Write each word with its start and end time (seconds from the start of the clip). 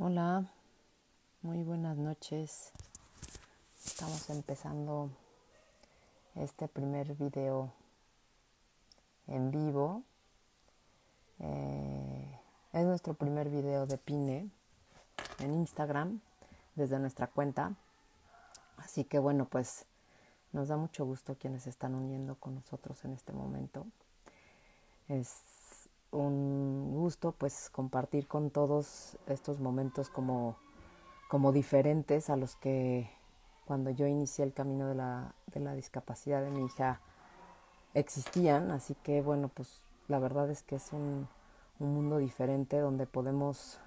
Hola, 0.00 0.44
muy 1.42 1.64
buenas 1.64 1.96
noches. 1.96 2.70
Estamos 3.84 4.30
empezando 4.30 5.10
este 6.36 6.68
primer 6.68 7.16
video 7.16 7.72
en 9.26 9.50
vivo. 9.50 10.04
Eh, 11.40 12.40
es 12.74 12.84
nuestro 12.84 13.14
primer 13.14 13.50
video 13.50 13.86
de 13.86 13.98
Pine 13.98 14.48
en 15.40 15.54
Instagram 15.54 16.20
desde 16.76 17.00
nuestra 17.00 17.26
cuenta. 17.26 17.74
Así 18.76 19.02
que 19.02 19.18
bueno, 19.18 19.46
pues 19.46 19.84
nos 20.52 20.68
da 20.68 20.76
mucho 20.76 21.06
gusto 21.06 21.34
quienes 21.34 21.66
están 21.66 21.96
uniendo 21.96 22.36
con 22.36 22.54
nosotros 22.54 23.04
en 23.04 23.14
este 23.14 23.32
momento. 23.32 23.84
Un 26.10 26.94
gusto 26.94 27.32
pues 27.32 27.70
compartir 27.70 28.26
con 28.26 28.50
todos 28.50 29.16
estos 29.26 29.60
momentos 29.60 30.08
como, 30.08 30.56
como 31.28 31.52
diferentes 31.52 32.30
a 32.30 32.36
los 32.36 32.56
que 32.56 33.10
cuando 33.66 33.90
yo 33.90 34.06
inicié 34.06 34.44
el 34.44 34.54
camino 34.54 34.88
de 34.88 34.94
la, 34.94 35.34
de 35.52 35.60
la 35.60 35.74
discapacidad 35.74 36.42
de 36.42 36.50
mi 36.50 36.64
hija 36.64 37.00
existían. 37.94 38.70
Así 38.70 38.94
que 39.02 39.20
bueno, 39.20 39.48
pues 39.48 39.82
la 40.08 40.18
verdad 40.18 40.50
es 40.50 40.62
que 40.62 40.76
es 40.76 40.92
un, 40.92 41.28
un 41.78 41.94
mundo 41.94 42.18
diferente 42.18 42.78
donde 42.78 43.06
podemos 43.06 43.78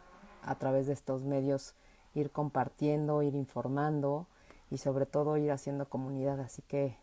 a 0.44 0.55
través 0.55 0.88
de 0.88 0.94
estos 0.94 1.24
medios 1.24 1.76
ir 2.13 2.32
compartiendo, 2.32 3.24
ir 3.24 3.35
informando 3.35 4.27
y 4.70 4.77
sobre 4.77 5.05
todo 5.05 5.38
ir 5.38 5.52
haciendo 5.52 5.90
comunidad. 5.90 6.40
Así 6.40 6.62
que 6.62 6.96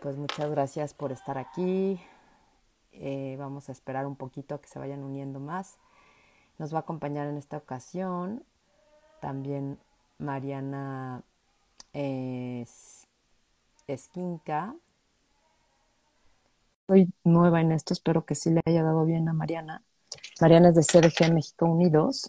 pues 0.00 0.16
muchas 0.16 0.50
gracias 0.50 0.94
por 0.94 1.10
estar 1.10 1.38
aquí. 1.38 2.00
Eh, 3.00 3.36
vamos 3.38 3.68
a 3.68 3.72
esperar 3.72 4.06
un 4.06 4.16
poquito 4.16 4.54
a 4.54 4.60
que 4.60 4.68
se 4.68 4.78
vayan 4.78 5.02
uniendo 5.02 5.40
más. 5.40 5.78
Nos 6.58 6.72
va 6.72 6.78
a 6.78 6.80
acompañar 6.80 7.26
en 7.26 7.36
esta 7.36 7.56
ocasión 7.56 8.42
también 9.20 9.78
Mariana 10.18 11.22
Esquinca. 13.86 14.74
Soy 16.86 17.08
nueva 17.24 17.60
en 17.60 17.72
esto, 17.72 17.92
espero 17.92 18.24
que 18.24 18.34
sí 18.34 18.50
le 18.50 18.60
haya 18.64 18.82
dado 18.82 19.04
bien 19.04 19.28
a 19.28 19.32
Mariana. 19.32 19.82
Mariana 20.40 20.68
es 20.68 20.74
de 20.76 20.82
CDG 20.82 21.32
México 21.32 21.66
Unidos. 21.66 22.28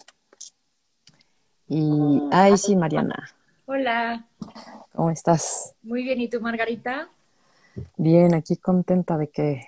Y, 1.67 2.21
ay, 2.31 2.57
sí, 2.57 2.75
Mariana. 2.75 3.29
Hola. 3.65 4.25
¿Cómo 4.93 5.11
estás? 5.11 5.75
Muy 5.83 6.03
bien, 6.03 6.21
¿y 6.21 6.29
tú, 6.29 6.39
Margarita? 6.41 7.09
Bien, 7.97 8.33
aquí 8.33 8.57
contenta 8.57 9.17
de 9.17 9.29
que, 9.29 9.67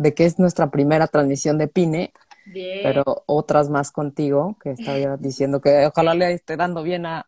de 0.00 0.14
que 0.14 0.24
es 0.24 0.38
nuestra 0.38 0.70
primera 0.70 1.06
transmisión 1.06 1.58
de 1.58 1.68
Pine. 1.68 2.12
Bien. 2.46 2.80
Pero 2.82 3.22
otras 3.26 3.68
más 3.68 3.92
contigo, 3.92 4.56
que 4.62 4.70
estaba 4.70 5.18
diciendo 5.18 5.60
que 5.60 5.86
ojalá 5.86 6.14
le 6.14 6.32
esté 6.32 6.56
dando 6.56 6.82
bien 6.82 7.04
a 7.04 7.26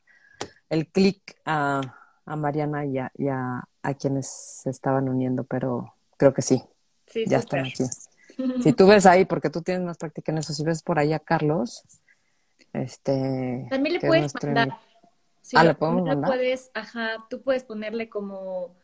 el 0.70 0.88
clic 0.88 1.36
a, 1.44 1.82
a, 2.24 2.36
Mariana 2.36 2.86
y, 2.86 2.98
a, 2.98 3.12
y 3.14 3.28
a, 3.28 3.68
a, 3.82 3.94
quienes 3.94 4.26
se 4.26 4.70
estaban 4.70 5.10
uniendo, 5.10 5.44
pero 5.44 5.94
creo 6.16 6.32
que 6.32 6.40
sí. 6.40 6.62
Sí, 7.06 7.24
ya 7.26 7.42
súper. 7.42 7.66
están 7.66 7.86
aquí. 7.86 7.94
Si 8.62 8.72
tú 8.72 8.86
ves 8.86 9.04
ahí, 9.04 9.26
porque 9.26 9.50
tú 9.50 9.60
tienes 9.60 9.84
más 9.84 9.98
práctica 9.98 10.32
en 10.32 10.38
eso, 10.38 10.54
si 10.54 10.64
ves 10.64 10.82
por 10.82 10.98
ahí 10.98 11.12
a 11.12 11.18
Carlos, 11.18 11.84
este. 12.72 13.66
También 13.68 13.96
le 13.96 14.00
puedes 14.00 14.22
nuestro 14.22 14.50
mandar. 14.50 14.78
Sí, 15.42 15.56
Ah, 15.58 15.64
¿le 15.64 15.74
podemos 15.74 16.04
mandar? 16.04 16.30
puedes, 16.30 16.70
ajá, 16.72 17.18
tú 17.28 17.42
puedes 17.42 17.64
ponerle 17.64 18.08
como, 18.08 18.74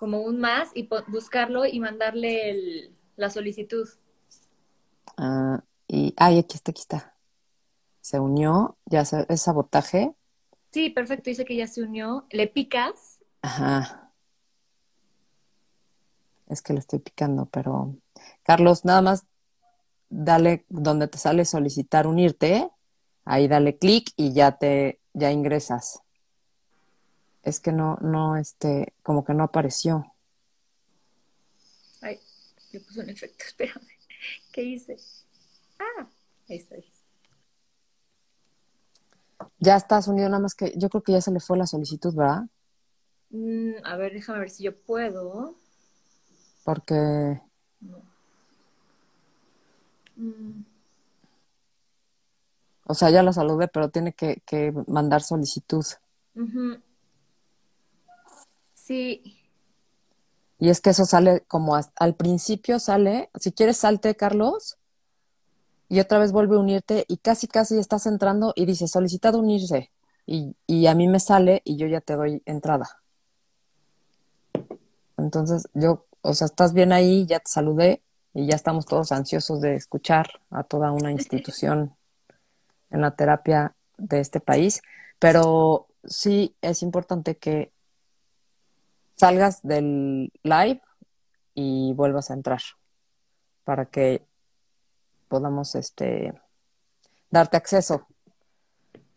como 0.00 0.22
un 0.22 0.40
más 0.40 0.70
y 0.74 0.88
buscarlo 1.08 1.66
y 1.66 1.78
mandarle 1.78 2.50
el- 2.50 2.96
la 3.16 3.28
solicitud. 3.28 3.86
Ah, 5.18 5.62
y, 5.86 6.14
ay, 6.16 6.38
aquí 6.38 6.56
está, 6.56 6.70
aquí 6.70 6.80
está. 6.80 7.14
Se 8.00 8.18
unió, 8.18 8.78
ya 8.86 9.04
se- 9.04 9.26
es 9.28 9.42
sabotaje. 9.42 10.14
Sí, 10.72 10.88
perfecto, 10.88 11.28
dice 11.28 11.44
que 11.44 11.54
ya 11.54 11.66
se 11.66 11.82
unió. 11.82 12.26
Le 12.30 12.46
picas. 12.46 13.18
Ajá. 13.42 14.10
Es 16.48 16.62
que 16.62 16.72
le 16.72 16.78
estoy 16.78 16.98
picando, 17.00 17.44
pero 17.46 17.94
Carlos, 18.42 18.86
nada 18.86 19.02
más 19.02 19.26
dale 20.08 20.64
donde 20.70 21.08
te 21.08 21.18
sale 21.18 21.44
solicitar 21.44 22.06
unirte, 22.06 22.70
ahí 23.26 23.48
dale 23.48 23.76
clic 23.76 24.10
y 24.16 24.32
ya 24.32 24.56
te, 24.56 24.98
ya 25.12 25.30
ingresas. 25.30 26.00
Es 27.42 27.60
que 27.60 27.70
no, 27.72 27.96
no, 28.00 28.36
este, 28.36 28.94
como 29.02 29.24
que 29.24 29.34
no 29.34 29.44
apareció. 29.44 30.06
Ay, 32.02 32.18
le 32.72 32.80
puse 32.80 33.00
un 33.00 33.10
efecto, 33.10 33.44
espérame. 33.46 33.86
¿Qué 34.52 34.62
hice? 34.62 34.96
Ah, 35.78 36.08
ahí 36.48 36.56
está. 36.56 36.76
Ya 39.60 39.76
estás 39.76 40.08
unido, 40.08 40.28
nada 40.28 40.42
más 40.42 40.54
que 40.56 40.72
yo 40.76 40.88
creo 40.88 41.02
que 41.04 41.12
ya 41.12 41.20
se 41.20 41.30
le 41.30 41.38
fue 41.40 41.56
la 41.56 41.66
solicitud, 41.66 42.14
¿verdad? 42.14 42.46
Mm, 43.30 43.72
a 43.84 43.96
ver, 43.96 44.12
déjame 44.12 44.40
ver 44.40 44.50
si 44.50 44.64
yo 44.64 44.76
puedo. 44.76 45.56
Porque, 46.64 47.42
No. 47.80 48.02
Mm, 50.18 50.64
o 52.86 52.92
sea, 52.94 53.08
ya 53.10 53.22
la 53.22 53.32
saludé, 53.32 53.68
pero 53.68 53.88
tiene 53.90 54.12
que, 54.12 54.42
que 54.44 54.72
mandar 54.86 55.22
solicitud. 55.22 55.84
ujú. 56.34 56.80
Sí, 58.90 59.22
Y 60.58 60.68
es 60.68 60.80
que 60.80 60.90
eso 60.90 61.04
sale 61.04 61.42
como 61.46 61.76
al 61.76 62.14
principio 62.16 62.80
sale, 62.80 63.30
si 63.38 63.52
quieres 63.52 63.76
salte, 63.76 64.16
Carlos, 64.16 64.78
y 65.88 66.00
otra 66.00 66.18
vez 66.18 66.32
vuelve 66.32 66.56
a 66.56 66.58
unirte 66.58 67.04
y 67.06 67.18
casi 67.18 67.46
casi 67.46 67.78
estás 67.78 68.06
entrando 68.06 68.52
y 68.56 68.66
dice 68.66 68.88
solicitado 68.88 69.38
unirse. 69.38 69.92
Y, 70.26 70.56
y 70.66 70.88
a 70.88 70.96
mí 70.96 71.06
me 71.06 71.20
sale 71.20 71.62
y 71.64 71.76
yo 71.76 71.86
ya 71.86 72.00
te 72.00 72.16
doy 72.16 72.42
entrada. 72.46 73.00
Entonces 75.16 75.68
yo, 75.72 76.04
o 76.22 76.34
sea, 76.34 76.46
estás 76.46 76.72
bien 76.72 76.92
ahí, 76.92 77.26
ya 77.26 77.38
te 77.38 77.48
saludé 77.48 78.02
y 78.34 78.48
ya 78.48 78.56
estamos 78.56 78.86
todos 78.86 79.12
ansiosos 79.12 79.60
de 79.60 79.76
escuchar 79.76 80.40
a 80.50 80.64
toda 80.64 80.90
una 80.90 81.12
institución 81.12 81.94
en 82.90 83.02
la 83.02 83.14
terapia 83.14 83.72
de 83.98 84.18
este 84.18 84.40
país. 84.40 84.82
Pero 85.20 85.86
sí 86.04 86.56
es 86.60 86.82
importante 86.82 87.36
que 87.36 87.70
salgas 89.20 89.60
del 89.62 90.32
live 90.42 90.80
y 91.54 91.92
vuelvas 91.94 92.30
a 92.30 92.34
entrar 92.34 92.60
para 93.64 93.86
que 93.86 94.26
podamos 95.28 95.74
este 95.74 96.32
darte 97.30 97.56
acceso. 97.56 98.06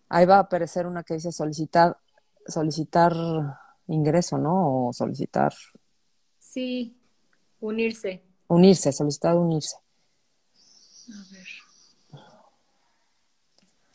Ahí 0.09 0.25
va 0.25 0.35
a 0.35 0.39
aparecer 0.39 0.85
una 0.85 1.03
que 1.03 1.15
dice 1.15 1.31
solicitar 1.31 1.97
solicitar 2.45 3.13
ingreso, 3.87 4.37
¿no? 4.37 4.87
O 4.87 4.93
solicitar 4.93 5.53
sí, 6.37 6.97
unirse. 7.61 8.21
unirse, 8.49 8.91
solicitar 8.91 9.35
unirse. 9.35 9.77
A 11.09 11.31
ver. 11.31 11.47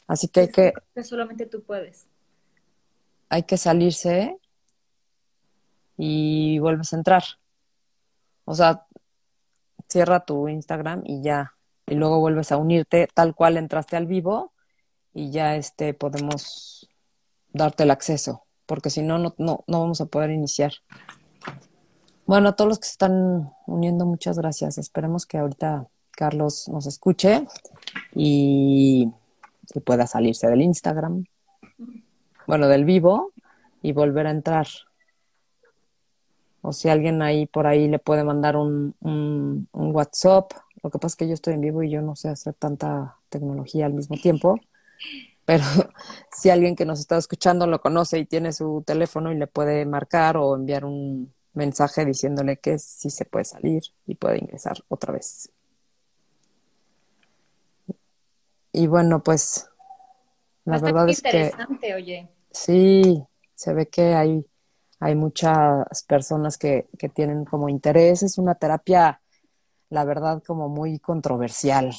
Así 0.07 0.29
que 0.29 0.41
hay 0.41 0.49
que 0.49 0.73
Que 0.95 1.05
solamente 1.05 1.45
tú 1.47 1.63
puedes. 1.63 2.07
hay 3.29 3.43
que 3.43 3.59
salirse 3.59 4.39
y 5.99 6.59
vuelves 6.61 6.93
a 6.93 6.97
entrar. 6.97 7.25
O 8.45 8.55
sea, 8.55 8.87
cierra 9.89 10.25
tu 10.25 10.49
Instagram 10.49 11.03
y 11.05 11.21
ya, 11.23 11.55
y 11.87 11.97
luego 11.97 12.21
vuelves 12.21 12.53
a 12.53 12.57
unirte 12.57 13.09
tal 13.13 13.35
cual 13.35 13.57
entraste 13.57 13.97
al 13.97 14.07
vivo 14.07 14.53
y 15.13 15.31
ya 15.31 15.57
este 15.57 15.93
podemos 15.93 16.89
darte 17.53 17.83
el 17.83 17.91
acceso, 17.91 18.45
porque 18.65 18.89
si 18.89 19.03
no, 19.03 19.19
no, 19.19 19.35
no, 19.39 19.65
no 19.67 19.81
vamos 19.81 20.01
a 20.01 20.07
poder 20.07 20.31
iniciar. 20.31 20.73
Bueno, 22.27 22.51
a 22.51 22.57
todos 22.57 22.69
los 22.69 22.79
que 22.79 22.87
se 22.87 22.93
están 22.93 23.53
uniendo, 23.67 24.05
muchas 24.07 24.39
gracias. 24.39 24.77
Esperemos 24.79 25.25
que 25.27 25.39
ahorita 25.39 25.89
Carlos 26.11 26.69
nos 26.69 26.87
escuche 26.87 27.47
y, 28.15 29.11
y 29.75 29.81
pueda 29.81 30.07
salirse 30.07 30.47
del 30.47 30.63
Instagram, 30.63 31.25
bueno, 32.47 32.69
del 32.69 32.85
vivo 32.85 33.33
y 33.83 33.93
volver 33.93 34.27
a 34.27 34.31
entrar. 34.31 34.67
O 36.63 36.73
si 36.73 36.89
alguien 36.89 37.23
ahí 37.23 37.47
por 37.47 37.67
ahí 37.67 37.89
le 37.89 37.99
puede 37.99 38.25
mandar 38.25 38.57
un, 38.57 38.95
un, 39.01 39.69
un 39.73 39.95
WhatsApp. 39.95 40.53
Lo 40.83 40.91
que 40.91 40.99
pasa 40.99 41.13
es 41.13 41.17
que 41.17 41.29
yo 41.29 41.35
estoy 41.35 41.55
en 41.55 41.61
vivo 41.61 41.83
y 41.83 41.91
yo 41.91 42.03
no 42.03 42.17
sé 42.17 42.29
hacer 42.29 42.55
tanta 42.55 43.17
tecnología 43.29 43.87
al 43.87 43.95
mismo 43.95 44.17
tiempo. 44.17 44.59
Pero 45.45 45.65
si 46.33 46.51
alguien 46.51 46.77
que 46.77 46.85
nos 46.85 47.01
está 47.01 47.17
escuchando 47.17 47.67
lo 47.67 47.81
conoce 47.81 48.19
y 48.19 48.27
tiene 48.27 48.53
su 48.53 48.83
teléfono 48.87 49.33
y 49.33 49.37
le 49.37 49.47
puede 49.47 49.87
marcar 49.87 50.37
o 50.37 50.55
enviar 50.55 50.85
un 50.85 51.33
mensaje 51.55 52.05
diciéndole 52.05 52.59
que 52.59 52.79
sí 52.79 53.11
se 53.11 53.25
puede 53.25 53.45
salir 53.45 53.83
y 54.07 54.15
puede 54.15 54.39
ingresar 54.39 54.77
otra 54.89 55.13
vez. 55.13 55.51
Y 58.73 58.87
bueno, 58.87 59.23
pues 59.23 59.69
la 60.65 60.79
verdad 60.79 61.09
es 61.09 61.23
que 61.23 61.29
interesante, 61.29 61.95
oye. 61.95 62.29
sí, 62.51 63.25
se 63.55 63.73
ve 63.73 63.89
que 63.89 64.15
hay, 64.15 64.45
hay 65.01 65.15
muchas 65.15 66.03
personas 66.07 66.59
que, 66.59 66.89
que 66.99 67.09
tienen 67.09 67.45
como 67.45 67.69
interés. 67.69 68.23
Es 68.23 68.39
una 68.39 68.55
terapia, 68.55 69.21
la 69.91 70.05
verdad, 70.05 70.43
como 70.45 70.69
muy 70.69 70.99
controversial. 70.99 71.93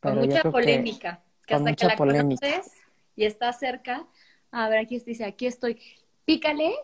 Con 0.00 0.14
Pero 0.14 0.20
yo 0.22 0.26
mucha 0.26 0.42
que 0.42 0.50
polémica. 0.50 1.22
Que 1.46 1.54
con 1.54 1.64
mucha 1.64 1.88
la 1.88 1.96
polémica. 1.96 2.46
conoces, 2.46 2.72
y 3.16 3.24
está 3.24 3.52
cerca, 3.52 4.06
a 4.50 4.68
ver, 4.68 4.78
aquí 4.78 4.98
dice, 5.00 5.24
aquí 5.24 5.46
estoy, 5.46 5.80
pícale 6.24 6.74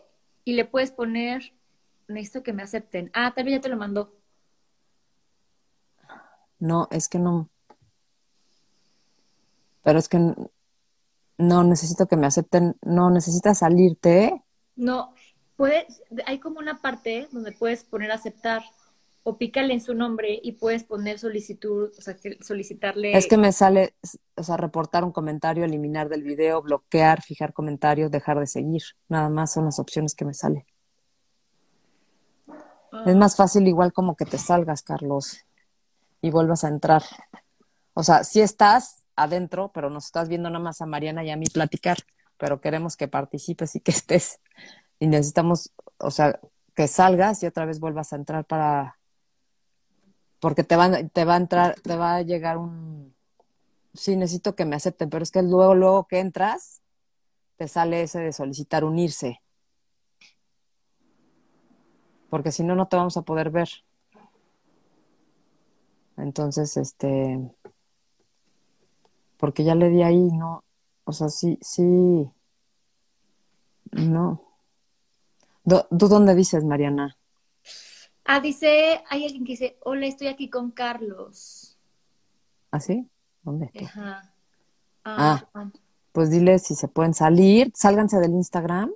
y 0.43 0.53
le 0.53 0.65
puedes 0.65 0.91
poner, 0.91 1.53
necesito 2.07 2.43
que 2.43 2.53
me 2.53 2.63
acepten. 2.63 3.09
Ah, 3.13 3.33
también 3.33 3.57
ya 3.57 3.61
te 3.61 3.69
lo 3.69 3.77
mandó. 3.77 4.13
No, 6.59 6.87
es 6.91 7.07
que 7.07 7.17
no. 7.17 7.49
Pero 9.83 9.97
es 9.97 10.07
que 10.07 10.19
no 11.37 11.63
necesito 11.63 12.07
que 12.07 12.17
me 12.17 12.27
acepten. 12.27 12.75
No, 12.81 13.09
necesitas 13.09 13.59
salirte. 13.59 14.43
No, 14.75 15.13
puedes, 15.61 16.01
hay 16.25 16.39
como 16.39 16.57
una 16.57 16.81
parte 16.81 17.27
donde 17.31 17.51
puedes 17.51 17.83
poner 17.83 18.11
aceptar 18.11 18.63
o 19.21 19.37
pícale 19.37 19.75
en 19.75 19.81
su 19.81 19.93
nombre 19.93 20.39
y 20.41 20.53
puedes 20.53 20.83
poner 20.83 21.19
solicitud, 21.19 21.91
o 21.95 22.01
sea, 22.01 22.17
solicitarle. 22.39 23.15
Es 23.15 23.27
que 23.27 23.37
me 23.37 23.51
sale, 23.51 23.93
o 24.33 24.41
sea, 24.41 24.57
reportar 24.57 25.03
un 25.03 25.11
comentario, 25.11 25.63
eliminar 25.63 26.09
del 26.09 26.23
video, 26.23 26.63
bloquear, 26.63 27.21
fijar 27.21 27.53
comentarios, 27.53 28.09
dejar 28.09 28.39
de 28.39 28.47
seguir. 28.47 28.81
Nada 29.07 29.29
más 29.29 29.53
son 29.53 29.65
las 29.65 29.77
opciones 29.77 30.15
que 30.15 30.25
me 30.25 30.33
sale. 30.33 30.65
Es 33.05 33.15
más 33.15 33.35
fácil 33.35 33.67
igual 33.67 33.93
como 33.93 34.15
que 34.15 34.25
te 34.25 34.39
salgas, 34.39 34.81
Carlos, 34.81 35.45
y 36.23 36.31
vuelvas 36.31 36.63
a 36.63 36.69
entrar. 36.69 37.03
O 37.93 38.01
sea, 38.01 38.23
si 38.23 38.41
estás 38.41 39.05
adentro, 39.15 39.69
pero 39.71 39.91
nos 39.91 40.05
estás 40.05 40.27
viendo 40.27 40.49
nada 40.49 40.63
más 40.63 40.81
a 40.81 40.87
Mariana 40.87 41.23
y 41.23 41.29
a 41.29 41.37
mí 41.37 41.45
platicar, 41.53 41.99
pero 42.37 42.59
queremos 42.61 42.97
que 42.97 43.07
participes 43.07 43.75
y 43.75 43.81
que 43.81 43.91
estés. 43.91 44.39
Y 45.01 45.07
necesitamos, 45.07 45.73
o 45.97 46.11
sea, 46.11 46.39
que 46.75 46.87
salgas 46.87 47.41
y 47.41 47.47
otra 47.47 47.65
vez 47.65 47.79
vuelvas 47.79 48.13
a 48.13 48.17
entrar 48.17 48.45
para 48.45 48.99
porque 50.39 50.63
te 50.63 50.75
van 50.75 51.09
te 51.09 51.25
va 51.25 51.33
a 51.33 51.37
entrar 51.37 51.79
te 51.81 51.95
va 51.95 52.15
a 52.17 52.21
llegar 52.21 52.57
un 52.59 53.15
sí 53.95 54.15
necesito 54.15 54.55
que 54.55 54.65
me 54.65 54.75
acepten 54.75 55.09
pero 55.09 55.23
es 55.23 55.31
que 55.31 55.41
luego 55.41 55.73
luego 55.73 56.05
que 56.05 56.19
entras 56.19 56.81
te 57.57 57.67
sale 57.67 58.03
ese 58.03 58.19
de 58.19 58.31
solicitar 58.31 58.83
unirse. 58.83 59.41
Porque 62.29 62.51
si 62.51 62.63
no 62.63 62.75
no 62.75 62.87
te 62.87 62.95
vamos 62.95 63.17
a 63.17 63.23
poder 63.23 63.49
ver. 63.49 63.69
Entonces 66.15 66.77
este 66.77 67.39
porque 69.37 69.63
ya 69.63 69.73
le 69.73 69.89
di 69.89 70.03
ahí 70.03 70.31
no 70.31 70.63
o 71.05 71.11
sea 71.11 71.29
sí 71.29 71.57
sí 71.61 72.31
no 73.91 74.50
¿Tú 75.63 76.07
dónde 76.07 76.35
dices 76.35 76.63
Mariana? 76.63 77.17
Ah, 78.25 78.39
dice, 78.39 79.03
hay 79.09 79.25
alguien 79.25 79.43
que 79.43 79.53
dice, 79.53 79.77
hola, 79.81 80.05
estoy 80.07 80.27
aquí 80.27 80.49
con 80.49 80.71
Carlos. 80.71 81.77
¿Ah, 82.71 82.79
sí? 82.79 83.09
¿Dónde? 83.43 83.71
Ajá. 83.83 84.33
Ah, 85.03 85.43
ah, 85.53 85.71
pues 86.11 86.29
dile 86.29 86.59
si 86.59 86.75
se 86.75 86.87
pueden 86.87 87.13
salir, 87.13 87.71
sálganse 87.73 88.19
del 88.19 88.31
Instagram 88.31 88.91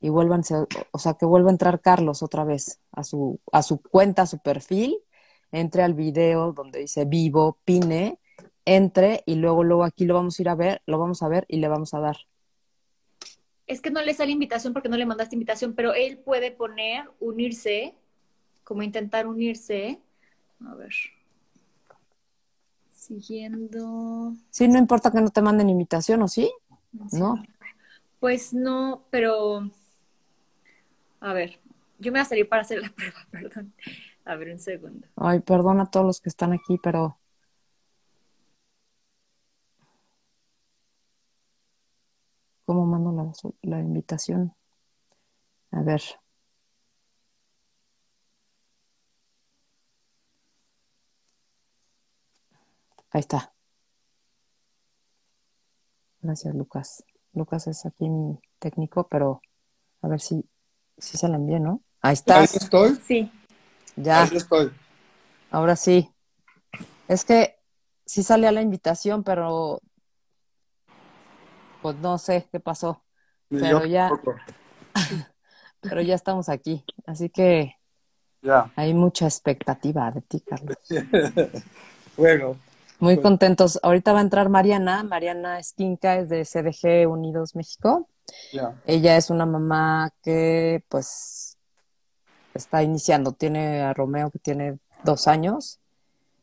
y 0.00 0.08
vuélvanse, 0.08 0.54
o 0.90 0.98
sea, 0.98 1.14
que 1.14 1.26
vuelva 1.26 1.50
a 1.50 1.52
entrar 1.52 1.80
Carlos 1.80 2.22
otra 2.22 2.44
vez 2.44 2.80
a 2.92 3.02
su, 3.02 3.40
a 3.50 3.62
su 3.62 3.80
cuenta, 3.80 4.22
a 4.22 4.26
su 4.26 4.38
perfil, 4.38 4.96
entre 5.50 5.82
al 5.82 5.94
video 5.94 6.52
donde 6.52 6.80
dice 6.80 7.04
vivo, 7.04 7.58
pine, 7.64 8.18
entre 8.64 9.22
y 9.26 9.34
luego, 9.34 9.64
luego 9.64 9.84
aquí 9.84 10.04
lo 10.04 10.14
vamos 10.14 10.38
a 10.38 10.42
ir 10.42 10.48
a 10.48 10.54
ver, 10.54 10.82
lo 10.86 10.98
vamos 10.98 11.22
a 11.22 11.28
ver 11.28 11.44
y 11.48 11.58
le 11.58 11.68
vamos 11.68 11.94
a 11.94 12.00
dar. 12.00 12.16
Es 13.72 13.80
que 13.80 13.90
no 13.90 14.02
le 14.02 14.12
sale 14.12 14.32
invitación 14.32 14.74
porque 14.74 14.90
no 14.90 14.98
le 14.98 15.06
mandaste 15.06 15.34
invitación, 15.34 15.72
pero 15.72 15.94
él 15.94 16.18
puede 16.18 16.50
poner 16.50 17.10
unirse 17.20 17.94
como 18.64 18.82
intentar 18.82 19.26
unirse. 19.26 19.98
A 20.66 20.74
ver. 20.74 20.92
Siguiendo. 22.90 24.34
Sí, 24.50 24.68
no 24.68 24.78
importa 24.78 25.10
que 25.10 25.22
no 25.22 25.30
te 25.30 25.40
manden 25.40 25.70
invitación, 25.70 26.20
¿o 26.20 26.28
sí? 26.28 26.52
No. 27.12 27.42
Pues 28.20 28.52
no, 28.52 29.06
pero. 29.08 29.70
A 31.20 31.32
ver, 31.32 31.58
yo 31.98 32.12
me 32.12 32.18
voy 32.18 32.26
a 32.26 32.28
salir 32.28 32.46
para 32.50 32.62
hacer 32.62 32.82
la 32.82 32.90
prueba, 32.90 33.26
perdón. 33.30 33.72
A 34.26 34.36
ver, 34.36 34.50
un 34.50 34.58
segundo. 34.58 35.08
Ay, 35.16 35.40
perdón 35.40 35.80
a 35.80 35.86
todos 35.86 36.04
los 36.04 36.20
que 36.20 36.28
están 36.28 36.52
aquí, 36.52 36.78
pero. 36.82 37.16
¿Cómo 42.72 42.86
mando 42.86 43.12
la, 43.12 43.30
la 43.70 43.80
invitación? 43.80 44.54
A 45.72 45.82
ver. 45.82 46.00
Ahí 53.10 53.20
está. 53.20 53.52
Gracias, 56.22 56.54
Lucas. 56.54 57.04
Lucas 57.34 57.66
es 57.66 57.84
aquí 57.84 58.08
mi 58.08 58.40
técnico, 58.58 59.06
pero 59.06 59.42
a 60.00 60.08
ver 60.08 60.22
si, 60.22 60.42
si 60.96 61.18
se 61.18 61.28
la 61.28 61.36
envié, 61.36 61.60
¿no? 61.60 61.82
Ahí 62.00 62.14
está. 62.14 62.38
Ahí 62.38 62.44
estoy. 62.44 62.96
Sí. 63.06 63.30
Ya. 63.96 64.22
Ahí 64.22 64.38
estoy. 64.38 64.72
Ahora 65.50 65.76
sí. 65.76 66.10
Es 67.06 67.26
que 67.26 67.58
sí 68.06 68.22
salía 68.22 68.50
la 68.50 68.62
invitación, 68.62 69.24
pero 69.24 69.82
pues 71.82 71.96
no 71.96 72.16
sé 72.18 72.48
qué 72.50 72.60
pasó. 72.60 73.02
pero 73.48 73.84
ya. 73.84 74.10
pero 75.80 76.00
ya 76.00 76.14
estamos 76.14 76.48
aquí. 76.48 76.84
Así 77.04 77.28
que 77.28 77.76
ya. 78.40 78.70
hay 78.76 78.94
mucha 78.94 79.26
expectativa 79.26 80.10
de 80.10 80.22
ti, 80.22 80.40
Carlos. 80.40 80.76
bueno. 82.16 82.56
Muy 83.00 83.20
contentos. 83.20 83.80
Ahorita 83.82 84.12
va 84.12 84.20
a 84.20 84.22
entrar 84.22 84.48
Mariana. 84.48 85.02
Mariana 85.02 85.58
Esquinca 85.58 86.18
es 86.18 86.28
de 86.28 86.44
CDG 86.44 87.10
Unidos 87.10 87.56
México. 87.56 88.08
Ella 88.86 89.16
es 89.16 89.30
una 89.30 89.44
mamá 89.44 90.12
que 90.22 90.84
pues 90.88 91.58
está 92.54 92.82
iniciando. 92.82 93.32
Tiene 93.32 93.80
a 93.80 93.92
Romeo 93.92 94.30
que 94.30 94.38
tiene 94.38 94.78
dos 95.04 95.26
años, 95.26 95.80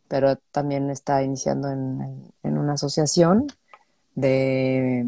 pero 0.07 0.35
también 0.51 0.89
está 0.89 1.23
iniciando 1.23 1.69
en, 1.69 2.33
una 2.43 2.73
asociación 2.73 3.47
de, 4.15 5.07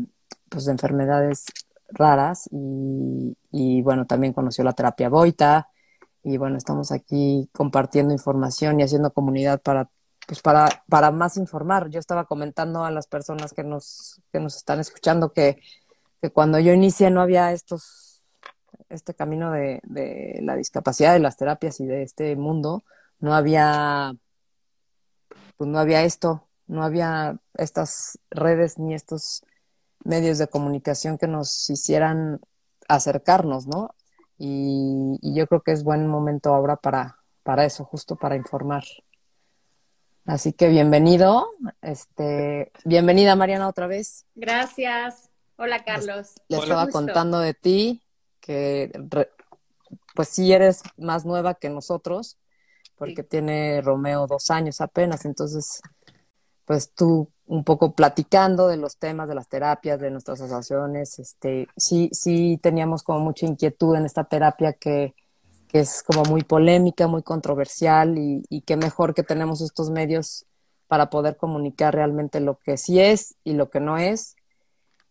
pues, 0.51 0.65
de 0.65 0.73
enfermedades 0.73 1.45
raras 1.89 2.47
y, 2.51 3.35
y 3.51 3.81
bueno, 3.81 4.05
también 4.05 4.33
conoció 4.33 4.63
la 4.63 4.73
terapia 4.73 5.09
Boita 5.09 5.69
y 6.23 6.37
bueno, 6.37 6.57
estamos 6.57 6.91
aquí 6.91 7.49
compartiendo 7.53 8.13
información 8.13 8.79
y 8.79 8.83
haciendo 8.83 9.11
comunidad 9.11 9.61
para 9.61 9.89
pues 10.27 10.41
para, 10.41 10.83
para 10.87 11.11
más 11.11 11.37
informar. 11.37 11.89
Yo 11.89 11.99
estaba 11.99 12.25
comentando 12.25 12.85
a 12.85 12.91
las 12.91 13.07
personas 13.07 13.53
que 13.53 13.63
nos, 13.63 14.21
que 14.31 14.39
nos 14.39 14.55
están 14.55 14.79
escuchando 14.79 15.33
que, 15.33 15.59
cuando 16.33 16.59
yo 16.59 16.71
inicié 16.71 17.09
no 17.09 17.21
había 17.21 17.51
estos, 17.51 18.21
este 18.89 19.13
camino 19.13 19.51
de, 19.51 19.81
de 19.83 20.39
la 20.43 20.55
discapacidad, 20.55 21.13
de 21.13 21.19
las 21.19 21.35
terapias 21.37 21.79
y 21.79 21.85
de 21.85 22.03
este 22.03 22.35
mundo, 22.35 22.83
no 23.19 23.33
había, 23.33 24.13
pues 25.57 25.69
no 25.69 25.79
había 25.79 26.03
esto, 26.03 26.47
no 26.67 26.83
había 26.83 27.37
estas 27.55 28.19
redes 28.29 28.77
ni 28.77 28.93
estos 28.93 29.43
medios 30.03 30.37
de 30.37 30.47
comunicación 30.47 31.17
que 31.17 31.27
nos 31.27 31.69
hicieran 31.69 32.39
acercarnos, 32.87 33.67
¿no? 33.67 33.95
Y, 34.37 35.17
y 35.21 35.35
yo 35.35 35.47
creo 35.47 35.61
que 35.61 35.71
es 35.71 35.83
buen 35.83 36.07
momento 36.07 36.53
ahora 36.53 36.75
para, 36.75 37.17
para 37.43 37.65
eso, 37.65 37.85
justo 37.85 38.15
para 38.15 38.35
informar. 38.35 38.83
Así 40.25 40.53
que 40.53 40.67
bienvenido, 40.67 41.49
este, 41.81 42.71
bienvenida 42.85 43.35
Mariana 43.35 43.67
otra 43.67 43.87
vez. 43.87 44.25
Gracias. 44.35 45.29
Hola 45.57 45.83
Carlos. 45.83 46.33
Le, 46.47 46.57
estaba 46.57 46.87
contando 46.87 47.39
de 47.39 47.53
ti 47.53 48.03
que 48.39 48.91
pues 50.15 50.29
sí 50.29 50.53
eres 50.53 50.83
más 50.97 51.25
nueva 51.25 51.55
que 51.55 51.69
nosotros, 51.69 52.37
porque 52.95 53.23
tiene 53.23 53.81
Romeo 53.81 54.27
dos 54.27 54.51
años 54.51 54.79
apenas, 54.81 55.25
entonces 55.25 55.81
pues 56.65 56.93
tú 56.93 57.29
un 57.45 57.63
poco 57.63 57.93
platicando 57.93 58.67
de 58.67 58.77
los 58.77 58.97
temas 58.97 59.27
de 59.27 59.35
las 59.35 59.47
terapias, 59.49 59.99
de 59.99 60.11
nuestras 60.11 60.39
asociaciones, 60.41 61.19
este, 61.19 61.67
sí, 61.75 62.09
sí 62.13 62.59
teníamos 62.61 63.03
como 63.03 63.19
mucha 63.19 63.45
inquietud 63.45 63.95
en 63.95 64.05
esta 64.05 64.23
terapia 64.23 64.73
que 64.73 65.13
que 65.71 65.79
es 65.79 66.03
como 66.03 66.23
muy 66.23 66.43
polémica, 66.43 67.07
muy 67.07 67.23
controversial 67.23 68.17
y, 68.17 68.43
y 68.49 68.61
qué 68.61 68.75
mejor 68.75 69.13
que 69.13 69.23
tenemos 69.23 69.61
estos 69.61 69.89
medios 69.89 70.45
para 70.87 71.09
poder 71.09 71.37
comunicar 71.37 71.95
realmente 71.95 72.41
lo 72.41 72.59
que 72.59 72.75
sí 72.75 72.99
es 72.99 73.35
y 73.45 73.53
lo 73.53 73.69
que 73.69 73.79
no 73.79 73.97
es. 73.97 74.35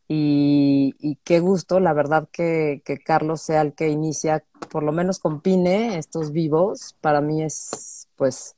Y, 0.06 1.18
qué 1.24 1.40
gusto, 1.40 1.80
la 1.80 1.94
verdad, 1.94 2.28
que, 2.30 2.82
que, 2.84 2.98
Carlos 2.98 3.40
sea 3.40 3.62
el 3.62 3.74
que 3.74 3.88
inicia, 3.88 4.44
por 4.70 4.82
lo 4.82 4.90
menos 4.92 5.20
con 5.20 5.40
Pine, 5.40 5.96
estos 5.96 6.32
vivos. 6.32 6.96
Para 7.00 7.20
mí 7.20 7.42
es, 7.42 8.08
pues, 8.16 8.56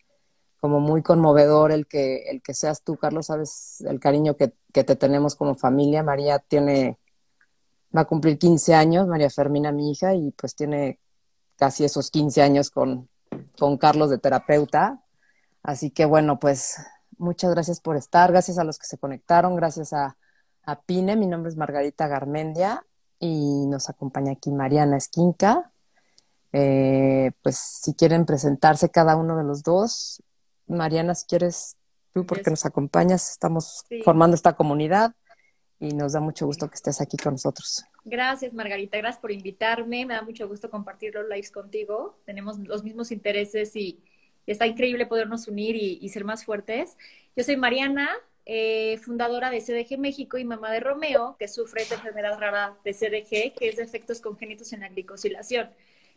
como 0.62 0.78
muy 0.78 1.02
conmovedor 1.02 1.72
el 1.72 1.88
que, 1.88 2.30
el 2.30 2.40
que 2.40 2.54
seas 2.54 2.84
tú, 2.84 2.96
Carlos, 2.96 3.26
sabes 3.26 3.80
el 3.80 3.98
cariño 3.98 4.36
que, 4.36 4.52
que 4.72 4.84
te 4.84 4.94
tenemos 4.94 5.34
como 5.34 5.56
familia. 5.56 6.04
María 6.04 6.38
tiene, 6.38 7.00
va 7.94 8.02
a 8.02 8.04
cumplir 8.04 8.38
15 8.38 8.72
años, 8.72 9.08
María 9.08 9.28
Fermina, 9.28 9.72
mi 9.72 9.90
hija, 9.90 10.14
y 10.14 10.30
pues 10.30 10.54
tiene 10.54 11.00
casi 11.56 11.84
esos 11.84 12.12
15 12.12 12.42
años 12.42 12.70
con, 12.70 13.08
con 13.58 13.76
Carlos 13.76 14.08
de 14.08 14.18
terapeuta. 14.18 15.02
Así 15.64 15.90
que 15.90 16.04
bueno, 16.04 16.38
pues 16.38 16.76
muchas 17.18 17.50
gracias 17.50 17.80
por 17.80 17.96
estar, 17.96 18.30
gracias 18.30 18.56
a 18.56 18.62
los 18.62 18.78
que 18.78 18.86
se 18.86 18.98
conectaron, 18.98 19.56
gracias 19.56 19.92
a, 19.92 20.16
a 20.62 20.80
Pine. 20.82 21.16
Mi 21.16 21.26
nombre 21.26 21.50
es 21.50 21.56
Margarita 21.56 22.06
Garmendia 22.06 22.86
y 23.18 23.66
nos 23.66 23.90
acompaña 23.90 24.30
aquí 24.30 24.52
Mariana 24.52 24.96
Esquinca. 24.96 25.72
Eh, 26.52 27.32
pues 27.42 27.58
si 27.58 27.94
quieren 27.94 28.26
presentarse 28.26 28.90
cada 28.90 29.16
uno 29.16 29.36
de 29.36 29.42
los 29.42 29.64
dos. 29.64 30.22
Mariana, 30.66 31.14
si 31.14 31.26
quieres 31.26 31.76
tú, 32.12 32.26
porque 32.26 32.50
nos 32.50 32.64
acompañas, 32.64 33.30
estamos 33.30 33.84
formando 34.04 34.34
esta 34.34 34.54
comunidad 34.54 35.14
y 35.82 35.88
nos 35.94 36.12
da 36.12 36.20
mucho 36.20 36.46
gusto 36.46 36.68
que 36.68 36.76
estés 36.76 37.00
aquí 37.00 37.16
con 37.16 37.34
nosotros. 37.34 37.84
Gracias, 38.04 38.54
Margarita. 38.54 38.98
Gracias 38.98 39.20
por 39.20 39.32
invitarme. 39.32 40.06
Me 40.06 40.14
da 40.14 40.22
mucho 40.22 40.46
gusto 40.46 40.70
compartir 40.70 41.14
los 41.14 41.28
lives 41.28 41.50
contigo. 41.50 42.18
Tenemos 42.24 42.58
los 42.60 42.84
mismos 42.84 43.10
intereses 43.10 43.74
y, 43.74 44.00
está 44.46 44.66
increíble 44.66 45.06
podernos 45.06 45.46
unir 45.46 45.76
y, 45.76 46.08
ser 46.08 46.24
más 46.24 46.44
fuertes. 46.44 46.96
Yo 47.36 47.44
soy 47.44 47.56
Mariana, 47.56 48.08
eh, 48.44 48.98
fundadora 49.02 49.50
de 49.50 49.60
CDG 49.60 49.98
México 49.98 50.36
y 50.36 50.44
mamá 50.44 50.72
de 50.72 50.80
Romeo, 50.80 51.36
que 51.38 51.46
sufre 51.46 51.82
esta 51.82 51.94
enfermedad 51.94 52.38
rara 52.38 52.76
de 52.84 52.92
CDG, 52.92 53.54
que 53.56 53.68
es 53.68 53.76
de 53.76 53.84
efectos 53.84 54.20
congénitos 54.20 54.72
en 54.72 54.80
la 54.80 54.88
glicosilación. 54.88 55.70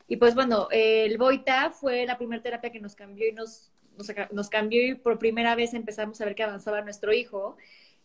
Y 0.07 0.17
pues 0.17 0.35
bueno, 0.35 0.67
el 0.71 1.17
Boita 1.17 1.71
fue 1.71 2.05
la 2.05 2.17
primera 2.17 2.41
terapia 2.41 2.71
que 2.71 2.79
nos 2.79 2.95
cambió 2.95 3.27
y 3.27 3.31
nos, 3.31 3.71
nos, 3.97 4.11
nos 4.31 4.49
cambió 4.49 4.85
y 4.85 4.95
por 4.95 5.19
primera 5.19 5.55
vez 5.55 5.73
empezamos 5.73 6.19
a 6.21 6.25
ver 6.25 6.35
que 6.35 6.43
avanzaba 6.43 6.81
nuestro 6.81 7.13
hijo. 7.13 7.57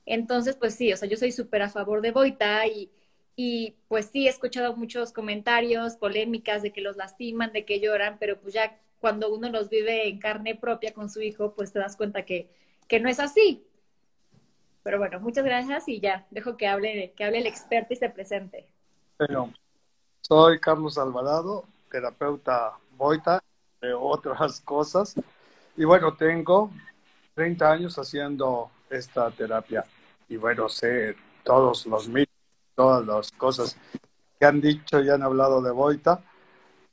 Entonces, 0.07 0.57
pues 0.57 0.75
sí, 0.75 0.93
o 0.93 0.97
sea, 0.97 1.09
yo 1.09 1.17
soy 1.17 1.33
súper 1.33 1.63
a 1.63 1.69
favor 1.69 2.01
de 2.03 2.13
Boita 2.13 2.67
y, 2.67 2.91
y 3.37 3.77
pues 3.89 4.07
sí, 4.07 4.27
he 4.27 4.31
escuchado 4.31 4.77
muchos 4.77 5.13
comentarios, 5.13 5.97
polémicas 5.97 6.63
de 6.63 6.73
que 6.73 6.81
los 6.81 6.97
lastiman, 6.97 7.53
de 7.53 7.65
que 7.65 7.81
lloran, 7.81 8.19
pero 8.19 8.41
pues 8.41 8.55
ya 8.55 8.79
cuando 9.01 9.33
uno 9.33 9.49
los 9.49 9.69
vive 9.69 10.09
en 10.09 10.19
carne 10.19 10.55
propia 10.55 10.93
con 10.93 11.09
su 11.09 11.21
hijo, 11.23 11.55
pues 11.55 11.73
te 11.73 11.79
das 11.79 11.97
cuenta 11.97 12.25
que, 12.25 12.51
que 12.87 13.01
no 13.01 13.09
es 13.09 13.21
así. 13.21 13.65
Pero 14.83 14.99
bueno, 14.99 15.21
muchas 15.21 15.45
gracias 15.45 15.89
y 15.89 16.01
ya, 16.01 16.27
dejo 16.31 16.57
que 16.57 16.67
hable, 16.67 17.13
que 17.17 17.25
hable 17.25 17.39
el 17.39 17.47
experto 17.47 17.93
y 17.93 17.97
se 17.97 18.11
presente. 18.11 18.67
Bueno, 19.19 19.53
soy 20.23 20.59
Carlos 20.59 20.97
Alvarado, 20.99 21.65
terapeuta 21.91 22.79
Boita, 22.97 23.43
de 23.81 23.95
otras 23.95 24.61
cosas. 24.61 25.15
Y 25.77 25.85
bueno, 25.85 26.15
tengo 26.15 26.71
30 27.35 27.71
años 27.71 27.99
haciendo 27.99 28.71
esta 28.89 29.31
terapia. 29.31 29.85
Y 30.29 30.37
bueno, 30.37 30.69
sé 30.69 31.17
todos 31.43 31.87
los 31.87 32.09
mitos, 32.09 32.35
todas 32.75 33.07
las 33.07 33.33
cosas 33.33 33.77
que 34.39 34.47
han 34.47 34.61
dicho 34.61 35.01
y 35.01 35.11
han 35.11 35.23
hablado 35.23 35.61
de 35.63 35.71
Boita, 35.71 36.23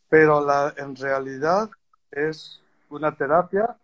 pero 0.10 0.46
la, 0.46 0.74
en 0.78 0.96
realidad 0.96 1.70
es 2.12 2.62
una 2.90 3.16
terapia 3.16 3.76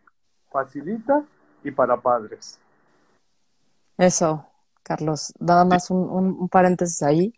facilita 0.52 1.24
y 1.64 1.72
para 1.72 2.00
padres. 2.00 2.60
Eso, 3.98 4.46
Carlos, 4.84 5.34
nada 5.40 5.66
más 5.66 5.90
un, 5.90 6.10
un, 6.10 6.50
paréntesis 6.50 7.02
ahí. 7.04 7.34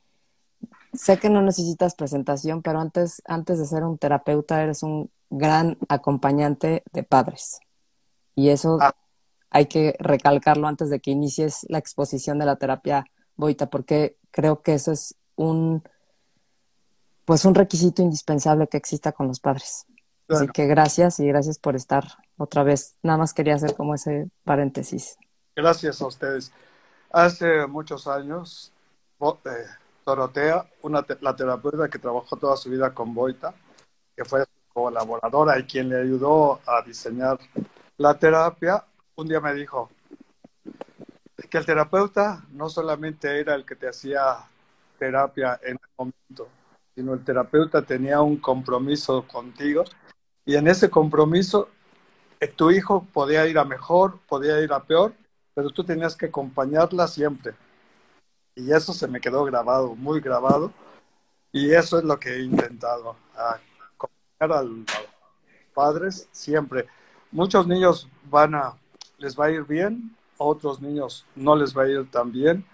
Sé 0.93 1.19
que 1.19 1.29
no 1.29 1.41
necesitas 1.41 1.95
presentación, 1.95 2.62
pero 2.62 2.79
antes, 2.79 3.21
antes 3.25 3.59
de 3.59 3.65
ser 3.65 3.83
un 3.83 3.97
terapeuta 3.97 4.63
eres 4.63 4.81
un 4.81 5.12
gran 5.29 5.77
acompañante 5.89 6.84
de 6.91 7.03
padres. 7.03 7.60
Y 8.36 8.50
eso 8.50 8.77
ah 8.82 8.94
hay 9.55 9.67
que 9.67 9.96
recalcarlo 10.00 10.67
antes 10.67 10.89
de 10.89 11.00
que 11.00 11.12
inicies 11.12 11.65
la 11.70 11.77
exposición 11.77 12.38
de 12.39 12.46
la 12.46 12.58
terapia 12.58 13.05
Boita, 13.38 13.70
porque 13.70 14.17
creo 14.32 14.62
que 14.62 14.74
eso 14.74 14.91
es 14.91 15.15
un 15.38 15.82
pues 17.24 17.46
un 17.46 17.55
requisito 17.55 18.01
indispensable 18.01 18.67
que 18.67 18.75
exista 18.75 19.13
con 19.13 19.29
los 19.29 19.39
padres. 19.39 19.86
Así 20.27 20.48
que 20.50 20.67
gracias 20.67 21.22
y 21.22 21.27
gracias 21.27 21.58
por 21.58 21.77
estar 21.77 22.03
otra 22.38 22.63
vez. 22.63 22.98
Nada 23.01 23.17
más 23.17 23.34
quería 23.34 23.55
hacer 23.55 23.75
como 23.75 23.96
ese 23.96 24.29
paréntesis. 24.44 25.17
Gracias 25.55 26.01
a 26.01 26.08
ustedes. 26.08 26.51
Hace 27.10 27.65
muchos 27.65 28.08
años, 28.08 28.74
eh, 29.22 29.50
Dorotea, 30.05 30.70
una 30.82 31.05
la 31.22 31.34
terapeuta 31.34 31.88
que 31.88 32.00
trabajó 32.00 32.36
toda 32.36 32.58
su 32.58 32.70
vida 32.70 32.94
con 32.94 33.13
Boita, 33.13 33.53
que 34.17 34.25
fue 34.25 34.44
colaboradora 34.75 35.58
y 35.58 35.63
quien 35.63 35.88
le 35.88 36.01
ayudó 36.01 36.60
a 36.67 36.82
diseñar 36.82 37.39
la 37.98 38.13
terapia, 38.20 38.84
un 39.15 39.27
día 39.27 39.39
me 39.39 39.53
dijo 39.53 39.89
que 41.50 41.58
el 41.58 41.65
terapeuta 41.65 42.44
no 42.51 42.67
solamente 42.70 43.39
era 43.39 43.55
el 43.55 43.65
que 43.65 43.75
te 43.75 43.88
hacía 43.88 44.36
terapia 45.00 45.58
en 45.63 45.77
el 45.82 45.89
momento, 45.98 46.50
sino 46.94 47.13
el 47.13 47.24
terapeuta 47.24 47.82
tenía 47.84 48.22
un 48.22 48.36
compromiso 48.36 49.25
contigo 49.25 49.86
y 50.46 50.55
en 50.55 50.67
ese 50.67 50.89
compromiso 50.89 51.70
eh, 52.41 52.50
tu 52.50 52.70
hijo 52.70 53.08
podía 53.13 53.48
ir 53.48 53.58
a 53.58 53.63
mejor, 53.63 54.20
podía 54.27 54.60
ir 54.60 54.74
a 54.74 54.84
peor, 54.84 55.13
pero 55.53 55.70
tú 55.70 55.86
tenías 55.86 56.17
que 56.17 56.25
acompañarla 56.25 57.08
siempre. 57.08 57.53
Y 58.55 58.74
eso 58.74 58.91
se 58.94 59.08
me 59.08 59.22
quedó 59.22 59.46
grabado, 59.46 59.96
muy 59.96 60.20
grabado. 60.20 60.74
Y 61.53 61.72
eso 61.72 61.98
es 61.98 62.03
lo 62.03 62.20
que 62.20 62.34
he 62.34 62.41
intentado, 62.41 63.15
a 64.52 64.64
los 64.64 64.86
padres 65.74 66.28
siempre. 66.32 66.88
Muchos 67.32 67.68
niños 67.68 68.08
van 68.30 68.56
a 68.56 68.75
les 69.18 69.38
va 69.40 69.46
a 69.46 69.52
ir 69.52 69.64
bien, 69.64 70.16
otros 70.38 70.82
niños 70.82 71.25
no 71.36 71.56
les 71.56 71.75
va 71.75 71.84
a 71.84 71.90
ir 71.90 72.10
tan 72.10 72.32
bien. 72.32 72.66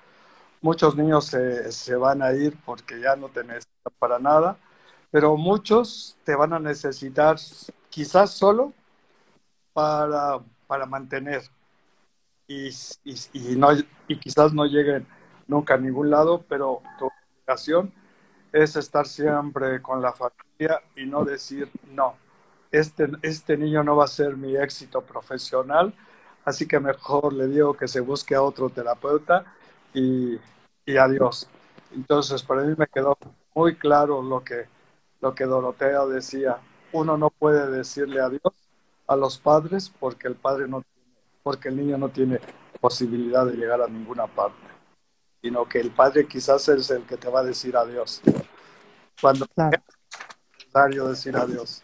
Muchos 0.61 0.95
niños 0.95 1.25
se, 1.25 1.71
se 1.71 1.95
van 1.95 2.21
a 2.21 2.33
ir 2.33 2.57
porque 2.65 2.99
ya 2.99 3.15
no 3.15 3.29
te 3.29 3.43
necesitan 3.43 3.93
para 3.99 4.19
nada, 4.19 4.57
pero 5.09 5.35
muchos 5.37 6.17
te 6.23 6.35
van 6.35 6.53
a 6.53 6.59
necesitar 6.59 7.37
quizás 7.89 8.31
solo 8.31 8.73
para, 9.73 10.39
para 10.67 10.85
mantener 10.85 11.43
y, 12.47 12.69
y, 13.03 13.15
y, 13.33 13.55
no, 13.55 13.69
y 14.07 14.19
quizás 14.19 14.53
no 14.53 14.65
lleguen 14.65 15.07
nunca 15.47 15.75
a 15.75 15.77
ningún 15.77 16.09
lado, 16.09 16.43
pero 16.47 16.81
tu 16.99 17.07
obligación 17.07 17.93
es 18.51 18.75
estar 18.75 19.07
siempre 19.07 19.81
con 19.81 20.01
la 20.01 20.13
familia 20.13 20.81
y 20.95 21.05
no 21.05 21.23
decir 21.23 21.69
no. 21.91 22.15
Este, 22.71 23.09
este 23.21 23.57
niño 23.57 23.83
no 23.83 23.95
va 23.95 24.05
a 24.05 24.07
ser 24.07 24.37
mi 24.37 24.55
éxito 24.55 25.01
profesional, 25.01 25.93
así 26.45 26.67
que 26.67 26.79
mejor 26.79 27.33
le 27.33 27.47
digo 27.47 27.75
que 27.75 27.87
se 27.87 27.99
busque 27.99 28.35
a 28.35 28.41
otro 28.41 28.69
terapeuta 28.69 29.45
y, 29.93 30.39
y 30.85 30.97
adiós. 30.97 31.49
Entonces, 31.93 32.43
para 32.43 32.61
mí 32.63 32.73
me 32.77 32.87
quedó 32.87 33.17
muy 33.53 33.75
claro 33.75 34.21
lo 34.21 34.43
que, 34.43 34.67
lo 35.19 35.35
que 35.35 35.45
Dorotea 35.45 36.05
decía. 36.05 36.57
Uno 36.93 37.17
no 37.17 37.29
puede 37.29 37.69
decirle 37.69 38.21
adiós 38.21 38.53
a 39.07 39.15
los 39.15 39.37
padres 39.37 39.91
porque 39.99 40.27
el 40.27 40.35
padre 40.35 40.67
no 40.67 40.83
porque 41.43 41.69
el 41.69 41.77
niño 41.77 41.97
no 41.97 42.09
tiene 42.09 42.39
posibilidad 42.79 43.45
de 43.45 43.53
llegar 43.53 43.81
a 43.81 43.87
ninguna 43.87 44.27
parte, 44.27 44.57
sino 45.41 45.67
que 45.67 45.79
el 45.79 45.91
padre 45.91 46.27
quizás 46.27 46.67
es 46.69 46.89
el 46.91 47.03
que 47.05 47.17
te 47.17 47.27
va 47.27 47.39
a 47.39 47.43
decir 47.43 47.75
adiós. 47.75 48.21
Cuando 49.19 49.45
es 49.45 49.79
necesario 50.59 51.07
decir 51.07 51.35
adiós. 51.35 51.83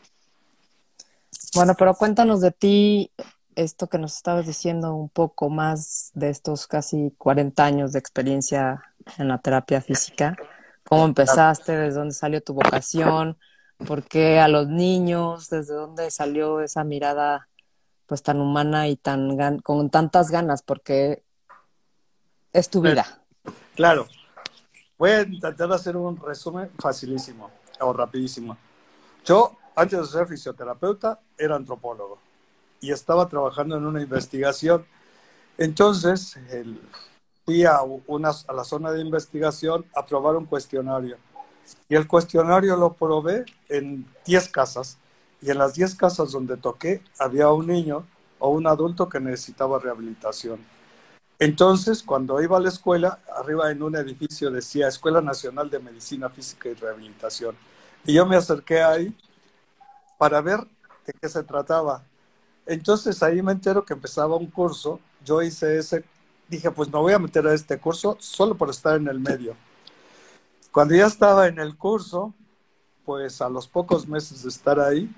Bueno, 1.55 1.73
pero 1.77 1.95
cuéntanos 1.95 2.41
de 2.41 2.51
ti, 2.51 3.11
esto 3.55 3.87
que 3.87 3.97
nos 3.97 4.15
estabas 4.15 4.45
diciendo 4.45 4.93
un 4.93 5.09
poco 5.09 5.49
más 5.49 6.11
de 6.13 6.29
estos 6.29 6.67
casi 6.67 7.11
40 7.17 7.65
años 7.65 7.93
de 7.93 7.99
experiencia 7.99 8.83
en 9.17 9.27
la 9.27 9.39
terapia 9.39 9.81
física. 9.81 10.37
¿Cómo 10.83 11.05
empezaste? 11.05 11.75
¿Desde 11.75 11.97
dónde 11.97 12.13
salió 12.13 12.41
tu 12.41 12.53
vocación? 12.53 13.37
¿Por 13.87 14.03
qué 14.03 14.39
a 14.39 14.47
los 14.47 14.67
niños? 14.67 15.49
¿Desde 15.49 15.73
dónde 15.73 16.11
salió 16.11 16.61
esa 16.61 16.83
mirada 16.83 17.49
pues 18.05 18.21
tan 18.23 18.39
humana 18.39 18.87
y 18.87 18.95
tan 18.95 19.59
con 19.59 19.89
tantas 19.89 20.29
ganas? 20.29 20.61
Porque 20.61 21.23
es 22.53 22.69
tu 22.69 22.81
vida. 22.81 23.26
Claro. 23.77 24.07
Voy 24.97 25.11
a 25.11 25.21
intentar 25.21 25.71
hacer 25.71 25.95
un 25.95 26.17
resumen 26.17 26.71
facilísimo 26.79 27.51
o 27.79 27.93
rapidísimo. 27.93 28.57
Yo, 29.23 29.55
antes 29.75 29.99
de 29.99 30.07
ser 30.07 30.27
fisioterapeuta, 30.27 31.19
era 31.37 31.55
antropólogo 31.55 32.17
y 32.81 32.91
estaba 32.91 33.29
trabajando 33.29 33.77
en 33.77 33.85
una 33.85 34.01
investigación. 34.01 34.83
Entonces, 35.59 36.39
fui 37.45 37.65
a, 37.65 37.77
a 37.77 38.53
la 38.53 38.63
zona 38.63 38.91
de 38.91 39.01
investigación 39.01 39.85
a 39.93 40.03
probar 40.03 40.35
un 40.37 40.45
cuestionario. 40.45 41.17
Y 41.87 41.93
el 41.93 42.07
cuestionario 42.07 42.75
lo 42.77 42.93
probé 42.93 43.45
en 43.69 44.07
10 44.25 44.49
casas. 44.49 44.97
Y 45.39 45.51
en 45.51 45.59
las 45.59 45.75
10 45.75 45.93
casas 45.93 46.31
donde 46.31 46.57
toqué 46.57 47.03
había 47.19 47.51
un 47.51 47.67
niño 47.67 48.07
o 48.39 48.49
un 48.49 48.65
adulto 48.65 49.07
que 49.07 49.19
necesitaba 49.19 49.77
rehabilitación. 49.77 50.76
Entonces, 51.39 52.01
cuando 52.01 52.41
iba 52.41 52.57
a 52.57 52.59
la 52.59 52.69
escuela, 52.69 53.19
arriba 53.35 53.71
en 53.71 53.83
un 53.83 53.95
edificio 53.95 54.49
decía 54.49 54.87
Escuela 54.87 55.21
Nacional 55.21 55.69
de 55.69 55.79
Medicina 55.79 56.29
Física 56.29 56.69
y 56.69 56.73
Rehabilitación. 56.73 57.55
Y 58.05 58.13
yo 58.13 58.25
me 58.25 58.35
acerqué 58.35 58.81
ahí 58.81 59.15
para 60.17 60.41
ver 60.41 60.61
de 61.05 61.13
qué 61.13 61.29
se 61.29 61.43
trataba. 61.43 62.03
Entonces 62.65 63.21
ahí 63.21 63.41
me 63.41 63.51
entero 63.51 63.85
que 63.85 63.93
empezaba 63.93 64.35
un 64.35 64.47
curso, 64.47 64.99
yo 65.23 65.41
hice 65.41 65.77
ese, 65.77 66.03
dije, 66.47 66.71
pues 66.71 66.91
me 66.91 66.97
voy 66.97 67.13
a 67.13 67.19
meter 67.19 67.45
a 67.47 67.53
este 67.53 67.77
curso 67.77 68.17
solo 68.19 68.55
por 68.55 68.69
estar 68.69 68.97
en 68.97 69.07
el 69.07 69.19
medio. 69.19 69.55
Cuando 70.71 70.95
ya 70.95 71.05
estaba 71.05 71.47
en 71.47 71.59
el 71.59 71.77
curso, 71.77 72.33
pues 73.05 73.41
a 73.41 73.49
los 73.49 73.67
pocos 73.67 74.07
meses 74.07 74.43
de 74.43 74.49
estar 74.49 74.79
ahí, 74.79 75.09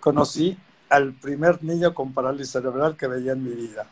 conocí 0.00 0.58
al 0.88 1.14
primer 1.14 1.64
niño 1.64 1.94
con 1.94 2.12
parálisis 2.12 2.52
cerebral 2.52 2.96
que 2.96 3.06
veía 3.06 3.32
en 3.32 3.42
mi 3.42 3.54
vida. 3.54 3.86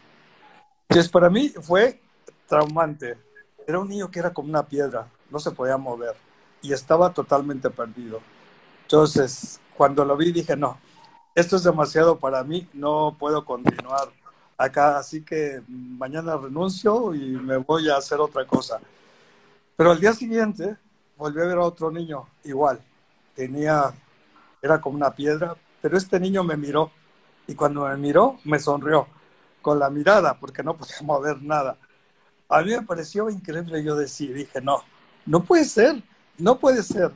Entonces 0.94 1.10
para 1.10 1.28
mí 1.28 1.48
fue 1.48 2.00
traumante. 2.46 3.18
era 3.66 3.80
un 3.80 3.88
niño 3.88 4.08
que 4.12 4.20
era 4.20 4.32
como 4.32 4.48
una 4.48 4.64
piedra, 4.64 5.08
no 5.28 5.40
se 5.40 5.50
podía 5.50 5.76
mover 5.76 6.14
y 6.62 6.72
estaba 6.72 7.12
totalmente 7.12 7.68
perdido. 7.68 8.20
Entonces, 8.82 9.60
cuando 9.76 10.04
lo 10.04 10.16
vi 10.16 10.30
dije, 10.30 10.56
no, 10.56 10.78
esto 11.34 11.56
es 11.56 11.64
demasiado 11.64 12.16
para 12.20 12.44
mí, 12.44 12.68
no 12.72 13.16
puedo 13.18 13.44
continuar 13.44 14.08
acá, 14.56 14.96
así 14.96 15.24
que 15.24 15.62
mañana 15.66 16.36
renuncio 16.36 17.12
y 17.12 17.18
me 17.18 17.56
voy 17.56 17.90
a 17.90 17.96
hacer 17.96 18.20
otra 18.20 18.46
cosa. 18.46 18.78
Pero 19.76 19.90
al 19.90 19.98
día 19.98 20.12
siguiente 20.12 20.76
volví 21.16 21.42
a 21.42 21.46
ver 21.46 21.58
a 21.58 21.62
otro 21.62 21.90
niño 21.90 22.28
igual, 22.44 22.80
tenía, 23.34 23.92
era 24.62 24.80
como 24.80 24.94
una 24.94 25.10
piedra, 25.12 25.56
pero 25.82 25.98
este 25.98 26.20
niño 26.20 26.44
me 26.44 26.56
miró 26.56 26.92
y 27.48 27.56
cuando 27.56 27.88
me 27.88 27.96
miró 27.96 28.38
me 28.44 28.60
sonrió 28.60 29.08
con 29.64 29.78
la 29.78 29.88
mirada 29.88 30.38
porque 30.38 30.62
no 30.62 30.76
podía 30.76 30.96
mover 31.02 31.42
nada. 31.42 31.78
A 32.48 32.60
mí 32.60 32.70
me 32.70 32.82
pareció 32.82 33.30
increíble, 33.30 33.82
yo 33.82 33.96
decía, 33.96 34.32
dije, 34.32 34.60
no, 34.60 34.84
no 35.24 35.42
puede 35.42 35.64
ser, 35.64 36.02
no 36.38 36.58
puede 36.58 36.82
ser. 36.82 37.10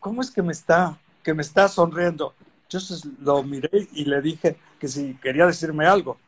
¿Cómo 0.00 0.20
es 0.20 0.30
que 0.30 0.42
me 0.42 0.52
está, 0.52 0.98
que 1.22 1.32
me 1.32 1.42
está 1.42 1.68
sonriendo? 1.68 2.34
Entonces 2.64 3.06
lo 3.20 3.42
miré 3.44 3.88
y 3.92 4.04
le 4.04 4.20
dije 4.20 4.58
que 4.78 4.88
si 4.88 5.14
quería 5.14 5.46
decirme 5.46 5.86
algo. 5.86 6.18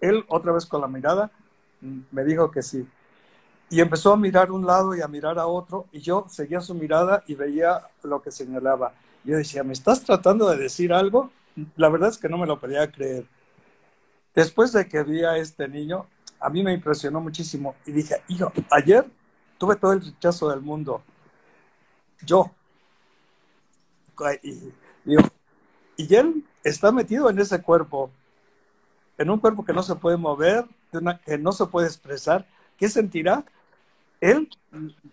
Él, 0.00 0.24
otra 0.28 0.52
vez 0.52 0.64
con 0.64 0.80
la 0.80 0.88
mirada, 0.88 1.30
me 2.10 2.24
dijo 2.24 2.50
que 2.50 2.62
sí. 2.62 2.88
Y 3.68 3.80
empezó 3.80 4.14
a 4.14 4.16
mirar 4.16 4.50
un 4.50 4.66
lado 4.66 4.94
y 4.94 5.02
a 5.02 5.08
mirar 5.08 5.38
a 5.38 5.46
otro, 5.46 5.86
y 5.92 6.00
yo 6.00 6.26
seguía 6.28 6.60
su 6.60 6.74
mirada 6.74 7.22
y 7.26 7.34
veía 7.34 7.82
lo 8.02 8.22
que 8.22 8.30
señalaba. 8.30 8.94
Yo 9.24 9.36
decía, 9.36 9.62
¿me 9.62 9.74
estás 9.74 10.02
tratando 10.02 10.48
de 10.48 10.56
decir 10.56 10.92
algo? 10.92 11.30
La 11.76 11.88
verdad 11.88 12.08
es 12.08 12.18
que 12.18 12.28
no 12.28 12.38
me 12.38 12.46
lo 12.46 12.58
podía 12.58 12.90
creer. 12.90 13.26
Después 14.36 14.70
de 14.72 14.86
que 14.86 15.02
vi 15.02 15.24
a 15.24 15.38
este 15.38 15.66
niño, 15.66 16.06
a 16.38 16.50
mí 16.50 16.62
me 16.62 16.74
impresionó 16.74 17.22
muchísimo 17.22 17.74
y 17.86 17.92
dije, 17.92 18.16
hijo, 18.28 18.52
ayer 18.70 19.06
tuve 19.56 19.76
todo 19.76 19.94
el 19.94 20.04
rechazo 20.04 20.50
del 20.50 20.60
mundo. 20.60 21.02
Yo. 22.20 22.50
Y, 24.42 26.14
él 26.14 26.44
está 26.62 26.92
metido 26.92 27.30
en 27.30 27.38
ese 27.38 27.62
cuerpo, 27.62 28.10
en 29.16 29.30
un 29.30 29.38
cuerpo 29.38 29.64
que 29.64 29.72
no 29.72 29.82
se 29.82 29.94
puede 29.94 30.18
mover, 30.18 30.66
que 31.24 31.38
no 31.38 31.52
se 31.52 31.64
puede 31.64 31.86
expresar. 31.86 32.46
¿Qué 32.76 32.90
sentirá? 32.90 33.42
Él 34.20 34.50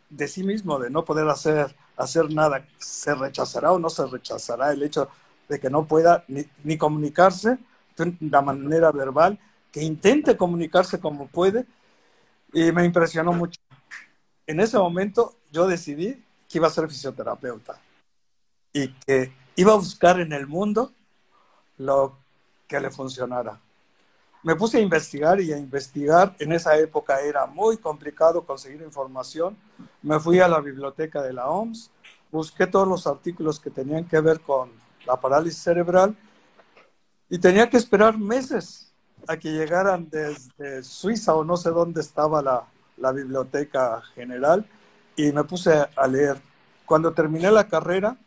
de 0.10 0.28
sí 0.28 0.44
mismo, 0.44 0.80
de 0.80 0.90
no 0.90 1.06
poder 1.06 1.30
hacer, 1.30 1.74
hacer 1.96 2.30
nada, 2.34 2.68
¿se 2.78 3.16
rechazará 3.16 3.72
o 3.72 3.80
no 3.80 3.90
se 3.90 4.06
rechazará 4.06 4.74
el 4.74 4.84
hecho 4.84 5.08
de 5.48 5.62
que 5.62 5.70
no 5.70 5.86
pueda 5.86 6.26
ni 6.28 6.78
comunicarse 6.78 7.58
de 7.96 8.42
manera 8.42 8.92
verbal, 8.92 9.40
que 9.72 9.82
intente 9.82 10.38
comunicarse 10.38 11.00
como 11.00 11.28
puede? 11.28 11.66
Y 12.54 12.72
me 12.72 12.86
impresionó 12.86 13.34
mucho. 13.34 13.60
En 14.46 14.60
ese 14.60 14.78
momento 14.78 15.36
yo 15.52 15.68
decidí 15.68 16.24
que 16.48 16.58
iba 16.58 16.68
a 16.68 16.72
ser 16.72 16.88
fisioterapeuta 16.88 17.80
y 18.72 18.90
que 18.90 19.34
iba 19.56 19.74
a 19.74 19.78
buscar 19.78 20.20
en 20.20 20.34
el 20.34 20.48
mundo 20.48 20.92
lo 21.78 22.18
que 22.68 22.80
le 22.80 22.90
funcionara. 22.90 23.60
Me 24.44 24.56
puse 24.56 24.78
a 24.78 24.82
investigar 24.82 25.40
y 25.40 25.54
a 25.54 25.58
investigar. 25.58 26.36
En 26.38 26.52
esa 26.52 26.78
época 26.78 27.22
era 27.22 27.46
muy 27.46 27.78
complicado 27.78 28.44
conseguir 28.44 28.82
información. 28.82 29.58
Me 30.02 30.20
fui 30.20 30.40
a 30.40 30.48
la 30.48 30.60
biblioteca 30.60 31.22
de 31.22 31.32
la 31.32 31.48
OMS, 31.48 31.90
busqué 32.32 32.68
todos 32.68 32.88
los 32.88 33.08
artículos 33.08 33.60
que 33.60 33.70
tenían 33.70 34.06
que 34.06 34.20
ver 34.20 34.42
con 34.42 34.72
la 35.06 35.20
parálisis 35.20 35.62
cerebral 35.62 36.16
y 37.30 37.38
tenía 37.40 37.70
que 37.70 37.78
esperar 37.78 38.18
meses 38.18 38.94
a 39.28 39.38
que 39.38 39.52
llegaran 39.52 40.10
desde 40.10 40.84
Suiza 40.84 41.34
o 41.36 41.44
no 41.44 41.58
sé 41.58 41.70
dónde 41.70 42.02
estaba 42.02 42.42
la, 42.42 42.68
la 42.98 43.12
biblioteca 43.12 44.02
general 44.14 44.66
y 45.16 45.32
me 45.32 45.44
puse 45.44 45.74
a 45.96 46.08
leer. 46.08 46.42
Cuando 46.86 47.14
terminé 47.14 47.52
la 47.52 47.68
carrera, 47.68 48.18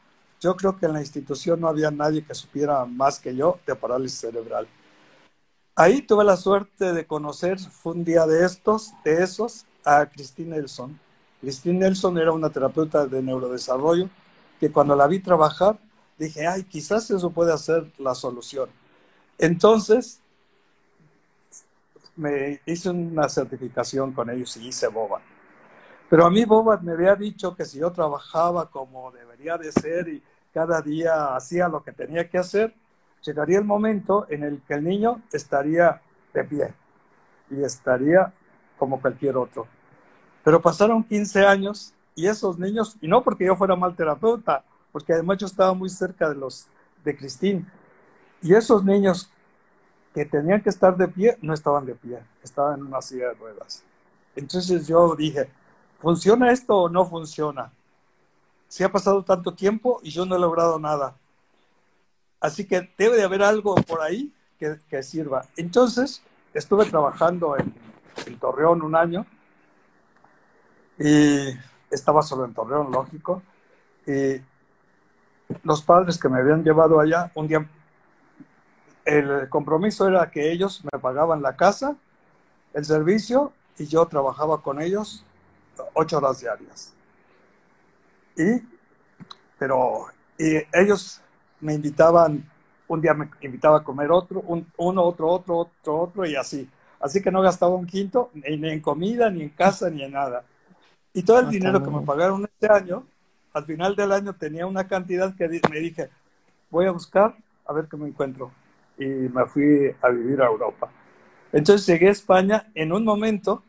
yo 0.40 0.57
creo 0.57 0.77
que 0.77 0.87
en 0.87 0.94
la 0.94 1.01
institución 1.01 1.61
no 1.61 1.68
había 1.68 1.90
nadie 1.90 2.25
que 2.25 2.35
supiera 2.35 2.85
más 2.85 3.18
que 3.18 3.35
yo 3.35 3.59
de 3.66 3.75
parálisis 3.75 4.20
cerebral. 4.20 4.66
Ahí 5.75 6.03
tuve 6.03 6.25
la 6.25 6.37
suerte 6.37 6.92
de 6.92 7.07
conocer, 7.07 7.59
fue 7.59 7.92
un 7.92 8.05
día 8.05 8.27
de 8.27 8.44
estos, 8.44 8.92
de 9.05 9.23
esos, 9.23 9.66
a 9.85 10.07
Christine 10.07 10.57
Nelson. 10.57 10.99
Christine 11.40 11.79
Nelson 11.79 12.16
era 12.18 12.33
una 12.33 12.51
terapeuta 12.51 13.07
de 13.07 13.23
neurodesarrollo 13.23 14.09
que 14.59 14.73
cuando 14.73 14.97
la 14.97 15.07
vi 15.07 15.20
trabajar 15.20 15.79
dije, 16.18 16.47
ay, 16.47 16.64
quizás 16.64 17.11
eso 17.11 17.31
puede 17.31 17.57
ser 17.59 17.92
la 17.99 18.14
solución. 18.14 18.70
Entonces, 19.38 20.20
me 22.16 22.61
hice 22.64 22.90
una 22.90 23.29
certificación 23.29 24.12
con 24.12 24.31
ellos 24.31 24.57
y 24.57 24.68
hice 24.68 24.88
Boba. 24.88 25.20
Pero 26.09 26.25
a 26.25 26.31
mí 26.31 26.44
Boba 26.44 26.79
me 26.79 26.92
había 26.92 27.14
dicho 27.14 27.55
que 27.55 27.64
si 27.64 27.79
yo 27.79 27.90
trabajaba 27.92 28.70
como 28.70 29.11
debería 29.11 29.59
de 29.59 29.72
ser 29.72 30.09
y 30.09 30.22
cada 30.55 30.81
día 30.81 31.37
hacía 31.37 31.68
lo 31.68 31.83
que 31.83 31.92
tenía 31.92 32.29
que 32.29 32.38
hacer, 32.38 32.75
llegaría 33.22 33.59
el 33.59 33.64
momento 33.64 34.27
en 34.31 34.44
el 34.44 34.62
que 34.62 34.75
el 34.75 34.85
niño 34.85 35.22
estaría 35.33 36.01
de 36.33 36.44
pie 36.44 36.75
y 37.51 37.62
estaría 37.62 38.33
como 38.79 39.01
cualquier 39.01 39.37
otro. 39.37 39.66
Pero 40.44 40.62
pasaron 40.62 41.05
15 41.05 41.44
años 41.44 41.92
y 42.14 42.27
esos 42.27 42.59
niños, 42.59 42.96
y 43.01 43.09
no 43.09 43.22
porque 43.22 43.44
yo 43.44 43.57
fuera 43.57 43.77
mal 43.77 43.94
terapeuta, 43.94 44.64
porque 44.92 45.12
además 45.12 45.38
yo 45.38 45.46
estaba 45.46 45.75
muy 45.75 45.90
cerca 45.90 46.29
de 46.29 46.37
los 46.37 46.68
de 47.05 47.16
Cristín, 47.16 47.66
y 48.42 48.55
esos 48.55 48.85
niños 48.85 49.31
que 50.14 50.25
tenían 50.25 50.62
que 50.62 50.70
estar 50.70 50.96
de 50.96 51.09
pie 51.09 51.37
no 51.42 51.53
estaban 51.53 51.85
de 51.85 51.94
pie, 51.94 52.20
estaban 52.42 52.81
en 52.81 52.87
una 52.87 53.03
silla 53.03 53.29
de 53.29 53.35
ruedas. 53.35 53.83
Entonces 54.35 54.87
yo 54.87 55.14
dije, 55.14 55.49
¿funciona 55.99 56.53
esto 56.53 56.77
o 56.77 56.88
no 56.88 57.05
funciona? 57.05 57.70
Si 58.68 58.83
ha 58.83 58.90
pasado 58.90 59.22
tanto 59.22 59.55
tiempo 59.55 60.01
y 60.03 60.11
yo 60.11 60.25
no 60.27 60.37
he 60.37 60.38
logrado 60.38 60.79
nada. 60.79 61.16
Así 62.40 62.66
que 62.66 62.90
debe 62.96 63.16
de 63.16 63.25
haber 63.25 63.42
algo 63.42 63.75
por 63.75 64.01
ahí 64.03 64.33
que, 64.59 64.79
que 64.88 65.03
sirva. 65.03 65.46
Entonces 65.57 66.22
estuve 66.55 66.87
trabajando 66.87 67.57
en, 67.59 67.75
en 68.27 68.38
Torreón 68.38 68.83
un 68.83 68.94
año 68.94 69.27
y 70.99 71.49
estaba 71.90 72.22
solo 72.22 72.44
en 72.44 72.55
Torreón, 72.55 72.90
lógico. 72.90 73.42
Y 74.07 74.40
los 75.62 75.83
padres 75.83 76.18
que 76.18 76.29
me 76.29 76.38
habían 76.38 76.64
llevado 76.64 76.99
allá, 76.99 77.31
un 77.35 77.49
día 77.49 77.68
el 79.07 79.49
compromiso 79.49 80.09
era 80.09 80.31
que 80.31 80.51
ellos 80.51 80.83
me 80.92 80.99
pagaban 80.99 81.40
la 81.40 81.57
casa, 81.57 81.97
el 82.75 82.85
servicio, 82.85 83.53
y 83.79 83.87
yo 83.87 84.05
trabajaba 84.07 84.61
con 84.61 84.83
ellos 84.83 85.25
ocho 85.95 86.19
horas 86.19 86.40
diarias. 86.40 86.92
Y, 88.37 88.62
pero, 89.59 90.07
y 90.37 90.57
ellos 90.73 91.23
me 91.61 91.75
invitaban, 91.75 92.45
un 92.88 93.01
día 93.01 93.14
me 93.14 93.31
invitaba 93.42 93.79
a 93.79 93.85
comer 93.85 94.11
otro, 94.11 94.42
uno, 94.77 95.03
otro, 95.05 95.29
otro, 95.29 95.57
otro, 95.57 96.01
otro, 96.01 96.27
y 96.27 96.35
así. 96.35 96.69
Así 96.99 97.23
que 97.23 97.31
no 97.31 97.42
gastaba 97.42 97.77
un 97.77 97.87
quinto 97.87 98.31
ni, 98.35 98.69
en 98.69 98.81
comida, 98.81 99.31
ni 99.31 99.42
en 99.42 99.51
casa, 99.51 99.88
ni 99.88 100.03
en 100.03 100.12
nada. 100.12 100.45
Y 101.12 101.23
todo 101.23 101.38
el 101.38 101.49
dinero 101.49 101.83
que 101.83 101.90
me 101.90 102.01
pagaron 102.01 102.45
este 102.45 102.71
año, 102.71 103.07
al 103.53 103.64
final 103.64 103.95
del 103.95 104.11
año 104.11 104.35
tenía 104.35 104.66
una 104.66 104.88
cantidad 104.88 105.35
que 105.37 105.49
me 105.71 105.79
dije, 105.79 106.11
voy 106.71 106.87
a 106.87 106.90
buscar 106.90 107.37
a 107.64 107.73
ver 107.73 107.87
qué 107.88 107.97
me 107.97 108.09
encuentro 108.09 108.51
y 108.98 109.04
me 109.04 109.44
fui 109.46 109.94
a 110.00 110.09
vivir 110.09 110.40
a 110.42 110.46
Europa. 110.46 110.90
Entonces 111.52 111.87
llegué 111.87 112.09
a 112.09 112.12
España 112.12 112.70
en 112.74 112.92
un 112.92 113.04
momento 113.04 113.62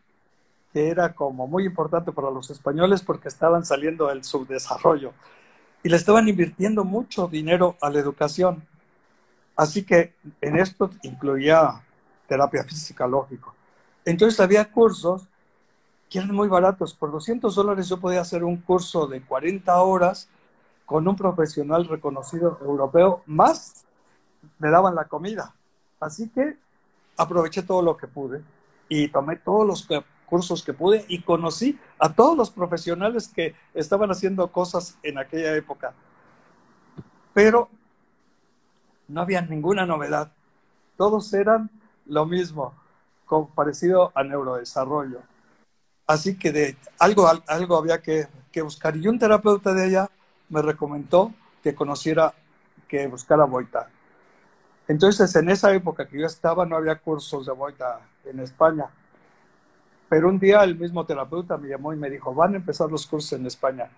que 0.73 0.89
era 0.89 1.13
como 1.13 1.47
muy 1.47 1.65
importante 1.65 2.11
para 2.11 2.29
los 2.29 2.49
españoles 2.49 3.01
porque 3.01 3.27
estaban 3.27 3.65
saliendo 3.65 4.07
del 4.07 4.23
subdesarrollo 4.23 5.13
y 5.83 5.89
le 5.89 5.95
estaban 5.95 6.27
invirtiendo 6.27 6.83
mucho 6.83 7.27
dinero 7.27 7.77
a 7.81 7.89
la 7.89 7.99
educación. 7.99 8.63
Así 9.55 9.83
que 9.83 10.13
en 10.41 10.57
esto 10.57 10.89
incluía 11.03 11.81
terapia 12.27 12.63
física, 12.63 13.07
lógico. 13.07 13.53
Entonces 14.05 14.39
había 14.39 14.71
cursos 14.71 15.27
que 16.09 16.19
eran 16.19 16.33
muy 16.33 16.47
baratos. 16.47 16.93
Por 16.93 17.11
200 17.11 17.53
dólares 17.55 17.89
yo 17.89 17.99
podía 17.99 18.21
hacer 18.21 18.43
un 18.43 18.57
curso 18.57 19.07
de 19.07 19.21
40 19.21 19.75
horas 19.81 20.29
con 20.85 21.07
un 21.07 21.15
profesional 21.15 21.87
reconocido 21.87 22.59
europeo, 22.61 23.23
más 23.25 23.85
me 24.60 24.69
daban 24.69 24.95
la 24.95 25.05
comida. 25.05 25.53
Así 25.99 26.29
que 26.29 26.57
aproveché 27.17 27.63
todo 27.63 27.81
lo 27.81 27.97
que 27.97 28.07
pude 28.07 28.43
y 28.89 29.07
tomé 29.10 29.38
todos 29.38 29.65
los 29.65 29.88
cursos 30.25 30.63
que 30.63 30.73
pude 30.73 31.05
y 31.07 31.21
conocí 31.21 31.79
a 31.99 32.13
todos 32.13 32.38
los 32.38 32.51
profesionales 32.51 33.27
que 33.27 33.55
estaban 33.73 34.12
haciendo 34.12 34.51
cosas 34.51 34.97
en 35.03 35.17
aquella 35.17 35.55
época. 35.55 35.93
Pero 37.33 37.69
no 39.07 39.21
había 39.21 39.41
ninguna 39.41 39.86
novedad. 39.86 40.31
Todos 40.97 41.33
eran 41.33 41.69
lo 42.05 42.25
mismo, 42.25 42.73
parecido 43.55 44.12
a 44.15 44.23
neurodesarrollo. 44.23 45.21
Así 46.05 46.38
que 46.38 46.51
de 46.51 46.77
algo, 46.99 47.29
algo 47.47 47.77
había 47.77 48.01
que, 48.01 48.27
que 48.51 48.62
buscar. 48.62 48.95
Y 48.95 49.07
un 49.07 49.19
terapeuta 49.19 49.73
de 49.73 49.88
ella 49.88 50.10
me 50.49 50.62
recomendó 50.62 51.33
que 51.62 51.75
conociera, 51.75 52.33
que 52.88 53.07
buscara 53.07 53.45
Boita. 53.45 53.89
Entonces, 54.88 55.36
en 55.36 55.50
esa 55.50 55.73
época 55.73 56.08
que 56.08 56.19
yo 56.19 56.26
estaba, 56.26 56.65
no 56.65 56.78
había 56.78 56.95
cursos 56.95 57.45
de 57.45 57.52
Boita 57.52 58.00
en 58.23 58.39
España. 58.39 58.86
Pero 60.10 60.30
un 60.30 60.39
día 60.39 60.63
el 60.63 60.78
mismo 60.78 61.06
terapeuta 61.06 61.58
me 61.58 61.67
llamó 61.67 61.93
y 61.93 61.97
me 61.97 62.10
dijo, 62.10 62.34
van 62.34 62.54
a 62.54 62.58
empezar 62.58 62.89
los 62.89 63.06
cursos 63.06 63.34
en 63.34 63.45
España. 63.45 63.89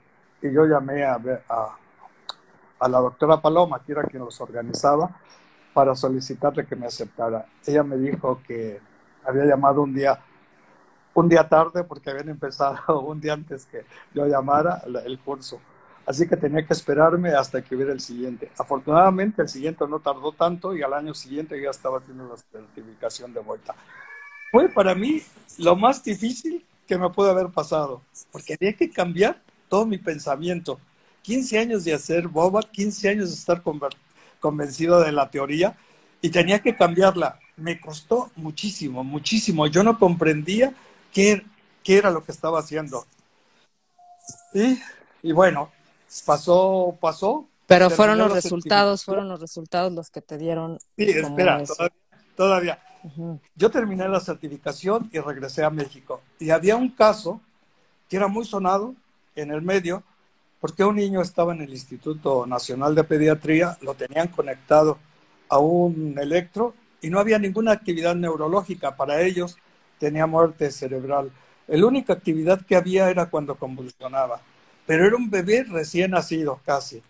Y 0.41 0.51
yo 0.51 0.65
llamé 0.65 1.03
a, 1.03 1.19
a, 1.49 1.77
a 2.79 2.89
la 2.89 2.99
doctora 2.99 3.39
Paloma, 3.39 3.83
que 3.85 3.91
era 3.91 4.03
quien 4.03 4.23
los 4.23 4.41
organizaba, 4.41 5.11
para 5.73 5.95
solicitarle 5.95 6.65
que 6.65 6.75
me 6.75 6.87
aceptara. 6.87 7.45
Ella 7.65 7.83
me 7.83 7.97
dijo 7.97 8.41
que 8.45 8.81
había 9.23 9.45
llamado 9.45 9.83
un 9.83 9.93
día, 9.93 10.19
un 11.13 11.29
día 11.29 11.47
tarde 11.47 11.83
porque 11.83 12.09
habían 12.09 12.29
empezado 12.29 13.01
un 13.05 13.21
día 13.21 13.33
antes 13.33 13.65
que 13.65 13.85
yo 14.13 14.25
llamara 14.25 14.81
el 15.05 15.19
curso. 15.19 15.59
Así 16.05 16.27
que 16.27 16.35
tenía 16.35 16.65
que 16.65 16.73
esperarme 16.73 17.29
hasta 17.29 17.61
que 17.61 17.75
hubiera 17.75 17.91
el 17.91 17.99
siguiente. 17.99 18.51
Afortunadamente 18.57 19.41
el 19.41 19.49
siguiente 19.49 19.85
no 19.87 19.99
tardó 19.99 20.31
tanto 20.31 20.75
y 20.75 20.81
al 20.81 20.93
año 20.93 21.13
siguiente 21.13 21.61
ya 21.61 21.69
estaba 21.69 21.99
haciendo 21.99 22.27
la 22.27 22.37
certificación 22.37 23.33
de 23.33 23.41
vuelta. 23.41 23.75
Fue 24.51 24.69
para 24.69 24.95
mí 24.95 25.21
lo 25.59 25.75
más 25.75 26.03
difícil 26.03 26.65
que 26.87 26.97
me 26.97 27.09
pudo 27.11 27.29
haber 27.29 27.49
pasado, 27.49 28.01
porque 28.31 28.55
había 28.59 28.73
que 28.73 28.89
cambiar 28.89 29.39
todo 29.67 29.85
mi 29.85 29.99
pensamiento. 29.99 30.79
15 31.21 31.59
años 31.59 31.83
de 31.83 31.93
hacer 31.93 32.27
boba, 32.27 32.61
15 32.63 33.09
años 33.09 33.29
de 33.29 33.35
estar 33.35 33.61
convencido 34.39 34.99
de 35.01 35.11
la 35.11 35.29
teoría 35.29 35.77
y 36.21 36.29
tenía 36.29 36.59
que 36.59 36.75
cambiarla. 36.75 37.39
Me 37.55 37.79
costó 37.79 38.31
muchísimo, 38.35 39.03
muchísimo. 39.03 39.67
Yo 39.67 39.83
no 39.83 39.99
comprendía 39.99 40.73
qué, 41.13 41.45
era 41.85 42.09
lo 42.09 42.23
que 42.23 42.31
estaba 42.31 42.59
haciendo. 42.59 43.05
Y, 44.53 44.79
y 45.21 45.31
bueno, 45.31 45.71
pasó, 46.25 46.97
pasó. 46.99 47.47
Pero 47.67 47.89
fueron 47.89 48.17
los 48.17 48.31
resultados, 48.31 49.03
fueron 49.03 49.27
los 49.29 49.39
resultados 49.39 49.91
los 49.93 50.09
que 50.09 50.21
te 50.21 50.37
dieron. 50.37 50.79
Sí, 50.97 51.09
espera, 51.09 51.63
todavía. 52.35 52.79
Yo 53.55 53.69
terminé 53.69 54.07
la 54.09 54.19
certificación 54.19 55.09
y 55.13 55.19
regresé 55.19 55.63
a 55.63 55.69
México. 55.69 56.21
Y 56.39 56.49
había 56.49 56.75
un 56.75 56.89
caso 56.89 57.41
que 58.09 58.17
era 58.17 58.27
muy 58.27 58.43
sonado 58.43 58.95
en 59.35 59.51
el 59.51 59.61
medio, 59.61 60.03
porque 60.59 60.83
un 60.83 60.95
niño 60.95 61.21
estaba 61.21 61.53
en 61.53 61.61
el 61.61 61.69
Instituto 61.69 62.45
Nacional 62.45 62.95
de 62.95 63.03
Pediatría, 63.03 63.77
lo 63.81 63.93
tenían 63.93 64.27
conectado 64.29 64.97
a 65.47 65.59
un 65.59 66.17
electro 66.19 66.73
y 67.01 67.09
no 67.09 67.19
había 67.19 67.39
ninguna 67.39 67.71
actividad 67.71 68.15
neurológica. 68.15 68.95
Para 68.95 69.21
ellos 69.21 69.57
tenía 69.99 70.25
muerte 70.25 70.71
cerebral. 70.71 71.31
La 71.67 71.85
única 71.85 72.13
actividad 72.13 72.65
que 72.65 72.75
había 72.75 73.09
era 73.09 73.29
cuando 73.29 73.55
convulsionaba 73.55 74.41
pero 74.89 75.05
era 75.05 75.17
un 75.17 75.29
bebé 75.29 75.63
recién 75.65 76.09
nacido 76.09 76.61
casi. 76.65 77.03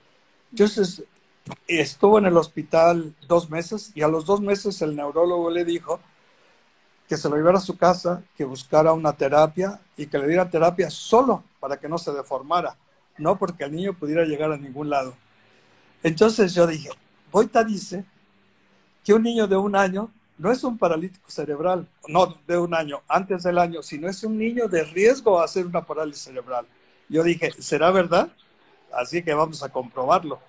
Entonces 0.51 1.01
estuvo 1.65 2.19
en 2.19 2.25
el 2.25 2.35
hospital 2.35 3.15
dos 3.25 3.49
meses 3.49 3.93
y 3.95 4.01
a 4.01 4.09
los 4.09 4.25
dos 4.25 4.41
meses 4.41 4.81
el 4.81 4.97
neurólogo 4.97 5.49
le 5.49 5.63
dijo 5.63 6.01
que 7.07 7.15
se 7.15 7.29
lo 7.29 7.37
llevara 7.37 7.57
a 7.57 7.61
su 7.61 7.77
casa, 7.77 8.21
que 8.35 8.43
buscara 8.43 8.91
una 8.91 9.13
terapia 9.13 9.79
y 9.95 10.07
que 10.07 10.17
le 10.19 10.27
diera 10.27 10.49
terapia 10.49 10.89
solo 10.89 11.45
para 11.61 11.77
que 11.79 11.87
no 11.87 11.97
se 11.97 12.11
deformara, 12.11 12.75
no 13.17 13.39
porque 13.39 13.63
el 13.63 13.71
niño 13.71 13.93
pudiera 13.93 14.25
llegar 14.25 14.51
a 14.51 14.57
ningún 14.57 14.89
lado. 14.89 15.15
Entonces 16.03 16.53
yo 16.53 16.67
dije, 16.67 16.89
Boita 17.31 17.63
dice 17.63 18.03
que 19.05 19.13
un 19.13 19.23
niño 19.23 19.47
de 19.47 19.55
un 19.55 19.77
año 19.77 20.11
no 20.37 20.51
es 20.51 20.65
un 20.65 20.77
paralítico 20.77 21.31
cerebral, 21.31 21.87
no 22.09 22.37
de 22.45 22.57
un 22.57 22.73
año, 22.73 23.03
antes 23.07 23.43
del 23.43 23.57
año, 23.57 23.81
sino 23.81 24.09
es 24.09 24.21
un 24.25 24.37
niño 24.37 24.67
de 24.67 24.83
riesgo 24.83 25.39
a 25.39 25.45
hacer 25.45 25.65
una 25.65 25.85
parálisis 25.85 26.25
cerebral. 26.25 26.67
Yo 27.09 27.23
dije, 27.23 27.51
¿será 27.59 27.91
verdad? 27.91 28.29
Así 28.93 29.23
que 29.23 29.33
vamos 29.33 29.63
a 29.63 29.69
comprobarlo. 29.69 30.39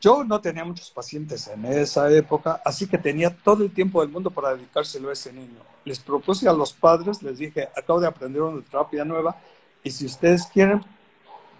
Yo 0.00 0.24
no 0.24 0.40
tenía 0.40 0.64
muchos 0.64 0.90
pacientes 0.90 1.46
en 1.46 1.64
esa 1.64 2.10
época, 2.10 2.60
así 2.64 2.88
que 2.88 2.98
tenía 2.98 3.30
todo 3.30 3.62
el 3.62 3.72
tiempo 3.72 4.00
del 4.00 4.10
mundo 4.10 4.30
para 4.30 4.54
dedicárselo 4.54 5.10
a 5.10 5.12
ese 5.12 5.32
niño. 5.32 5.60
Les 5.84 6.00
propuse 6.00 6.48
a 6.48 6.52
los 6.52 6.72
padres, 6.72 7.22
les 7.22 7.38
dije, 7.38 7.68
acabo 7.76 8.00
de 8.00 8.08
aprender 8.08 8.42
una 8.42 8.62
terapia 8.62 9.04
nueva 9.04 9.36
y 9.84 9.90
si 9.92 10.06
ustedes 10.06 10.46
quieren, 10.46 10.84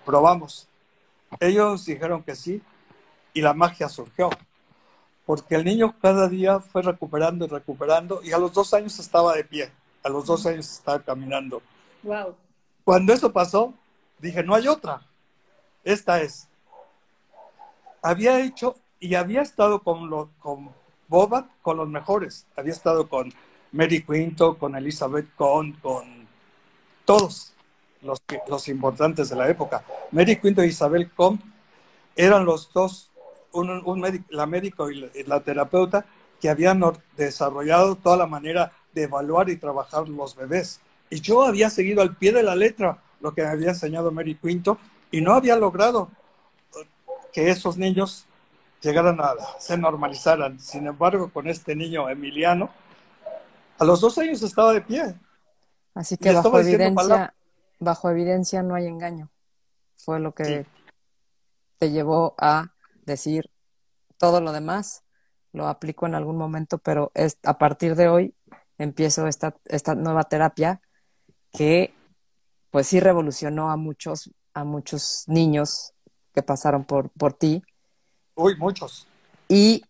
probamos. 0.05 0.66
Ellos 1.38 1.85
dijeron 1.85 2.23
que 2.25 2.35
sí 2.35 2.61
y 3.33 3.40
la 3.42 3.55
magia 3.55 3.88
surgió, 3.88 4.31
porque 5.25 5.55
el 5.55 5.64
niño 5.64 5.95
cada 6.03 6.29
día 6.29 6.59
fue 6.59 6.83
recuperando 6.83 7.45
y 7.45 7.49
recuperando 7.49 8.23
y 8.25 8.33
a 8.33 8.38
los 8.38 8.53
dos 8.53 8.75
años 8.75 8.99
estaba 8.99 9.35
de 9.35 9.45
pie, 9.45 9.71
a 10.03 10.09
los 10.09 10.27
dos 10.27 10.47
años 10.47 10.68
estaba 10.68 10.99
caminando. 11.01 11.62
Wow. 12.03 12.35
Cuando 12.85 13.12
eso 13.12 13.33
pasó, 13.33 13.75
dije, 14.18 14.42
no 14.42 14.55
hay 14.55 14.68
otra. 14.68 15.03
Esta 15.85 16.21
es. 16.21 16.49
Había 18.03 18.40
hecho 18.40 18.77
y 18.99 19.14
había 19.14 19.42
estado 19.42 19.83
con, 19.83 20.11
lo, 20.11 20.31
con 20.38 20.71
Boba, 21.09 21.49
con 21.62 21.77
los 21.77 21.88
mejores. 21.88 22.47
Había 22.57 22.73
estado 22.73 23.09
con 23.09 23.33
Mary 23.73 24.03
Quinto, 24.05 24.59
con 24.59 24.77
Elizabeth 24.77 25.29
Cohn, 25.37 25.73
con 25.83 26.27
todos 27.05 27.53
los, 28.03 28.68
importantes 28.68 29.31
de 29.31 29.37
la 29.37 29.49
época. 29.49 29.85
Mary 30.11 30.37
Quinto 30.40 30.64
y 30.64 30.68
Isabel 30.68 31.11
Cohn 31.11 31.40
eran 32.16 32.45
los 32.45 32.73
dos, 32.73 33.11
la 34.31 34.47
médico 34.47 34.90
y 34.90 35.11
la 35.27 35.40
terapeuta, 35.40 36.05
que 36.40 36.51
habían 36.51 36.83
desarrollado 37.16 37.97
toda 37.97 38.16
la 38.16 38.27
manera 38.27 38.73
de 38.92 39.05
evaluar 39.05 39.49
y 39.49 39.57
trabajar 39.57 40.09
los 40.09 40.35
bebés. 40.35 40.81
Y 41.12 41.20
yo 41.20 41.42
había 41.42 41.68
seguido 41.68 42.01
al 42.01 42.16
pie 42.16 42.33
de 42.33 42.42
la 42.42 42.57
letra 42.57 43.03
lo 43.20 43.35
que 43.35 43.42
me 43.42 43.48
había 43.48 43.68
enseñado 43.68 44.11
Mary 44.11 44.35
Quinto 44.35 44.79
y 45.11 45.20
no 45.20 45.35
había 45.35 45.57
logrado 45.57 46.11
que 47.35 47.51
esos 47.51 47.77
niños 47.77 48.25
llegaran 48.81 49.20
a 49.20 49.35
se 49.59 49.77
normalizaran. 49.77 50.59
Sin 50.59 50.87
embargo, 50.87 51.31
con 51.31 51.48
este 51.48 51.77
niño 51.77 52.09
Emiliano, 52.09 52.70
a 53.79 53.85
los 53.85 54.01
dos 54.01 54.16
años 54.16 54.40
estaba 54.40 54.72
de 54.72 54.81
pie. 54.81 55.14
Así 55.94 56.16
que 56.16 56.33
bajo 56.33 56.59
evidencia, 56.59 57.35
bajo 57.79 58.09
evidencia 58.09 58.62
no 58.62 58.75
hay 58.75 58.87
engaño. 58.87 59.31
Fue 59.98 60.18
lo 60.18 60.33
que 60.33 60.64
te 61.77 61.90
llevó 61.90 62.35
a 62.38 62.72
decir 63.05 63.51
todo 64.16 64.40
lo 64.40 64.51
demás 64.51 65.05
lo 65.53 65.68
aplico 65.68 66.07
en 66.07 66.14
algún 66.14 66.38
momento, 66.38 66.79
pero 66.79 67.12
es, 67.12 67.38
a 67.42 67.59
partir 67.59 67.96
de 67.96 68.09
hoy 68.09 68.35
empiezo 68.79 69.27
esta, 69.27 69.55
esta 69.66 69.94
nueva 69.94 70.25
terapia 70.25 70.81
que 71.53 71.95
pues 72.71 72.87
sí 72.87 73.01
revolucionó 73.01 73.71
a 73.71 73.77
muchos, 73.77 74.31
a 74.55 74.65
muchos 74.65 75.25
niños 75.27 75.93
que 76.35 76.43
pasaron 76.43 76.85
por, 76.85 77.11
por 77.11 77.35
ti. 77.35 77.62
Uy, 78.35 78.57
muchos. 78.57 79.07
Y, 79.49 79.85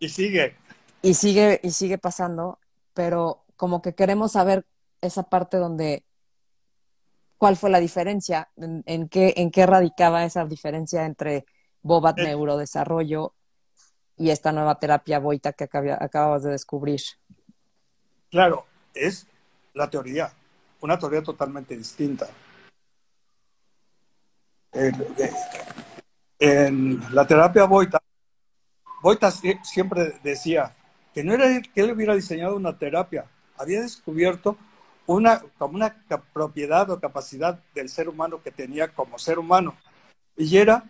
y 0.00 0.08
sigue. 0.08 0.56
Y 1.02 1.14
sigue, 1.14 1.60
y 1.62 1.70
sigue 1.70 1.98
pasando, 1.98 2.58
pero 2.92 3.44
como 3.56 3.80
que 3.80 3.94
queremos 3.94 4.32
saber 4.32 4.66
esa 5.00 5.22
parte 5.22 5.56
donde 5.56 6.04
cuál 7.38 7.56
fue 7.56 7.70
la 7.70 7.80
diferencia, 7.80 8.50
en, 8.56 9.08
qué, 9.08 9.32
en 9.36 9.50
qué 9.50 9.64
radicaba 9.64 10.24
esa 10.24 10.44
diferencia 10.44 11.06
entre 11.06 11.46
Bobat 11.80 12.18
eh. 12.18 12.24
Neurodesarrollo 12.24 13.34
y 14.16 14.30
esta 14.30 14.52
nueva 14.52 14.78
terapia 14.78 15.20
Boita 15.20 15.52
que 15.52 15.64
acabas 15.64 16.42
de 16.42 16.50
descubrir. 16.50 17.00
Claro, 18.30 18.66
es 18.92 19.26
la 19.72 19.88
teoría 19.88 20.32
una 20.80 20.98
teoría 20.98 21.22
totalmente 21.22 21.76
distinta. 21.76 22.28
En, 26.38 27.02
la 27.12 27.26
terapia 27.26 27.64
Boita, 27.64 28.00
Boita 29.02 29.30
siempre 29.30 30.18
decía 30.22 30.74
que 31.12 31.24
no 31.24 31.34
era 31.34 31.60
que 31.60 31.80
él 31.80 31.92
hubiera 31.92 32.14
diseñado 32.14 32.56
una 32.56 32.78
terapia, 32.78 33.26
había 33.58 33.82
descubierto 33.82 34.56
una, 35.06 35.42
como 35.58 35.74
una 35.74 35.96
propiedad 36.32 36.88
o 36.90 37.00
capacidad 37.00 37.60
del 37.74 37.88
ser 37.88 38.08
humano 38.08 38.40
que 38.42 38.50
tenía 38.50 38.88
como 38.88 39.18
ser 39.18 39.38
humano. 39.38 39.74
Y 40.36 40.56
era 40.56 40.84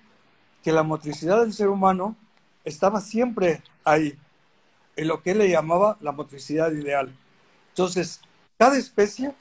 que 0.62 0.72
la 0.72 0.82
motricidad 0.82 1.40
del 1.40 1.54
ser 1.54 1.68
humano 1.68 2.16
estaba 2.64 3.00
siempre 3.00 3.62
ahí, 3.82 4.18
en 4.96 5.08
lo 5.08 5.22
que 5.22 5.30
él 5.30 5.38
le 5.38 5.48
llamaba 5.48 5.96
la 6.00 6.12
motricidad 6.12 6.70
ideal. 6.72 7.16
Entonces, 7.70 8.20
cada 8.58 8.76
especie 8.76 9.34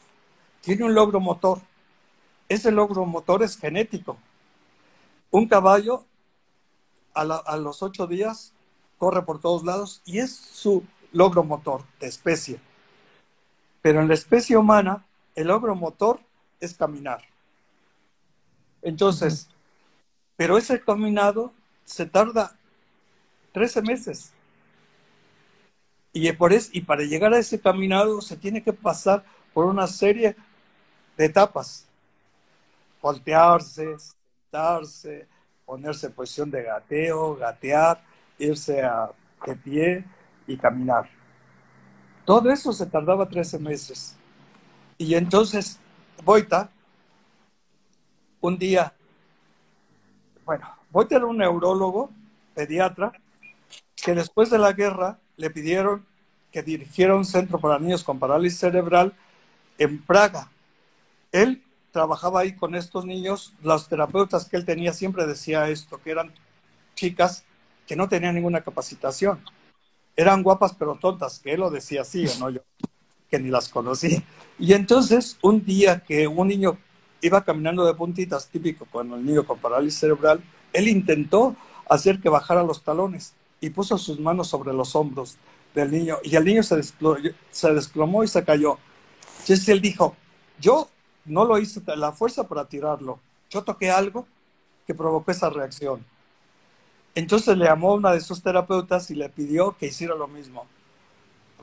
tiene 0.61 0.85
un 0.85 0.93
logro 0.93 1.19
motor. 1.19 1.61
Ese 2.47 2.71
logro 2.71 3.05
motor 3.05 3.43
es 3.43 3.57
genético. 3.57 4.17
Un 5.31 5.47
caballo 5.47 6.05
a, 7.13 7.57
los 7.57 7.83
ocho 7.83 8.07
días 8.07 8.53
corre 8.97 9.23
por 9.23 9.39
todos 9.39 9.63
lados 9.63 10.01
y 10.05 10.19
es 10.19 10.35
su 10.35 10.83
logro 11.11 11.43
motor 11.43 11.83
de 11.99 12.07
especie. 12.07 12.59
Pero 13.81 14.01
en 14.01 14.07
la 14.07 14.13
especie 14.13 14.57
humana, 14.57 15.05
el 15.35 15.47
logro 15.47 15.75
motor 15.75 16.19
es 16.59 16.73
caminar. 16.73 17.23
Entonces, 18.81 19.49
pero 20.35 20.57
ese 20.57 20.81
caminado 20.81 21.53
se 21.85 22.05
tarda 22.05 22.55
13 23.53 23.81
meses. 23.81 24.31
Y, 26.11 26.31
por 26.33 26.51
y 26.53 26.81
para 26.81 27.03
llegar 27.03 27.33
a 27.33 27.39
ese 27.39 27.59
caminado 27.59 28.21
se 28.21 28.35
tiene 28.35 28.63
que 28.63 28.73
pasar 28.73 29.23
por 29.53 29.65
una 29.65 29.87
serie 29.87 30.35
de 31.19 31.25
etapas. 31.25 31.85
Voltearse, 33.01 33.97
sentarse, 33.99 35.27
ponerse 35.65 36.07
en 36.07 36.13
posición 36.13 36.49
de 36.49 36.63
gateo, 36.63 37.35
gatear, 37.35 38.01
irse 38.37 38.81
a 38.81 39.11
de 39.45 39.55
pie 39.57 40.05
y 40.47 40.55
caminar. 40.55 41.09
Todo 42.23 42.49
eso 42.49 42.71
se 42.71 42.85
tardaba 42.85 43.27
13 43.27 43.59
meses. 43.59 44.15
Y 44.97 45.15
entonces, 45.15 45.77
Boita, 46.23 46.69
un 48.39 48.57
día, 48.57 48.93
bueno, 50.45 50.67
Boita 50.89 51.17
era 51.17 51.25
un 51.25 51.37
neurólogo, 51.37 52.11
pediatra, 52.55 53.11
que 53.95 54.15
después 54.15 54.49
de 54.49 54.57
la 54.57 54.71
guerra 54.71 55.19
le 55.35 55.49
pidieron 55.49 56.05
que 56.49 56.63
dirigiera 56.63 57.15
un 57.15 57.25
centro 57.25 57.59
para 57.59 57.77
niños 57.77 58.05
con 58.05 58.19
parálisis 58.19 58.59
cerebral 58.59 59.13
en 59.77 60.01
Praga. 60.01 60.49
Él 61.31 61.63
trabajaba 61.91 62.41
ahí 62.41 62.55
con 62.55 62.75
estos 62.75 63.05
niños, 63.05 63.53
los 63.61 63.87
terapeutas 63.87 64.45
que 64.45 64.57
él 64.57 64.65
tenía 64.65 64.93
siempre 64.93 65.25
decía 65.25 65.69
esto, 65.69 65.99
que 66.01 66.11
eran 66.11 66.33
chicas 66.95 67.43
que 67.87 67.95
no 67.95 68.07
tenían 68.07 68.35
ninguna 68.35 68.61
capacitación. 68.61 69.39
Eran 70.15 70.43
guapas 70.43 70.73
pero 70.77 70.95
tontas, 70.95 71.39
que 71.39 71.53
él 71.53 71.61
lo 71.61 71.69
decía 71.69 72.01
así, 72.01 72.27
o 72.27 72.39
no 72.39 72.49
yo, 72.49 72.61
que 73.29 73.39
ni 73.39 73.49
las 73.49 73.69
conocí. 73.69 74.23
Y 74.59 74.73
entonces, 74.73 75.37
un 75.41 75.65
día 75.65 76.03
que 76.03 76.27
un 76.27 76.47
niño 76.47 76.77
iba 77.21 77.43
caminando 77.43 77.85
de 77.85 77.93
puntitas, 77.93 78.47
típico 78.49 78.85
con 78.85 79.11
el 79.13 79.25
niño 79.25 79.45
con 79.45 79.59
parálisis 79.59 79.99
cerebral, 79.99 80.41
él 80.73 80.87
intentó 80.87 81.55
hacer 81.89 82.19
que 82.19 82.29
bajara 82.29 82.63
los 82.63 82.83
talones 82.83 83.33
y 83.61 83.71
puso 83.71 83.97
sus 83.97 84.19
manos 84.19 84.47
sobre 84.47 84.73
los 84.73 84.95
hombros 84.95 85.37
del 85.73 85.91
niño 85.91 86.17
y 86.23 86.35
el 86.35 86.45
niño 86.45 86.63
se 86.63 86.75
desplomó, 86.75 87.17
se 87.51 87.73
desplomó 87.73 88.23
y 88.23 88.27
se 88.27 88.43
cayó. 88.43 88.77
Entonces 89.39 89.67
él 89.69 89.81
dijo, 89.81 90.15
yo 90.59 90.89
no 91.25 91.45
lo 91.45 91.57
hice 91.57 91.81
la 91.95 92.11
fuerza 92.11 92.47
para 92.47 92.65
tirarlo, 92.65 93.19
yo 93.49 93.63
toqué 93.63 93.89
algo 93.89 94.27
que 94.85 94.93
provocó 94.93 95.31
esa 95.31 95.49
reacción. 95.49 96.03
Entonces 97.15 97.57
le 97.57 97.65
llamó 97.65 97.91
a 97.91 97.95
una 97.95 98.11
de 98.11 98.21
sus 98.21 98.41
terapeutas 98.41 99.09
y 99.11 99.15
le 99.15 99.29
pidió 99.29 99.75
que 99.77 99.87
hiciera 99.87 100.15
lo 100.15 100.27
mismo. 100.27 100.67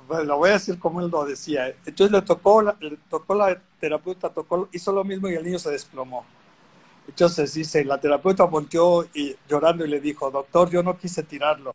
lo 0.09 0.37
voy 0.39 0.51
a 0.51 0.55
decir 0.55 0.79
como 0.79 1.01
él 1.01 1.09
lo 1.09 1.25
decía. 1.25 1.69
Entonces 1.87 2.11
le 2.11 2.23
tocó, 2.23 2.63
le 2.63 2.97
tocó 3.09 3.35
la 3.35 3.61
terapeuta, 3.81 4.29
tocó, 4.31 4.69
hizo 4.73 4.93
lo 4.93 5.05
mismo 5.05 5.29
y 5.29 5.35
el 5.35 5.45
niño 5.45 5.59
se 5.59 5.71
desplomó. 5.71 6.25
Entonces 7.09 7.55
dice, 7.55 7.85
la 7.85 7.99
terapeuta 7.99 8.45
volteó 8.45 9.07
y 9.15 9.37
llorando 9.49 9.85
y 9.85 9.89
le 9.89 10.01
dijo, 10.01 10.31
doctor, 10.31 10.71
yo 10.71 10.83
no 10.83 10.99
quise 10.99 11.23
tirarlo. 11.23 11.75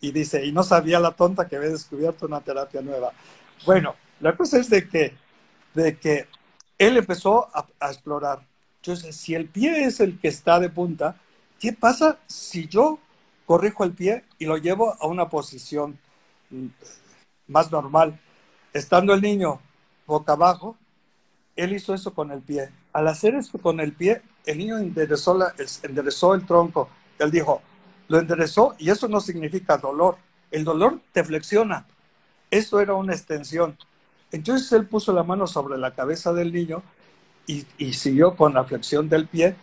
Y 0.00 0.12
dice, 0.12 0.44
y 0.44 0.52
no 0.52 0.62
sabía 0.62 1.00
la 1.00 1.12
tonta 1.12 1.48
que 1.48 1.56
había 1.56 1.70
descubierto 1.70 2.26
una 2.26 2.40
terapia 2.40 2.82
nueva. 2.82 3.12
Bueno, 3.64 3.94
la 4.20 4.36
cosa 4.36 4.58
es 4.58 4.68
de 4.68 4.88
que, 4.88 5.16
de 5.74 5.96
que 5.96 6.26
él 6.86 6.96
empezó 6.96 7.48
a, 7.56 7.66
a 7.80 7.90
explorar. 7.90 8.44
Entonces, 8.76 9.14
si 9.14 9.34
el 9.34 9.46
pie 9.46 9.84
es 9.84 10.00
el 10.00 10.18
que 10.18 10.28
está 10.28 10.58
de 10.58 10.68
punta, 10.68 11.16
¿qué 11.60 11.72
pasa 11.72 12.18
si 12.26 12.66
yo 12.66 12.98
corrijo 13.46 13.84
el 13.84 13.92
pie 13.92 14.24
y 14.38 14.46
lo 14.46 14.56
llevo 14.56 14.96
a 15.00 15.06
una 15.06 15.28
posición 15.28 15.98
más 17.46 17.70
normal? 17.70 18.18
Estando 18.72 19.14
el 19.14 19.20
niño 19.20 19.60
boca 20.06 20.32
abajo, 20.32 20.76
él 21.54 21.72
hizo 21.72 21.94
eso 21.94 22.12
con 22.12 22.32
el 22.32 22.40
pie. 22.40 22.70
Al 22.92 23.06
hacer 23.06 23.36
eso 23.36 23.58
con 23.58 23.78
el 23.78 23.92
pie, 23.92 24.22
el 24.44 24.58
niño 24.58 24.78
enderezó, 24.78 25.38
enderezó 25.84 26.34
el 26.34 26.44
tronco. 26.44 26.88
Él 27.18 27.30
dijo, 27.30 27.62
lo 28.08 28.18
enderezó 28.18 28.74
y 28.78 28.90
eso 28.90 29.06
no 29.06 29.20
significa 29.20 29.76
dolor. 29.76 30.16
El 30.50 30.64
dolor 30.64 31.00
te 31.12 31.22
flexiona. 31.22 31.86
Eso 32.50 32.80
era 32.80 32.94
una 32.94 33.12
extensión. 33.12 33.78
Entonces 34.32 34.72
él 34.72 34.86
puso 34.86 35.12
la 35.12 35.22
mano 35.22 35.46
sobre 35.46 35.78
la 35.78 35.94
cabeza 35.94 36.32
del 36.32 36.52
niño 36.52 36.82
y, 37.46 37.66
y 37.78 37.92
siguió 37.92 38.34
con 38.34 38.54
la 38.54 38.64
flexión 38.64 39.08
del 39.08 39.28
pie. 39.28 39.54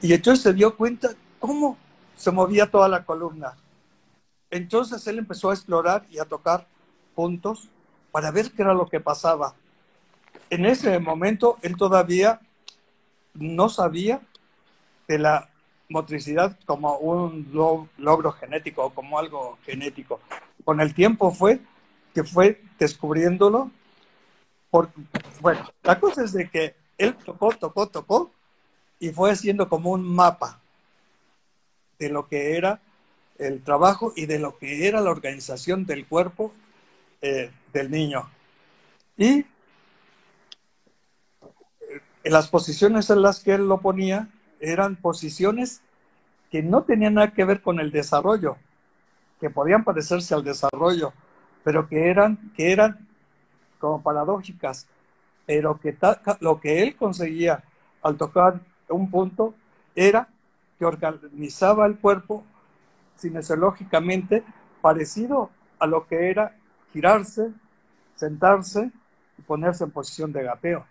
Y 0.00 0.12
entonces 0.12 0.42
se 0.42 0.52
dio 0.54 0.76
cuenta 0.76 1.10
cómo 1.38 1.76
se 2.16 2.30
movía 2.30 2.70
toda 2.70 2.88
la 2.88 3.04
columna. 3.04 3.54
Entonces 4.50 5.06
él 5.06 5.18
empezó 5.18 5.50
a 5.50 5.54
explorar 5.54 6.06
y 6.10 6.18
a 6.18 6.24
tocar 6.24 6.66
puntos 7.14 7.68
para 8.12 8.30
ver 8.30 8.52
qué 8.52 8.62
era 8.62 8.74
lo 8.74 8.86
que 8.86 9.00
pasaba. 9.00 9.54
En 10.50 10.66
ese 10.66 10.98
momento 10.98 11.58
él 11.62 11.76
todavía 11.76 12.40
no 13.34 13.68
sabía 13.68 14.20
de 15.08 15.18
la 15.18 15.48
motricidad 15.88 16.58
como 16.66 16.96
un 16.98 17.50
logro 17.98 18.32
genético 18.32 18.84
o 18.84 18.94
como 18.94 19.18
algo 19.18 19.58
genético. 19.64 20.20
Con 20.64 20.80
el 20.80 20.94
tiempo 20.94 21.30
fue 21.32 21.60
que 22.14 22.24
fue 22.24 22.62
descubriéndolo. 22.78 23.70
Bueno, 25.40 25.68
la 25.82 26.00
cosa 26.00 26.24
es 26.24 26.32
de 26.32 26.48
que 26.48 26.74
él 26.96 27.14
tocó, 27.14 27.52
tocó, 27.52 27.88
tocó 27.88 28.30
y 28.98 29.10
fue 29.10 29.30
haciendo 29.30 29.68
como 29.68 29.90
un 29.90 30.02
mapa 30.02 30.60
de 31.98 32.08
lo 32.08 32.26
que 32.26 32.56
era 32.56 32.80
el 33.38 33.62
trabajo 33.62 34.12
y 34.16 34.26
de 34.26 34.38
lo 34.38 34.56
que 34.56 34.88
era 34.88 35.00
la 35.00 35.10
organización 35.10 35.84
del 35.84 36.06
cuerpo 36.06 36.52
eh, 37.20 37.50
del 37.72 37.90
niño. 37.90 38.30
Y 39.16 39.44
las 42.24 42.48
posiciones 42.48 43.10
en 43.10 43.20
las 43.20 43.40
que 43.40 43.54
él 43.54 43.68
lo 43.68 43.80
ponía 43.80 44.28
eran 44.60 44.96
posiciones 44.96 45.82
que 46.50 46.62
no 46.62 46.84
tenían 46.84 47.14
nada 47.14 47.32
que 47.32 47.44
ver 47.44 47.60
con 47.60 47.78
el 47.78 47.90
desarrollo, 47.90 48.56
que 49.40 49.50
podían 49.50 49.84
parecerse 49.84 50.34
al 50.34 50.44
desarrollo, 50.44 51.12
pero 51.64 51.88
que 51.88 52.08
eran, 52.08 52.52
que 52.56 52.72
eran 52.72 53.08
como 53.82 54.00
paradójicas, 54.00 54.86
pero 55.44 55.78
que 55.80 55.96
lo 56.40 56.60
que 56.60 56.82
él 56.82 56.94
conseguía 56.94 57.64
al 58.00 58.16
tocar 58.16 58.60
un 58.88 59.10
punto 59.10 59.54
era 59.96 60.28
que 60.78 60.84
organizaba 60.84 61.84
el 61.86 61.98
cuerpo 61.98 62.44
cinesiológicamente 63.18 64.44
parecido 64.80 65.50
a 65.80 65.86
lo 65.86 66.06
que 66.06 66.30
era 66.30 66.56
girarse, 66.92 67.50
sentarse 68.14 68.92
y 69.36 69.42
ponerse 69.42 69.82
en 69.82 69.90
posición 69.90 70.32
de 70.32 70.44
gateo. 70.44 70.86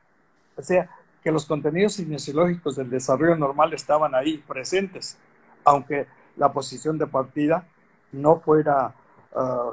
O 0.57 0.61
sea, 0.61 0.89
que 1.23 1.31
los 1.31 1.45
contenidos 1.45 1.95
cinesiológicos 1.95 2.75
del 2.75 2.89
desarrollo 2.89 3.37
normal 3.37 3.73
estaban 3.73 4.13
ahí 4.15 4.37
presentes, 4.37 5.17
aunque 5.63 6.07
la 6.35 6.51
posición 6.51 6.97
de 6.97 7.07
partida 7.07 7.65
no 8.11 8.41
fuera 8.41 8.93
uh, 9.33 9.71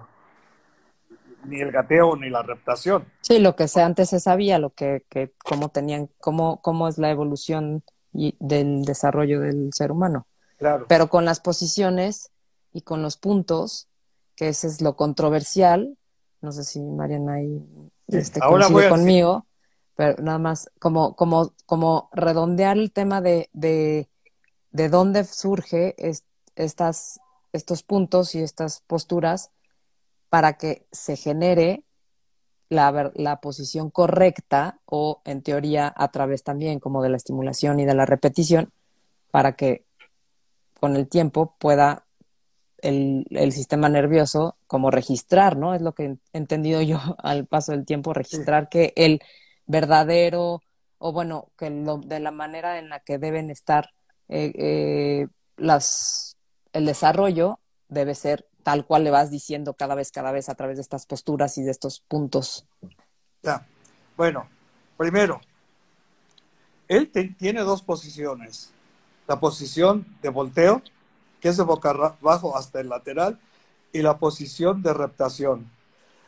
ni 1.45 1.61
el 1.61 1.71
gateo 1.71 2.17
ni 2.17 2.31
la 2.31 2.43
reptación. 2.43 3.05
Sí, 3.21 3.39
lo 3.39 3.57
que 3.57 3.69
se, 3.69 3.83
antes 3.83 4.11
se 4.11 4.21
sabía, 4.21 4.59
lo 4.59 4.71
que, 4.71 5.05
que 5.09 5.33
cómo 5.45 5.69
tenían, 5.69 6.11
cómo, 6.19 6.61
cómo 6.63 6.89
es 6.89 6.99
la 6.99 7.11
evolución 7.11 7.83
del 8.13 8.85
desarrollo 8.85 9.41
del 9.41 9.71
ser 9.73 9.93
humano. 9.93 10.27
Claro. 10.59 10.87
Pero 10.89 11.09
con 11.09 11.25
las 11.25 11.41
posiciones 11.41 12.31
y 12.73 12.83
con 12.83 13.03
los 13.03 13.17
puntos, 13.17 13.89
que 14.35 14.49
ese 14.49 14.67
es 14.67 14.81
lo 14.81 14.97
controversial, 14.97 15.97
no 16.41 16.53
sé 16.53 16.65
si 16.65 16.81
Mariana 16.81 17.35
ahí 17.35 17.65
este, 18.09 18.41
Ahora 18.43 18.69
voy 18.69 18.89
conmigo, 18.89 19.47
pero 19.95 20.23
nada 20.23 20.39
más 20.39 20.71
como, 20.79 21.15
como, 21.15 21.53
como 21.67 22.09
redondear 22.13 22.79
el 22.79 22.93
tema 22.93 23.21
de, 23.21 23.51
de, 23.53 24.09
de 24.71 24.89
dónde 24.89 25.25
surge 25.25 25.95
estas, 26.57 27.21
estos 27.53 27.83
puntos 27.83 28.35
y 28.35 28.43
estas 28.43 28.81
posturas 28.87 29.51
para 30.29 30.55
que 30.55 30.87
se 30.93 31.17
genere 31.17 31.85
la, 32.69 33.13
la, 33.15 33.41
posición 33.41 33.91
correcta 33.91 34.79
o 34.85 35.23
en 35.25 35.43
teoría 35.43 35.93
a 35.97 36.09
través 36.09 36.45
también 36.45 36.81
como 36.81 37.03
de 37.03 37.09
la 37.09 37.17
estimulación 37.17 37.81
y 37.81 37.87
de 37.87 37.95
la 37.95 38.05
repetición 38.05 38.73
para 39.31 39.57
que 39.57 39.85
con 40.79 40.97
el 40.97 41.09
tiempo 41.09 41.57
pueda 41.59 42.05
el, 42.79 43.27
el 43.31 43.53
sistema 43.53 43.89
nervioso 43.89 44.57
como 44.67 44.91
registrar, 44.91 45.57
¿no? 45.57 45.75
Es 45.75 45.83
lo 45.83 45.93
que 45.93 46.05
he 46.05 46.19
entendido 46.33 46.83
yo 46.83 47.01
al 47.19 47.47
paso 47.47 47.73
del 47.73 47.87
tiempo, 47.87 48.13
registrar 48.13 48.69
que 48.69 48.93
el 48.97 49.21
verdadero, 49.67 50.63
o 50.99 51.13
bueno, 51.13 51.49
que 51.57 51.71
lo, 51.71 51.99
de 51.99 52.21
la 52.21 52.31
manera 52.31 52.79
en 52.79 52.89
la 52.89 53.01
que 53.01 53.19
deben 53.19 53.51
estar 53.51 53.91
eh, 54.29 54.53
eh, 54.55 55.27
las, 55.57 56.37
el 56.73 56.87
desarrollo 56.87 57.61
debe 57.89 58.15
ser 58.15 58.48
tal 58.69 58.85
cual 58.85 59.03
le 59.03 59.11
vas 59.11 59.31
diciendo 59.31 59.73
cada 59.73 59.95
vez, 59.95 60.13
cada 60.13 60.31
vez 60.31 60.51
a 60.51 60.55
través 60.55 60.77
de 60.77 60.83
estas 60.83 61.07
posturas 61.07 61.57
y 61.57 61.63
de 61.63 61.71
estos 61.71 62.01
puntos. 62.01 62.67
Ya, 63.43 63.67
bueno, 64.15 64.47
primero, 64.99 65.41
él 66.87 67.11
tiene 67.39 67.63
dos 67.63 67.81
posiciones. 67.81 68.75
La 69.27 69.41
posición 69.41 70.07
de 70.21 70.29
volteo, 70.29 70.83
que 71.41 71.49
es 71.49 71.57
de 71.57 71.63
boca 71.63 71.89
abajo 71.89 72.59
hasta 72.59 72.81
el 72.81 72.91
lateral, 72.91 73.41
y 73.91 74.03
la 74.03 74.19
posición 74.19 74.83
de 74.83 74.93
reptación. 74.93 75.71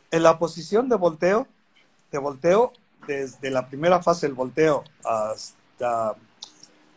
En 0.09 0.23
la 0.23 0.39
posición 0.39 0.89
de 0.89 0.95
volteo, 0.95 1.47
de 2.11 2.17
volteo, 2.17 2.73
desde 3.05 3.51
la 3.51 3.67
primera 3.67 4.01
fase 4.01 4.25
del 4.25 4.33
volteo 4.33 4.83
hasta 5.05 6.15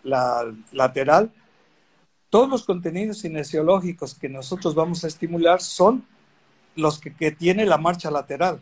la 0.05 0.55
lateral, 0.73 1.31
todos 2.35 2.49
los 2.49 2.65
contenidos 2.65 3.23
cinesiológicos 3.23 4.17
que 4.17 4.29
nosotros 4.29 4.75
vamos 4.75 5.05
a 5.05 5.07
estimular 5.07 5.61
son 5.61 6.05
los 6.75 6.99
que, 6.99 7.31
tiene 7.31 7.65
la 7.65 7.79
marcha 7.79 8.11
lateral 8.11 8.61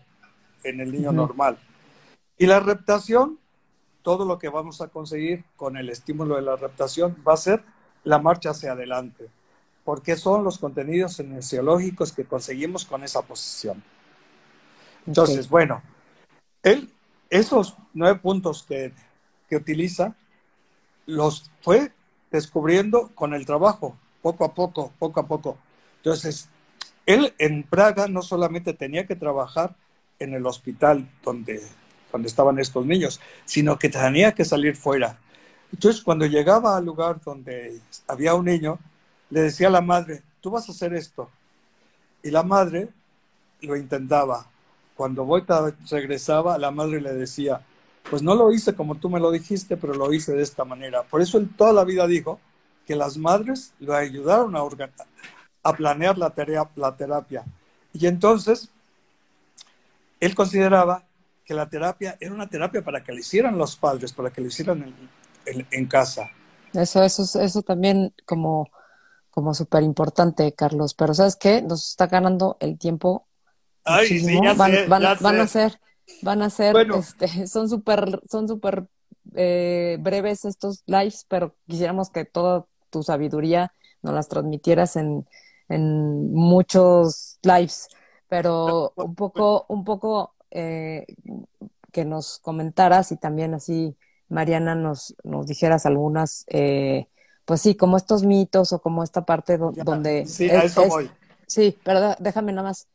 en 0.63 0.83
el 0.83 0.93
niño 0.93 1.11
normal. 1.11 1.57
Y 2.37 2.45
la 2.45 2.61
reptación, 2.61 3.39
todo 4.03 4.27
lo 4.27 4.39
que 4.39 4.51
vamos 4.51 4.83
a 4.83 4.89
conseguir 4.89 5.47
con 5.57 5.79
el 5.79 5.89
estímulo 5.89 6.37
de 6.37 6.43
la 6.43 6.57
reptación 6.57 7.17
va 7.27 7.33
a 7.33 7.39
ser 7.39 7.65
la 8.05 8.19
marcha 8.19 8.51
hacia 8.51 8.73
adelante, 8.73 9.31
porque 9.85 10.17
son 10.17 10.45
los 10.45 10.59
contenidos 10.59 11.17
cinesiológicos 11.17 12.13
que 12.13 12.27
conseguimos 12.27 12.85
con 12.85 13.03
esa 13.03 13.23
posición. 13.23 13.83
Entonces, 15.07 15.49
bueno, 15.49 15.83
él 16.63 16.93
esos 17.31 17.75
nueve 17.95 18.19
puntos 18.19 18.65
que, 18.65 18.93
que 19.49 19.57
utiliza, 19.57 20.15
los 21.07 21.51
fue 21.63 21.91
descubriendo 22.33 23.11
con 23.15 23.35
el 23.35 23.47
trabajo, 23.47 23.97
poco 24.23 24.45
a 24.45 24.55
poco, 24.55 24.93
poco 24.99 25.21
a 25.21 25.27
poco. 25.29 25.59
Entonces, 25.99 26.49
él 27.07 27.35
en 27.39 27.63
Praga 27.63 28.09
no 28.09 28.23
solamente 28.23 28.73
tenía 28.73 29.07
que 29.07 29.15
trabajar 29.15 29.77
en 30.19 30.35
el 30.35 30.47
hospital 30.47 31.09
donde, 31.23 31.63
donde 32.11 32.29
estaban 32.29 32.59
estos 32.59 32.87
niños, 32.87 33.21
sino 33.45 33.79
que 33.79 33.89
tenía 33.89 34.33
que 34.33 34.45
salir 34.45 34.75
fuera. 34.77 35.19
Entonces, 35.73 36.03
cuando 36.03 36.27
llegaba 36.27 36.77
al 36.77 36.85
lugar 36.85 37.21
donde 37.25 37.79
había 38.09 38.35
un 38.35 38.47
niño, 38.47 38.79
le 39.31 39.43
decía 39.43 39.69
a 39.69 39.71
la 39.71 39.81
madre, 39.81 40.23
tú 40.41 40.51
vas 40.51 40.69
a 40.69 40.73
hacer 40.73 40.95
esto. 40.95 41.31
Y 42.23 42.31
la 42.31 42.43
madre 42.43 42.89
lo 43.61 43.77
intentaba. 43.77 44.47
Cuando 44.97 45.25
Boita 45.25 45.75
regresaba, 45.91 46.59
la 46.59 46.71
madre 46.71 47.01
le 47.01 47.13
decía, 47.15 47.63
pues 48.13 48.23
no 48.23 48.35
lo 48.35 48.53
hice 48.53 48.75
como 48.75 48.97
tú 48.97 49.09
me 49.09 49.19
lo 49.19 49.31
dijiste, 49.31 49.79
pero 49.79 49.95
lo 49.95 50.13
hice 50.13 50.35
de 50.35 50.43
esta 50.43 50.67
manera. 50.67 51.03
Por 51.03 51.23
eso 51.23 51.39
él 51.39 51.49
toda 51.57 51.73
la 51.73 51.83
vida 51.83 52.07
dijo 52.07 52.39
que 52.87 52.95
las 52.95 53.17
madres 53.17 53.73
lo 53.81 53.95
ayudaron 53.95 54.55
a, 54.55 54.61
a 55.63 55.73
planear 55.73 56.19
la, 56.19 56.31
la 56.77 56.95
terapia. 56.95 57.43
Y 57.95 58.07
entonces, 58.07 58.69
él 60.21 60.35
consideraba 60.35 61.07
que 61.43 61.55
la 61.55 61.71
terapia 61.71 62.19
era 62.21 62.35
una 62.35 62.51
terapia 62.51 62.85
para 62.85 63.03
que 63.03 63.13
lo 63.13 63.19
hicieran 63.19 63.57
los 63.57 63.77
padres, 63.77 64.13
para 64.13 64.29
que 64.29 64.43
lo 64.43 64.49
hicieran 64.49 64.95
en, 65.47 65.87
casa. 65.87 66.29
Eso, 66.75 67.03
eso, 67.03 67.41
eso 67.41 67.63
también 67.63 68.13
como, 68.27 68.69
como 69.31 69.55
súper 69.55 69.85
importante, 69.85 70.53
Carlos. 70.53 70.93
Pero 70.93 71.15
¿sabes 71.15 71.37
qué? 71.37 71.63
Nos 71.63 71.89
está 71.89 72.09
ganando 72.09 72.59
el 72.61 72.77
tiempo. 72.77 73.27
Ay, 73.85 74.07
sí, 74.07 74.39
ya 74.45 74.53
van, 74.53 74.71
sé, 74.71 74.87
van, 74.87 75.01
ya 75.01 75.15
van 75.15 75.41
a 75.41 75.47
ser, 75.47 75.81
van 76.21 76.43
a 76.43 76.51
ser, 76.51 76.73
Bueno. 76.73 76.97
este, 76.99 77.27
son 77.47 77.69
súper, 77.69 78.21
son 78.31 78.49
súper 78.49 78.87
eh, 79.35 79.97
breves 80.01 80.45
estos 80.45 80.83
lives, 80.87 81.25
pero 81.29 81.55
quisiéramos 81.69 82.11
que 82.11 82.25
toda 82.25 82.67
tu 82.91 83.03
sabiduría 83.03 83.73
nos 84.03 84.15
las 84.15 84.29
transmitieras 84.29 84.97
en, 84.97 85.27
en 85.69 86.33
muchos 86.33 87.39
lives. 87.43 87.89
Pero 88.29 88.93
un 88.97 89.15
poco, 89.15 89.65
un 89.69 89.85
poco 89.85 90.35
eh, 90.51 91.07
que 91.93 92.05
nos 92.05 92.39
comentaras 92.39 93.13
y 93.13 93.17
también 93.17 93.55
así, 93.55 93.97
Mariana, 94.29 94.75
nos, 94.75 95.15
nos 95.23 95.47
dijeras 95.47 95.85
algunas, 95.87 96.45
eh, 96.49 97.09
pues 97.45 97.61
sí, 97.61 97.75
como 97.75 97.97
estos 97.99 98.23
mitos 98.25 98.73
o 98.73 98.81
como 98.81 99.03
esta 99.05 99.25
parte 99.25 99.59
do- 99.59 99.73
donde... 99.73 100.25
Sí, 100.27 100.49
a 100.51 100.65
es- 100.65 100.73
eso 100.73 100.83
es- 100.83 100.89
voy. 100.89 101.11
Sí, 101.47 101.79
pero 101.85 102.15
déjame 102.19 102.53
nada 102.53 102.69
más. 102.69 102.87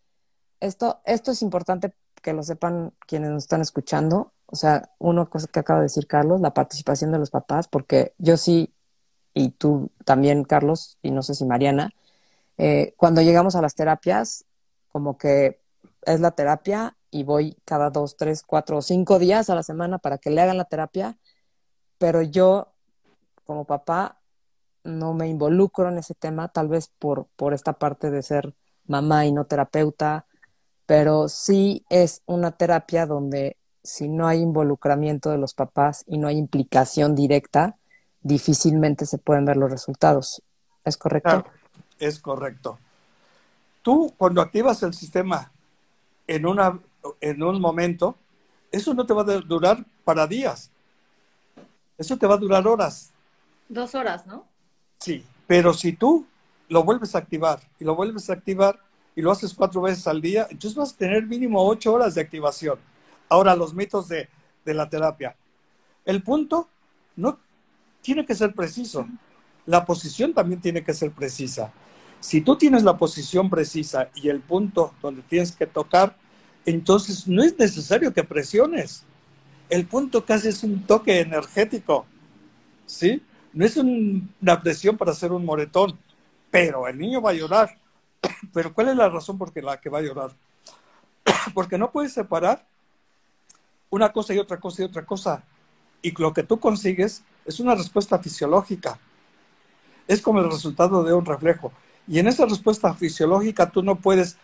Esto, 0.60 0.99
esto 1.06 1.32
es 1.32 1.43
importante 1.43 1.93
que 2.21 2.34
lo 2.34 2.43
sepan 2.43 2.93
quienes 3.08 3.32
nos 3.32 3.43
están 3.43 3.62
escuchando. 3.62 4.34
O 4.47 4.56
sea, 4.56 4.91
una 4.99 5.25
cosa 5.25 5.47
que 5.47 5.60
acaba 5.60 5.80
de 5.80 5.86
decir 5.86 6.08
Carlos, 6.08 6.41
la 6.41 6.53
participación 6.53 7.12
de 7.12 7.19
los 7.19 7.30
papás, 7.30 7.67
porque 7.67 8.13
yo 8.17 8.38
sí, 8.38 8.73
y 9.34 9.49
tú 9.51 9.91
también, 10.06 10.43
Carlos, 10.43 10.97
y 11.01 11.12
no 11.12 11.21
sé 11.21 11.36
si 11.36 11.45
Mariana, 11.45 11.91
eh, 12.58 12.93
cuando 12.97 13.21
llegamos 13.21 13.56
a 13.56 13.62
las 13.62 13.75
terapias, 13.75 14.45
como 14.91 15.17
que 15.17 15.62
es 16.06 16.19
la 16.19 16.32
terapia 16.32 16.95
y 17.12 17.23
voy 17.23 17.58
cada 17.65 17.89
dos, 17.89 18.17
tres, 18.17 18.43
cuatro 18.43 18.77
o 18.77 18.82
cinco 18.82 19.19
días 19.19 19.49
a 19.49 19.56
la 19.56 19.63
semana 19.63 19.97
para 19.97 20.17
que 20.17 20.30
le 20.30 20.41
hagan 20.41 20.58
la 20.58 20.65
terapia, 20.65 21.17
pero 21.97 22.21
yo, 22.21 22.73
como 23.45 23.65
papá, 23.65 24.21
no 24.84 25.13
me 25.13 25.27
involucro 25.27 25.89
en 25.89 25.97
ese 25.97 26.15
tema, 26.15 26.47
tal 26.47 26.69
vez 26.69 26.88
por, 26.99 27.27
por 27.36 27.53
esta 27.53 27.73
parte 27.73 28.12
de 28.12 28.21
ser 28.21 28.56
mamá 28.86 29.25
y 29.25 29.32
no 29.32 29.45
terapeuta, 29.45 30.26
pero 30.88 31.28
sí 31.28 31.86
es 31.89 32.23
una 32.26 32.54
terapia 32.54 33.06
donde 33.06 33.58
si 33.84 34.08
no 34.08 34.26
hay 34.26 34.39
involucramiento 34.39 35.30
de 35.30 35.38
los 35.38 35.54
papás 35.54 36.04
y 36.08 36.17
no 36.17 36.28
hay 36.28 36.38
implicación 36.38 37.13
directa, 37.13 37.78
difícilmente 38.21 39.06
se 39.06 39.17
pueden 39.17 39.45
ver 39.45 39.58
los 39.58 39.69
resultados. 39.69 40.41
¿Es 40.84 40.97
correcto? 40.97 41.30
Claro, 41.30 41.45
es 42.00 42.19
correcto. 42.19 42.80
Tú, 43.82 44.13
cuando 44.17 44.41
activas 44.41 44.82
el 44.84 44.93
sistema 44.93 45.52
en, 46.26 46.45
una, 46.45 46.80
en 47.21 47.43
un 47.43 47.62
momento, 47.62 48.15
eso 48.71 48.93
no 48.93 49.06
te 49.06 49.13
va 49.13 49.21
a 49.21 49.41
durar 49.41 49.86
para 50.06 50.26
días. 50.26 50.71
Eso 51.97 52.17
te 52.17 52.28
va 52.28 52.36
a 52.36 52.38
durar 52.38 52.65
horas. 52.65 53.12
Dos 53.67 53.93
horas, 53.93 54.26
¿no? 54.26 54.45
Sí, 55.00 55.26
pero 55.47 55.73
si 55.73 55.93
tú 55.93 56.26
lo 56.69 56.84
vuelves 56.84 57.15
a 57.15 57.19
activar 57.19 57.60
y 57.80 57.84
lo 57.84 57.95
vuelves 57.95 58.30
a 58.30 58.34
activar 58.34 58.80
y 59.17 59.21
lo 59.23 59.32
haces 59.32 59.56
cuatro 59.56 59.82
veces 59.82 60.06
al 60.06 60.21
día, 60.21 60.45
entonces 60.51 60.75
vas 60.75 60.93
a 60.93 60.97
tener 60.97 61.25
mínimo 61.25 61.67
ocho 61.67 61.91
horas 61.91 62.13
de 62.13 62.21
activación. 62.21 62.77
Ahora, 63.27 63.56
los 63.56 63.73
mitos 63.73 64.08
de, 64.08 64.30
de 64.63 64.73
la 64.75 64.88
terapia. 64.88 65.36
El 66.06 66.21
punto 66.21 66.69
no 67.15 67.39
tiene 68.03 68.27
que 68.27 68.36
ser 68.36 68.53
preciso. 68.53 69.08
La 69.65 69.84
posición 69.86 70.36
también 70.36 70.62
tiene 70.62 70.84
que 70.84 70.93
ser 70.93 71.12
precisa. 71.12 71.73
Si 72.19 72.41
tú 72.41 72.58
tienes 72.58 72.84
la 72.84 72.95
posición 72.95 73.49
precisa 73.49 74.10
y 74.13 74.30
el 74.30 74.39
punto 74.39 74.93
donde 75.01 75.23
tienes 75.23 75.51
que 75.51 75.65
tocar, 75.65 76.15
entonces 76.63 77.27
no 77.27 77.41
es 77.41 77.58
necesario 77.58 78.13
que 78.13 78.23
presiones. 78.23 79.03
El 79.67 79.88
punto 79.88 80.25
casi 80.25 80.49
es 80.49 80.63
un 80.63 80.84
toque 80.86 81.21
energético. 81.21 82.06
¿Sí? 82.86 83.23
No 83.51 83.65
es 83.65 83.77
un- 83.77 84.32
una 84.43 84.62
presión 84.62 84.95
para 84.95 85.12
hacer 85.12 85.32
un 85.32 85.43
moretón, 85.43 85.97
pero 86.51 86.88
el 86.88 86.99
niño 86.99 87.19
va 87.19 87.32
a 87.32 87.34
llorar. 87.34 87.77
Pero 88.53 88.73
¿cuál 88.73 88.89
es 88.89 88.95
la 88.95 89.10
razón 89.10 89.38
por 89.38 89.56
la 89.63 89.80
que 89.80 89.89
va 89.89 89.99
a 89.99 90.01
llorar? 90.01 90.32
Porque 91.53 91.77
no 91.77 91.91
puedes 91.91 92.13
separar 92.13 92.65
una 93.89 94.12
cosa 94.12 94.34
y 94.34 94.39
otra 94.39 94.60
cosa 94.60 94.82
y 94.82 94.86
otra 94.86 95.06
cosa. 95.06 95.43
Y 96.01 96.12
lo 96.21 96.34
que 96.34 96.43
tú 96.43 96.60
consigues 96.60 97.23
es 97.45 97.60
una 97.60 97.75
respuesta 97.75 98.19
fisiológica. 98.19 98.99
Es 100.08 100.21
como 100.21 100.39
el 100.39 100.51
resultado 100.51 101.03
de 101.03 101.13
un 101.13 101.25
reflejo. 101.25 101.71
Y 102.08 102.19
en 102.19 102.27
esa 102.27 102.45
respuesta 102.45 102.93
fisiológica 102.93 103.69
tú 103.69 103.84
no 103.84 103.95
puedes 103.95 104.38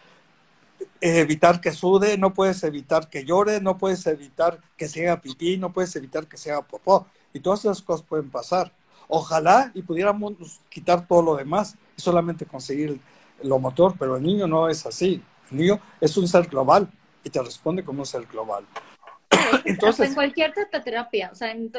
evitar 0.99 1.61
que 1.61 1.71
sude, 1.71 2.17
no 2.17 2.33
puedes 2.33 2.63
evitar 2.63 3.09
que 3.09 3.25
llore, 3.25 3.61
no 3.61 3.77
puedes 3.77 4.05
evitar 4.07 4.59
que 4.77 4.87
se 4.87 5.07
haga 5.07 5.21
pipí, 5.21 5.57
no 5.57 5.71
puedes 5.71 5.95
evitar 5.95 6.27
que 6.27 6.37
se 6.37 6.51
haga 6.51 6.61
popó. 6.61 7.07
Y 7.33 7.39
todas 7.39 7.61
esas 7.61 7.81
cosas 7.81 8.05
pueden 8.05 8.29
pasar. 8.29 8.73
Ojalá 9.07 9.71
y 9.73 9.81
pudiéramos 9.81 10.33
quitar 10.69 11.07
todo 11.07 11.21
lo 11.21 11.35
demás 11.35 11.75
y 11.97 12.01
solamente 12.01 12.45
conseguir 12.45 12.99
lo 13.43 13.59
motor, 13.59 13.93
pero 13.97 14.17
el 14.17 14.23
niño 14.23 14.47
no 14.47 14.69
es 14.69 14.85
así. 14.85 15.21
El 15.51 15.57
niño 15.57 15.79
es 16.01 16.15
un 16.17 16.27
ser 16.27 16.47
global 16.47 16.87
y 17.23 17.29
te 17.29 17.41
responde 17.41 17.83
como 17.83 17.99
un 17.99 18.05
ser 18.05 18.25
global. 18.25 18.65
Hasta 19.31 19.69
Entonces, 19.69 20.09
en 20.09 20.15
cualquier 20.15 20.53
terapia, 20.83 21.29
o 21.31 21.35
sea, 21.35 21.51
en 21.51 21.71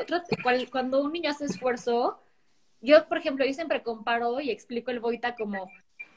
cuando 0.70 1.00
un 1.03 1.12
niño 1.12 1.31
hace 1.31 1.46
esfuerzo, 1.46 2.18
yo, 2.81 3.07
por 3.09 3.18
ejemplo, 3.18 3.44
yo 3.44 3.53
siempre 3.55 3.83
comparo 3.83 4.40
y 4.40 4.50
explico 4.50 4.90
el 4.90 5.00
Boita 5.00 5.35
como, 5.35 5.70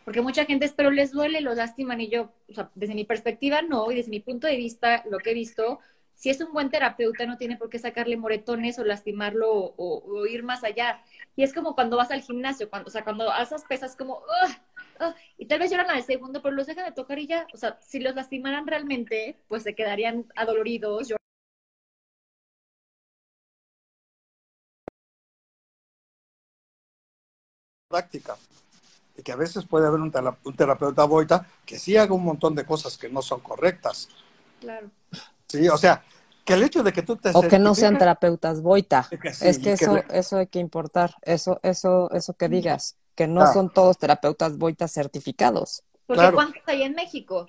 porque 0.03 0.21
mucha 0.21 0.45
gente 0.45 0.65
es, 0.65 0.73
pero 0.73 0.91
les 0.91 1.11
duele, 1.11 1.41
los 1.41 1.55
lastiman, 1.55 2.01
y 2.01 2.09
yo, 2.09 2.31
o 2.49 2.53
sea, 2.53 2.69
desde 2.75 2.95
mi 2.95 3.05
perspectiva 3.05 3.61
no, 3.61 3.91
y 3.91 3.95
desde 3.95 4.09
mi 4.09 4.19
punto 4.19 4.47
de 4.47 4.57
vista, 4.57 5.03
lo 5.09 5.17
que 5.19 5.31
he 5.31 5.33
visto, 5.33 5.79
si 6.15 6.29
es 6.29 6.41
un 6.41 6.51
buen 6.51 6.69
terapeuta, 6.69 7.25
no 7.25 7.37
tiene 7.37 7.57
por 7.57 7.69
qué 7.69 7.77
sacarle 7.79 8.17
moretones 8.17 8.79
o 8.79 8.83
lastimarlo 8.83 9.51
o, 9.53 9.73
o- 9.77 10.03
o 10.19 10.25
ir 10.25 10.43
más 10.43 10.63
allá. 10.63 11.01
Y 11.35 11.43
es 11.43 11.53
como 11.53 11.75
cuando 11.75 11.95
vas 11.95 12.09
al 12.11 12.21
gimnasio, 12.21 12.69
cuando, 12.69 12.87
o 12.87 12.91
sea, 12.91 13.03
cuando 13.03 13.31
alzas 13.31 13.63
pesas 13.65 13.95
como, 13.95 14.15
"Ugh, 14.17 14.55
ugh", 14.99 15.15
y 15.37 15.47
tal 15.47 15.59
vez 15.59 15.71
lloran 15.71 15.89
al 15.89 16.03
segundo, 16.03 16.41
pero 16.41 16.55
los 16.55 16.67
dejan 16.67 16.85
de 16.85 16.91
tocar 16.93 17.19
y 17.19 17.27
ya, 17.27 17.47
o 17.53 17.57
sea, 17.57 17.77
si 17.81 17.99
los 17.99 18.15
lastimaran 18.15 18.67
realmente, 18.67 19.37
pues 19.47 19.63
se 19.63 19.75
quedarían 19.75 20.25
adoloridos, 20.35 21.09
práctica. 27.89 28.37
Y 29.17 29.23
que 29.23 29.31
a 29.33 29.37
veces 29.37 29.65
puede 29.65 29.87
haber 29.87 30.01
un, 30.01 30.11
tera- 30.11 30.37
un 30.45 30.55
terapeuta 30.55 31.05
boita 31.05 31.47
que 31.65 31.79
sí 31.79 31.97
haga 31.97 32.13
un 32.15 32.23
montón 32.25 32.55
de 32.55 32.65
cosas 32.65 32.97
que 32.97 33.09
no 33.09 33.21
son 33.21 33.41
correctas. 33.41 34.09
Claro. 34.59 34.89
Sí, 35.47 35.67
o 35.69 35.77
sea, 35.77 36.03
que 36.45 36.53
el 36.53 36.63
hecho 36.63 36.83
de 36.83 36.93
que 36.93 37.03
tú 37.03 37.15
te 37.15 37.31
O 37.33 37.41
que 37.47 37.59
no 37.59 37.73
sean 37.75 37.97
terapeutas 37.97 38.61
boita. 38.61 39.01
que 39.21 39.33
sí, 39.33 39.47
es 39.47 39.59
que 39.59 39.71
eso, 39.73 39.91
eso 40.09 40.37
hay 40.37 40.47
que 40.47 40.59
importar, 40.59 41.15
eso, 41.21 41.59
eso, 41.63 42.09
eso 42.11 42.33
que 42.35 42.49
digas, 42.49 42.97
que 43.17 43.27
no 43.27 43.41
Claro. 43.41 43.53
son 43.53 43.69
todos 43.73 43.97
terapeutas 43.97 44.57
boita 44.57 44.87
certificados, 44.87 45.83
Porque 46.05 46.21
Claro. 46.21 46.35
¿cuántos 46.35 46.61
hay 46.67 46.83
en 46.83 46.93
México? 46.93 47.47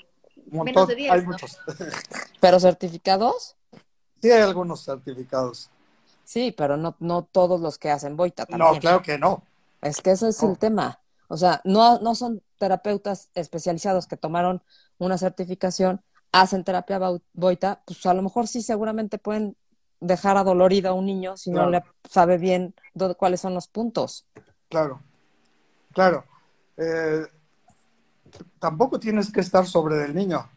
menos 0.51 0.89
de 0.89 0.95
10, 0.97 1.13
hay 1.13 1.21
¿no? 1.21 1.27
muchos. 1.27 1.59
pero 2.41 2.59
certificados, 2.59 3.55
Sí 4.21 4.33
hay 4.33 4.41
algunos 4.43 4.83
certificados. 4.85 5.71
sí, 6.25 6.53
pero 6.57 6.77
no, 6.77 6.97
no 6.99 7.23
todos 7.23 7.61
los 7.61 7.79
que 7.79 7.91
hacen 7.91 8.17
boita 8.17 8.47
No, 8.49 8.59
también. 8.59 8.81
claro 8.81 9.03
que 9.03 9.19
no. 9.19 9.43
Es 9.83 10.01
que 10.01 10.11
ese 10.13 10.29
es 10.31 10.43
No. 10.43 10.51
el 10.51 10.59
tema. 10.59 11.01
O 11.29 11.37
sea, 11.37 11.61
no, 11.65 11.99
no 12.01 12.15
son 12.15 12.43
terapeutas 12.59 13.29
especializados 13.35 14.07
que 14.07 14.17
tomaron 14.17 14.63
una 14.99 15.19
certificación, 15.19 16.03
hacen 16.33 16.65
terapia 16.65 16.99
boita, 17.35 17.83
pues 17.85 18.05
a 18.07 18.15
lo 18.15 18.23
mejor 18.23 18.49
sí 18.49 18.63
seguramente 18.63 19.19
pueden 19.19 19.55
dejar 20.01 20.37
adolorido 20.39 20.91
a 20.91 20.95
un 20.95 21.05
niño 21.07 21.37
si 21.37 21.51
no 21.51 21.69
le 21.69 21.83
sabe 22.09 22.39
bien 22.39 22.75
dónde- 22.95 23.15
cuáles 23.17 23.41
son 23.41 23.53
los 23.55 23.69
puntos. 23.69 24.27
Claro, 24.69 25.01
claro. 25.99 26.25
Eh, 26.77 27.27
tampoco 28.61 29.01
tienes 29.01 29.33
que 29.33 29.41
estar 29.41 29.67
sobre 29.67 29.97
del 29.97 30.15
niño. 30.15 30.49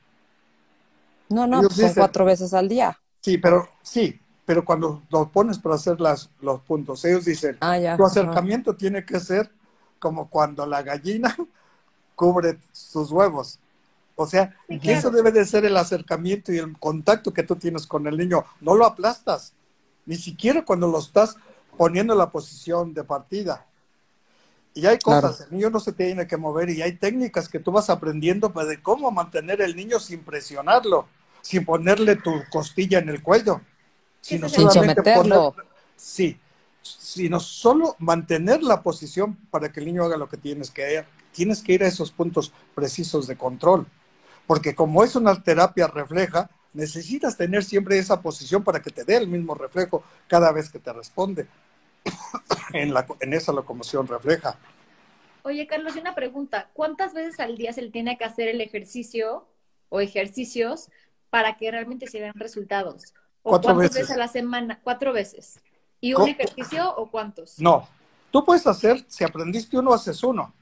No, 1.29 1.47
no, 1.47 1.59
Ellos 1.61 1.69
pues 1.73 1.79
son 1.79 1.89
dicen- 1.89 2.01
cuatro 2.01 2.25
veces 2.25 2.53
al 2.53 2.69
día. 2.69 2.99
Sí, 3.21 3.39
pero 3.39 3.67
sí, 3.81 4.19
pero 4.45 4.63
cuando 4.63 5.01
lo 5.09 5.29
pones 5.29 5.57
para 5.57 5.75
hacer 5.75 5.99
las, 5.99 6.29
los 6.41 6.61
puntos, 6.61 7.03
ellos 7.05 7.25
dicen, 7.25 7.57
Ah, 7.59 7.77
ya. 7.79 7.97
tu 7.97 8.03
ajá. 8.05 8.11
acercamiento 8.11 8.75
tiene 8.75 9.03
que 9.03 9.19
ser 9.19 9.49
como 9.97 10.29
cuando 10.29 10.65
la 10.67 10.83
gallina 10.83 11.35
cubre 12.15 12.59
sus 12.71 13.11
huevos. 13.11 13.57
O 14.15 14.27
sea, 14.27 14.55
Sí, 14.69 14.79
que 14.79 14.93
eso 14.93 15.09
debe 15.09 15.31
de 15.31 15.43
ser 15.45 15.65
el 15.65 15.75
acercamiento 15.75 16.51
y 16.53 16.59
el 16.59 16.77
contacto 16.77 17.33
que 17.33 17.41
tú 17.41 17.55
tienes 17.55 17.87
con 17.87 18.05
el 18.05 18.15
niño. 18.15 18.45
No 18.59 18.75
lo 18.75 18.85
aplastas, 18.85 19.53
ni 20.05 20.17
siquiera 20.17 20.63
cuando 20.63 20.87
lo 20.87 20.99
estás 20.99 21.35
poniendo 21.77 22.13
en 22.13 22.19
la 22.19 22.29
posición 22.29 22.93
de 22.93 23.03
partida. 23.03 23.65
Y 24.74 24.86
hay 24.86 24.99
Claro. 25.03 25.28
cosas, 25.28 25.41
el 25.41 25.51
niño 25.51 25.69
no 25.69 25.80
se 25.82 25.91
tiene 25.91 26.28
que 26.28 26.38
mover 26.38 26.69
y 26.69 26.82
hay 26.82 26.93
técnicas 26.93 27.49
que 27.49 27.59
tú 27.59 27.72
vas 27.72 27.89
aprendiendo 27.89 28.53
pues, 28.53 28.67
de 28.67 28.82
cómo 28.82 29.11
mantener 29.11 29.61
el 29.61 29.76
niño 29.76 29.99
sin 29.99 30.24
presionarlo, 30.24 31.07
sin 31.41 31.65
ponerle 31.65 32.15
tu 32.15 32.32
costilla 32.49 32.99
en 32.99 33.09
el 33.09 33.22
cuello, 33.22 33.61
sino 34.22 34.47
Sin 34.47 34.69
solamente 34.69 35.03
someterlo. 35.03 35.03
poner- 35.03 35.53
sí, 35.95 36.39
sino 36.82 37.39
solo 37.39 37.95
mantener 37.99 38.63
la 38.63 38.82
posición 38.82 39.36
para 39.51 39.72
que 39.72 39.82
el 39.82 39.88
niño 39.88 40.03
haga 40.05 40.17
lo 40.17 40.30
que 40.30 40.38
tienes 40.38 40.72
que 40.72 40.86
hacer. 40.86 41.05
Tienes 41.34 41.61
que 41.61 41.74
ir 41.74 41.84
a 41.84 41.88
esos 41.88 42.11
puntos 42.11 42.51
precisos 42.76 43.28
de 43.28 43.38
control, 43.38 43.88
porque 44.47 44.76
como 44.76 45.03
es 45.03 45.15
una 45.15 45.41
terapia 45.41 45.88
refleja, 45.88 46.49
necesitas 46.74 47.38
tener 47.38 47.63
siempre 47.63 47.97
esa 47.99 48.22
posición 48.22 48.63
para 48.63 48.82
que 48.82 48.91
te 48.91 49.03
dé 49.03 49.17
el 49.17 49.28
mismo 49.28 49.55
reflejo 49.55 50.03
cada 50.28 50.51
vez 50.51 50.69
que 50.69 50.80
te 50.80 50.91
responde 50.93 51.47
en, 52.74 52.93
la, 52.93 53.06
en 53.20 53.34
esa 53.34 53.52
locomoción 53.52 54.08
refleja. 54.08 54.58
Oye, 55.43 55.66
Carlos, 55.68 55.95
y 55.95 55.99
una 55.99 56.16
pregunta. 56.16 56.70
¿Cuántas 56.74 57.14
veces 57.14 57.39
al 57.39 57.58
día 57.58 57.74
se 57.74 57.82
le 57.82 57.89
tiene 57.89 58.18
que 58.18 58.26
hacer 58.26 58.47
el 58.47 58.62
ejercicio 58.62 59.47
o 59.89 59.99
ejercicios 59.99 60.89
para 61.30 61.58
que 61.58 61.72
realmente 61.72 62.08
se 62.08 62.20
vean 62.20 62.34
resultados? 62.36 63.14
¿O 63.43 63.49
Cuatro 63.52 63.74
cuántas 63.74 63.91
veces. 63.93 64.02
veces 64.10 64.16
a 64.16 64.20
la 64.20 64.28
semana? 64.28 64.80
Cuatro 64.84 65.14
veces. 65.14 65.60
¿Y 65.99 66.14
Co- 66.14 66.24
un 66.24 66.30
ejercicio 66.30 66.95
o 66.95 67.10
cuántos? 67.10 67.60
No, 67.60 67.88
tú 68.32 68.45
puedes 68.45 68.66
hacer, 68.68 69.04
si 69.08 69.24
aprendiste 69.24 69.78
uno, 69.78 69.93
haces 69.93 70.24
uno. 70.24 70.54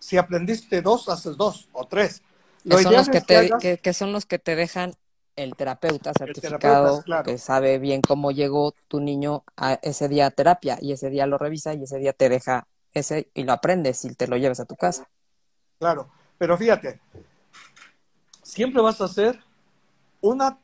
Si 0.00 0.16
aprendiste 0.16 0.82
dos, 0.82 1.08
haces 1.08 1.36
dos 1.36 1.68
o 1.72 1.84
tres. 1.86 2.22
Lo 2.64 2.76
Que 2.76 2.82
son, 2.82 2.92
ideal 2.92 3.06
los 3.06 3.08
que, 3.08 3.18
es 3.18 3.24
que 3.24 3.34
te, 3.34 3.36
hagas- 3.36 3.62
que, 3.62 3.78
que 3.78 3.92
son 3.92 4.12
los 4.12 4.26
que 4.26 4.38
te 4.38 4.56
dejan 4.56 4.94
el 5.38 5.54
terapeuta 5.54 6.12
terapeuta, 6.12 6.40
certificado 6.40 7.02
claro. 7.02 7.24
que 7.24 7.38
sabe 7.38 7.78
bien 7.78 8.02
cómo 8.02 8.30
llegó 8.32 8.74
tu 8.88 9.00
niño 9.00 9.44
a 9.56 9.74
ese 9.82 10.08
día 10.08 10.26
a 10.26 10.30
terapia 10.30 10.78
y 10.80 10.92
ese 10.92 11.10
día 11.10 11.26
lo 11.26 11.38
revisa 11.38 11.74
y 11.74 11.84
ese 11.84 11.98
día 11.98 12.12
te 12.12 12.28
deja 12.28 12.66
ese 12.92 13.30
y 13.34 13.44
lo 13.44 13.52
aprendes 13.52 14.04
y 14.04 14.14
te 14.14 14.26
lo 14.26 14.36
llevas 14.36 14.60
a 14.60 14.64
tu 14.64 14.74
casa. 14.74 15.08
Claro, 15.78 16.08
pero 16.36 16.56
fíjate, 16.58 17.00
siempre 18.42 18.82
vas 18.82 19.00
a 19.00 19.04
hacer 19.04 19.38
una 20.20 20.58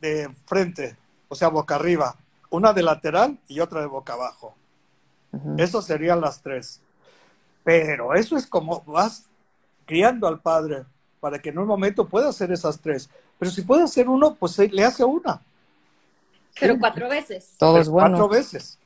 de 0.00 0.30
frente, 0.46 0.96
o 1.28 1.34
sea, 1.34 1.48
boca 1.48 1.74
arriba, 1.74 2.16
una 2.50 2.72
de 2.72 2.82
lateral 2.82 3.38
y 3.48 3.60
otra 3.60 3.80
de 3.80 3.86
boca 3.86 4.12
abajo. 4.12 4.54
Esas 5.58 5.84
serían 5.84 6.20
las 6.20 6.40
tres. 6.40 6.80
Pero 7.64 8.14
eso 8.14 8.36
es 8.36 8.46
como 8.46 8.82
vas 8.86 9.26
criando 9.86 10.28
al 10.28 10.40
padre 10.40 10.84
para 11.18 11.38
que 11.38 11.48
en 11.48 11.58
un 11.58 11.66
momento 11.66 12.06
pueda 12.06 12.28
hacer 12.28 12.52
esas 12.52 12.78
tres. 12.78 13.08
Pero 13.38 13.50
si 13.50 13.62
puede 13.62 13.82
hacer 13.82 14.08
uno, 14.08 14.34
pues 14.34 14.58
eh, 14.58 14.68
le 14.72 14.84
hace 14.84 15.04
una. 15.04 15.40
Pero 16.58 16.74
Sí. 16.74 16.80
cuatro 16.80 17.08
veces. 17.08 17.54
Todo 17.58 17.74
Pero 17.74 17.82
es 17.82 17.88
bueno. 17.88 18.08
Cuatro 18.10 18.28
veces. 18.28 18.78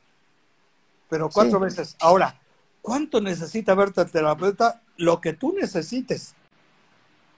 Pero 1.09 1.29
cuatro 1.29 1.59
Sí. 1.59 1.63
veces. 1.65 1.95
Ahora, 1.99 2.39
¿cuánto 2.81 3.21
necesita 3.21 3.75
verte 3.75 4.01
el 4.01 4.11
terapeuta? 4.11 4.81
Lo 4.97 5.21
que 5.21 5.33
tú 5.33 5.53
necesites. 5.53 6.33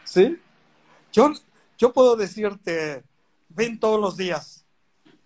¿Sí? 0.03 0.39
Yo, 1.11 1.31
yo 1.77 1.93
puedo 1.93 2.15
decirte, 2.15 3.03
ven 3.49 3.79
todos 3.79 3.99
los 3.99 4.17
días 4.17 4.65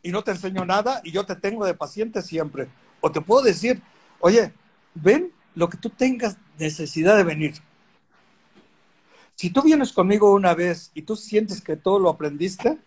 y 0.01 0.11
no 0.11 0.23
te 0.23 0.31
enseño 0.31 0.65
nada 0.65 1.01
y 1.03 1.11
yo 1.11 1.25
te 1.25 1.35
tengo 1.35 1.65
de 1.65 1.73
paciente 1.73 2.21
siempre. 2.21 2.67
O 3.01 3.11
te 3.11 3.21
puedo 3.21 3.43
decir, 3.43 3.81
oye, 4.19 4.53
ven 4.93 5.31
lo 5.53 5.69
que 5.69 5.77
tú 5.77 5.89
tengas 5.89 6.37
necesidad 6.57 7.15
de 7.15 7.23
venir. 7.23 7.55
Si 9.35 9.49
tú 9.49 9.61
vienes 9.61 9.91
conmigo 9.91 10.33
una 10.33 10.53
vez 10.53 10.91
y 10.93 11.01
tú 11.03 11.15
sientes 11.15 11.61
que 11.61 11.75
todo 11.75 11.99
lo 11.99 12.09
aprendiste, 12.09 12.77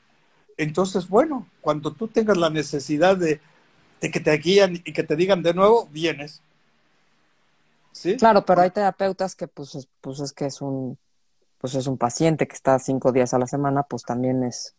entonces, 0.56 1.08
bueno, 1.08 1.46
cuando 1.60 1.92
tú 1.92 2.08
tengas 2.08 2.36
la 2.36 2.50
necesidad 2.50 3.16
de, 3.16 3.40
de 4.00 4.10
que 4.10 4.20
te 4.20 4.32
guían 4.38 4.74
y 4.84 4.92
que 4.92 5.02
te 5.02 5.14
digan 5.16 5.42
de 5.42 5.54
nuevo, 5.54 5.86
vienes. 5.92 6.40
¿Sí? 7.92 8.16
Claro, 8.16 8.44
pero 8.44 8.62
hay 8.62 8.70
terapeutas 8.70 9.34
que 9.34 9.48
pues, 9.48 9.74
es- 9.74 9.88
pues 10.00 10.20
es 10.20 10.32
que 10.32 10.46
es 10.46 10.60
un 10.60 10.98
pues 11.60 11.74
es 11.74 11.88
un 11.88 11.98
paciente 11.98 12.46
que 12.46 12.54
está 12.54 12.78
cinco 12.78 13.10
días 13.10 13.34
a 13.34 13.38
la 13.38 13.48
semana, 13.48 13.82
pues 13.82 14.04
también 14.04 14.44
es, 14.44 14.76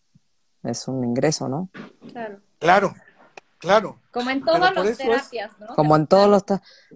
es 0.63 0.88
un 0.88 1.03
ingreso, 1.03 1.49
¿no? 1.49 1.70
Claro. 2.13 2.39
Claro, 2.57 2.95
claro. 3.57 3.99
Como 4.11 4.30
en 4.30 4.45
todas 4.45 4.74
las 4.74 4.86
es- 4.86 4.97
terapias, 4.97 5.59
¿no? 5.59 5.76
Como 5.76 5.97
en 5.97 6.07
todos 6.07 6.30
los... 6.30 6.45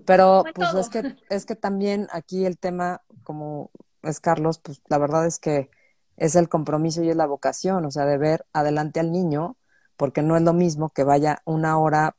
Pero 0.05 0.45
pues 0.55 0.69
todo. 0.71 0.80
es 0.80 0.88
que, 0.88 1.17
es 1.30 1.45
que 1.45 1.57
también 1.57 2.07
aquí 2.13 2.45
el 2.45 2.57
tema, 2.57 3.01
como 3.26 3.71
es 4.04 4.20
Carlos, 4.20 4.60
pues 4.60 4.82
la 4.88 4.97
verdad 4.97 5.26
es 5.26 5.39
que 5.39 5.70
es 6.18 6.36
el 6.36 6.49
compromiso 6.49 7.04
y 7.04 7.10
es 7.10 7.16
la 7.16 7.26
vocación, 7.26 7.86
o 7.86 7.91
sea, 7.91 8.06
de 8.06 8.18
ver 8.18 8.45
adelante 8.54 8.99
al 8.99 9.12
niño, 9.12 9.58
porque 9.97 10.22
no 10.22 10.38
es 10.38 10.43
lo 10.43 10.54
mismo 10.54 10.89
que 10.89 11.04
vaya 11.04 11.41
una 11.45 11.78
hora 11.80 12.16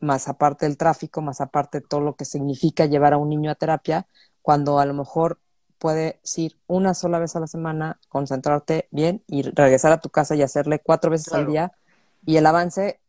más 0.00 0.28
aparte 0.28 0.66
del 0.66 0.76
tráfico, 0.76 1.22
más 1.22 1.40
aparte 1.40 1.80
de 1.80 1.86
todo 1.86 2.00
lo 2.00 2.14
que 2.14 2.24
significa 2.24 2.86
llevar 2.86 3.14
a 3.14 3.18
un 3.18 3.30
niño 3.30 3.50
a 3.50 3.54
terapia, 3.54 4.06
cuando 4.42 4.78
a 4.78 4.86
lo 4.86 4.94
mejor 4.94 5.40
puedes 5.78 6.38
ir 6.38 6.58
una 6.66 6.94
sola 6.94 7.18
vez 7.18 7.34
a 7.36 7.40
la 7.40 7.46
semana, 7.46 7.98
concentrarte 8.08 8.88
bien 8.90 9.22
y 9.26 9.42
regresar 9.42 9.92
a 9.92 10.00
tu 10.00 10.10
casa 10.10 10.34
y 10.34 10.42
hacerle 10.42 10.80
cuatro 10.80 11.10
veces 11.10 11.32
al 11.32 11.46
día. 11.46 11.72
Y 12.24 12.36
el 12.36 12.46
avance 12.46 13.00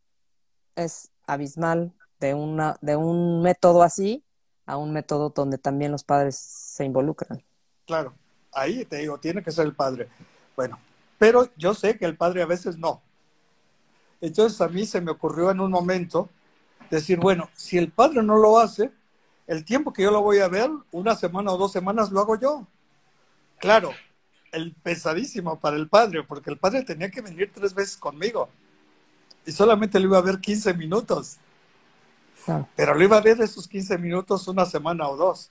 es 0.74 1.10
abismal 1.26 1.92
de, 2.20 2.34
una, 2.34 2.78
de 2.80 2.96
un 2.96 3.42
método 3.42 3.82
así 3.82 4.24
a 4.66 4.76
un 4.76 4.92
método 4.92 5.30
donde 5.30 5.58
también 5.58 5.92
los 5.92 6.04
padres 6.04 6.36
se 6.36 6.84
involucran. 6.84 7.42
Claro, 7.86 8.14
ahí 8.52 8.84
te 8.84 8.96
digo, 8.98 9.18
tiene 9.18 9.42
que 9.42 9.52
ser 9.52 9.66
el 9.66 9.74
padre. 9.74 10.08
Bueno, 10.56 10.78
pero 11.18 11.48
yo 11.56 11.74
sé 11.74 11.96
que 11.96 12.04
el 12.04 12.16
padre 12.16 12.42
a 12.42 12.46
veces 12.46 12.76
no. 12.78 13.00
Entonces 14.20 14.60
a 14.60 14.68
mí 14.68 14.86
se 14.86 15.00
me 15.00 15.12
ocurrió 15.12 15.50
en 15.50 15.60
un 15.60 15.70
momento 15.70 16.30
decir, 16.90 17.18
bueno, 17.18 17.48
si 17.54 17.78
el 17.78 17.90
padre 17.90 18.22
no 18.22 18.36
lo 18.36 18.58
hace, 18.58 18.90
el 19.46 19.64
tiempo 19.64 19.92
que 19.92 20.02
yo 20.02 20.10
lo 20.10 20.22
voy 20.22 20.38
a 20.38 20.48
ver, 20.48 20.70
una 20.90 21.14
semana 21.14 21.52
o 21.52 21.58
dos 21.58 21.72
semanas, 21.72 22.10
lo 22.10 22.20
hago 22.20 22.38
yo. 22.38 22.66
Claro, 23.58 23.92
el 24.52 24.74
pesadísimo 24.74 25.58
para 25.60 25.76
el 25.76 25.88
padre, 25.88 26.22
porque 26.24 26.50
el 26.50 26.58
padre 26.58 26.82
tenía 26.82 27.10
que 27.10 27.20
venir 27.20 27.50
tres 27.54 27.74
veces 27.74 27.96
conmigo 27.96 28.48
y 29.46 29.52
solamente 29.52 30.00
lo 30.00 30.06
iba 30.06 30.18
a 30.18 30.22
ver 30.22 30.40
15 30.40 30.74
minutos, 30.74 31.36
pero 32.74 32.94
lo 32.94 33.04
iba 33.04 33.16
a 33.16 33.20
ver 33.20 33.40
esos 33.40 33.68
15 33.68 33.96
minutos 33.96 34.48
una 34.48 34.66
semana 34.66 35.08
o 35.08 35.16
dos. 35.16 35.50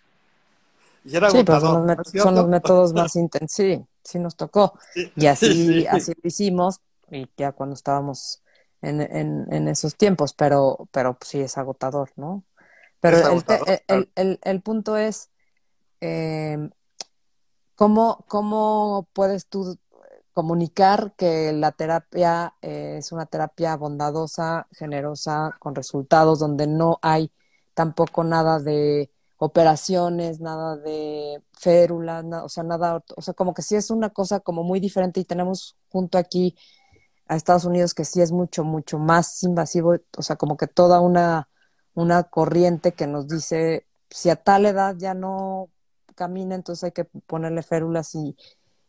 Y 1.05 1.15
era 1.15 1.29
Sí, 1.31 1.43
pero 1.43 1.59
son 1.59 1.87
los, 2.35 2.47
métodos 2.47 2.93
más 2.93 3.15
intensos. 3.15 3.55
Sí, 3.55 3.85
sí 4.03 4.19
nos 4.19 4.35
tocó. 4.35 4.77
Y 5.15 5.25
así, 5.27 5.47
Sí. 5.53 5.87
así 5.87 6.13
lo 6.21 6.27
hicimos, 6.27 6.79
y 7.09 7.29
ya 7.37 7.51
cuando 7.51 7.75
estábamos 7.75 8.41
en, 8.81 9.01
en, 9.01 9.45
en 9.51 9.67
esos 9.67 9.95
tiempos, 9.95 10.33
pero, 10.33 10.87
pero 10.91 11.17
pues, 11.17 11.29
sí 11.29 11.39
es 11.41 11.57
agotador, 11.57 12.11
¿no? 12.15 12.43
Pero 12.99 13.17
el, 13.17 13.25
agotador, 13.25 13.67
el, 13.67 13.81
el, 13.87 14.09
el- 14.15 14.39
el 14.43 14.61
punto 14.61 14.97
es, 14.97 15.29
eh, 16.01 16.57
¿cómo, 17.75 18.25
¿cómo 18.27 19.07
puedes 19.13 19.47
tú 19.47 19.77
comunicar 20.33 21.13
que 21.17 21.53
la 21.53 21.71
terapia 21.71 22.55
eh, 22.61 22.97
es 22.99 23.11
una 23.11 23.25
terapia 23.25 23.75
bondadosa, 23.77 24.67
generosa, 24.71 25.55
con 25.59 25.75
resultados, 25.75 26.39
donde 26.39 26.67
no 26.67 26.99
hay 27.01 27.31
tampoco 27.73 28.23
nada 28.23 28.59
de 28.59 29.11
operaciones, 29.45 30.39
nada 30.41 30.77
de 30.77 31.41
férulas, 31.53 32.23
na- 32.25 32.43
o 32.43 32.49
sea, 32.49 32.63
nada, 32.63 33.03
o 33.15 33.21
sea, 33.21 33.33
como 33.33 33.53
que 33.53 33.61
sí 33.61 33.75
es 33.75 33.89
una 33.91 34.09
cosa 34.11 34.39
como 34.41 34.63
muy 34.63 34.79
diferente 34.79 35.19
y 35.19 35.25
tenemos 35.25 35.77
junto 35.89 36.17
aquí 36.17 36.55
a 37.27 37.35
Estados 37.35 37.65
Unidos 37.65 37.93
que 37.93 38.05
sí 38.05 38.21
es 38.21 38.31
mucho, 38.31 38.63
mucho 38.63 38.99
más 38.99 39.43
invasivo, 39.43 39.95
o 40.17 40.21
sea, 40.21 40.35
como 40.37 40.57
que 40.57 40.67
toda 40.67 41.01
una, 41.01 41.49
una 41.95 42.23
corriente 42.23 42.93
que 42.93 43.07
nos 43.07 43.27
dice, 43.27 43.85
si 44.09 44.29
a 44.29 44.35
tal 44.37 44.65
edad 44.65 44.95
ya 44.97 45.13
no 45.13 45.69
camina, 46.15 46.55
entonces 46.55 46.83
hay 46.85 46.91
que 46.91 47.05
ponerle 47.05 47.63
férulas 47.63 48.15
y, 48.15 48.37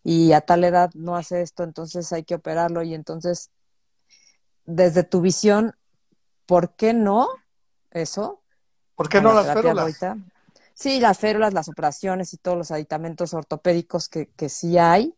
y 0.05 0.33
a 0.33 0.41
tal 0.43 0.65
edad 0.65 0.91
no 0.95 1.17
hace 1.17 1.43
esto, 1.43 1.65
entonces 1.65 2.13
hay 2.13 2.25
que 2.25 2.37
operarlo 2.37 2.83
y 2.83 2.95
entonces, 2.95 3.51
desde 4.67 5.03
tu 5.05 5.21
visión, 5.21 5.75
¿por 6.47 6.75
qué 6.77 6.93
no 6.95 7.29
eso? 7.91 8.43
¿Por 8.95 9.09
qué 9.09 9.21
no 9.21 9.33
la 9.33 9.43
las 9.43 9.53
férulas? 9.53 9.77
Boita? 9.81 10.19
Sí, 10.79 11.01
las 11.01 11.19
férulas, 11.19 11.55
las 11.55 11.71
operaciones 11.71 12.35
y 12.35 12.37
todos 12.37 12.59
los 12.59 12.71
aditamentos 12.71 13.33
ortopédicos 13.33 14.11
que, 14.11 14.29
que 14.37 14.51
sí 14.51 14.77
hay 14.77 15.15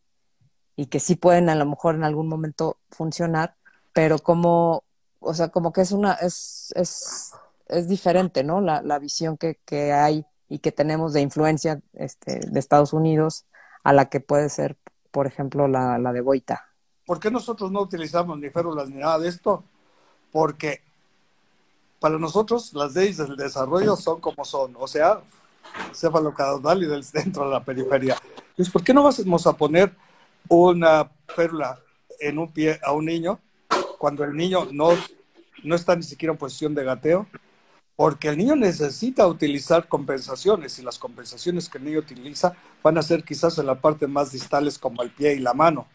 y 0.77 0.85
que 0.85 1.01
sí 1.01 1.15
pueden 1.15 1.49
a 1.49 1.55
lo 1.55 1.65
mejor 1.65 1.95
en 1.95 2.05
algún 2.05 2.29
momento 2.29 2.77
funcionar, 2.89 3.57
pero 3.91 4.19
como, 4.19 4.85
o 5.19 5.33
sea, 5.33 5.49
como 5.49 5.73
que 5.73 5.81
es 5.81 5.91
una, 5.91 6.13
es, 6.13 6.71
es, 6.77 7.33
es 7.67 7.89
diferente, 7.89 8.41
¿no? 8.41 8.61
La, 8.61 8.81
la 8.81 8.99
visión 8.99 9.35
que, 9.35 9.59
que 9.65 9.91
hay 9.91 10.25
y 10.47 10.59
que 10.59 10.71
tenemos 10.71 11.11
de 11.11 11.19
influencia 11.19 11.81
este, 11.91 12.39
de 12.39 12.57
Estados 12.57 12.93
Unidos 12.93 13.43
a 13.83 13.91
la 13.91 14.05
que 14.05 14.21
puede 14.21 14.47
ser, 14.47 14.77
por 15.11 15.27
ejemplo, 15.27 15.67
la, 15.67 15.99
la 15.99 16.13
de 16.13 16.21
Boita. 16.21 16.69
¿Por 17.05 17.19
qué 17.19 17.29
nosotros 17.29 17.69
no 17.69 17.81
utilizamos 17.81 18.39
ni 18.39 18.49
férulas 18.49 18.87
ni 18.87 18.99
nada 18.99 19.19
de 19.19 19.27
esto? 19.27 19.65
Porque 20.31 20.81
para 21.99 22.17
nosotros 22.17 22.73
las 22.73 22.95
leyes 22.95 23.17
del 23.17 23.35
desarrollo 23.35 23.97
son 23.97 24.21
como 24.21 24.45
son, 24.45 24.73
o 24.79 24.87
sea, 24.87 25.21
cefalocaudal 25.93 26.83
y 26.83 26.87
del 26.87 27.03
centro 27.03 27.43
a 27.43 27.47
la 27.47 27.63
periferia. 27.63 28.17
Entonces, 28.49 28.71
¿por 28.71 28.83
qué 28.83 28.93
no 28.93 29.03
vamos 29.03 29.47
a 29.47 29.53
poner 29.53 29.95
una 30.47 31.09
férula 31.27 31.79
en 32.19 32.39
un 32.39 32.51
pie 32.51 32.79
a 32.83 32.91
un 32.91 33.05
niño 33.05 33.39
cuando 33.97 34.23
el 34.23 34.35
niño 34.35 34.67
no, 34.71 34.89
no 35.63 35.75
está 35.75 35.95
ni 35.95 36.03
siquiera 36.03 36.33
en 36.33 36.37
posición 36.37 36.75
de 36.75 36.83
gateo? 36.83 37.27
Porque 37.95 38.29
el 38.29 38.37
niño 38.37 38.55
necesita 38.55 39.27
utilizar 39.27 39.87
compensaciones 39.87 40.79
y 40.79 40.83
las 40.83 40.97
compensaciones 40.97 41.67
que 41.67 41.77
el 41.77 41.85
niño 41.85 41.99
utiliza 41.99 42.53
van 42.81 42.97
a 42.97 43.01
ser 43.01 43.23
quizás 43.23 43.57
en 43.57 43.65
la 43.65 43.75
parte 43.75 44.07
más 44.07 44.31
distales 44.31 44.79
como 44.79 45.01
el 45.03 45.11
pie 45.11 45.33
y 45.33 45.39
la 45.39 45.53
mano. 45.53 45.87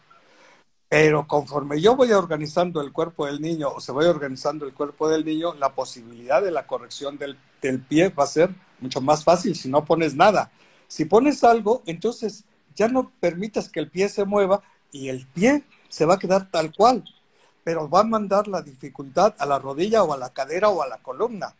Pero 0.89 1.27
conforme 1.27 1.81
yo 1.81 1.97
voy 1.97 2.12
organizando 2.12 2.81
el 2.83 2.93
cuerpo 2.93 3.27
del 3.27 3.41
niño 3.41 3.69
o 3.69 3.81
se 3.81 3.91
vaya 3.91 4.11
organizando 4.11 4.67
el 4.67 4.75
cuerpo 4.75 5.09
del 5.09 5.25
niño, 5.25 5.55
la 5.55 5.75
posibilidad 5.75 6.43
de 6.43 6.51
la 6.51 6.67
corrección 6.67 7.17
del, 7.17 7.39
del 7.62 7.81
pie 7.81 8.11
va 8.11 8.25
a 8.25 8.29
ser 8.29 8.55
mucho 8.85 9.01
más 9.01 9.24
fácil 9.24 9.57
si 9.57 9.68
no 9.68 9.85
pones 9.85 10.14
nada. 10.14 10.53
Si 10.87 11.07
pones 11.07 11.43
algo, 11.43 11.82
entonces 11.87 12.45
ya 12.76 12.87
no 12.87 13.11
permitas 13.18 13.68
que 13.68 13.80
el 13.80 13.91
pie 13.91 14.09
se 14.09 14.24
mueva 14.24 14.62
y 14.93 15.09
el 15.09 15.26
pie 15.26 15.64
se 15.89 16.05
va 16.05 16.14
a 16.14 16.18
quedar 16.18 16.51
tal 16.51 16.72
cual, 16.74 17.05
pero 17.64 17.89
va 17.89 18.01
a 18.01 18.05
mandar 18.05 18.47
la 18.47 18.62
dificultad 18.62 19.35
a 19.39 19.47
la 19.47 19.59
rodilla 19.59 20.03
o 20.03 20.12
a 20.12 20.18
la 20.18 20.30
cadera 20.30 20.68
o 20.68 20.82
a 20.82 20.89
la 20.89 20.99
columna. 20.99 21.55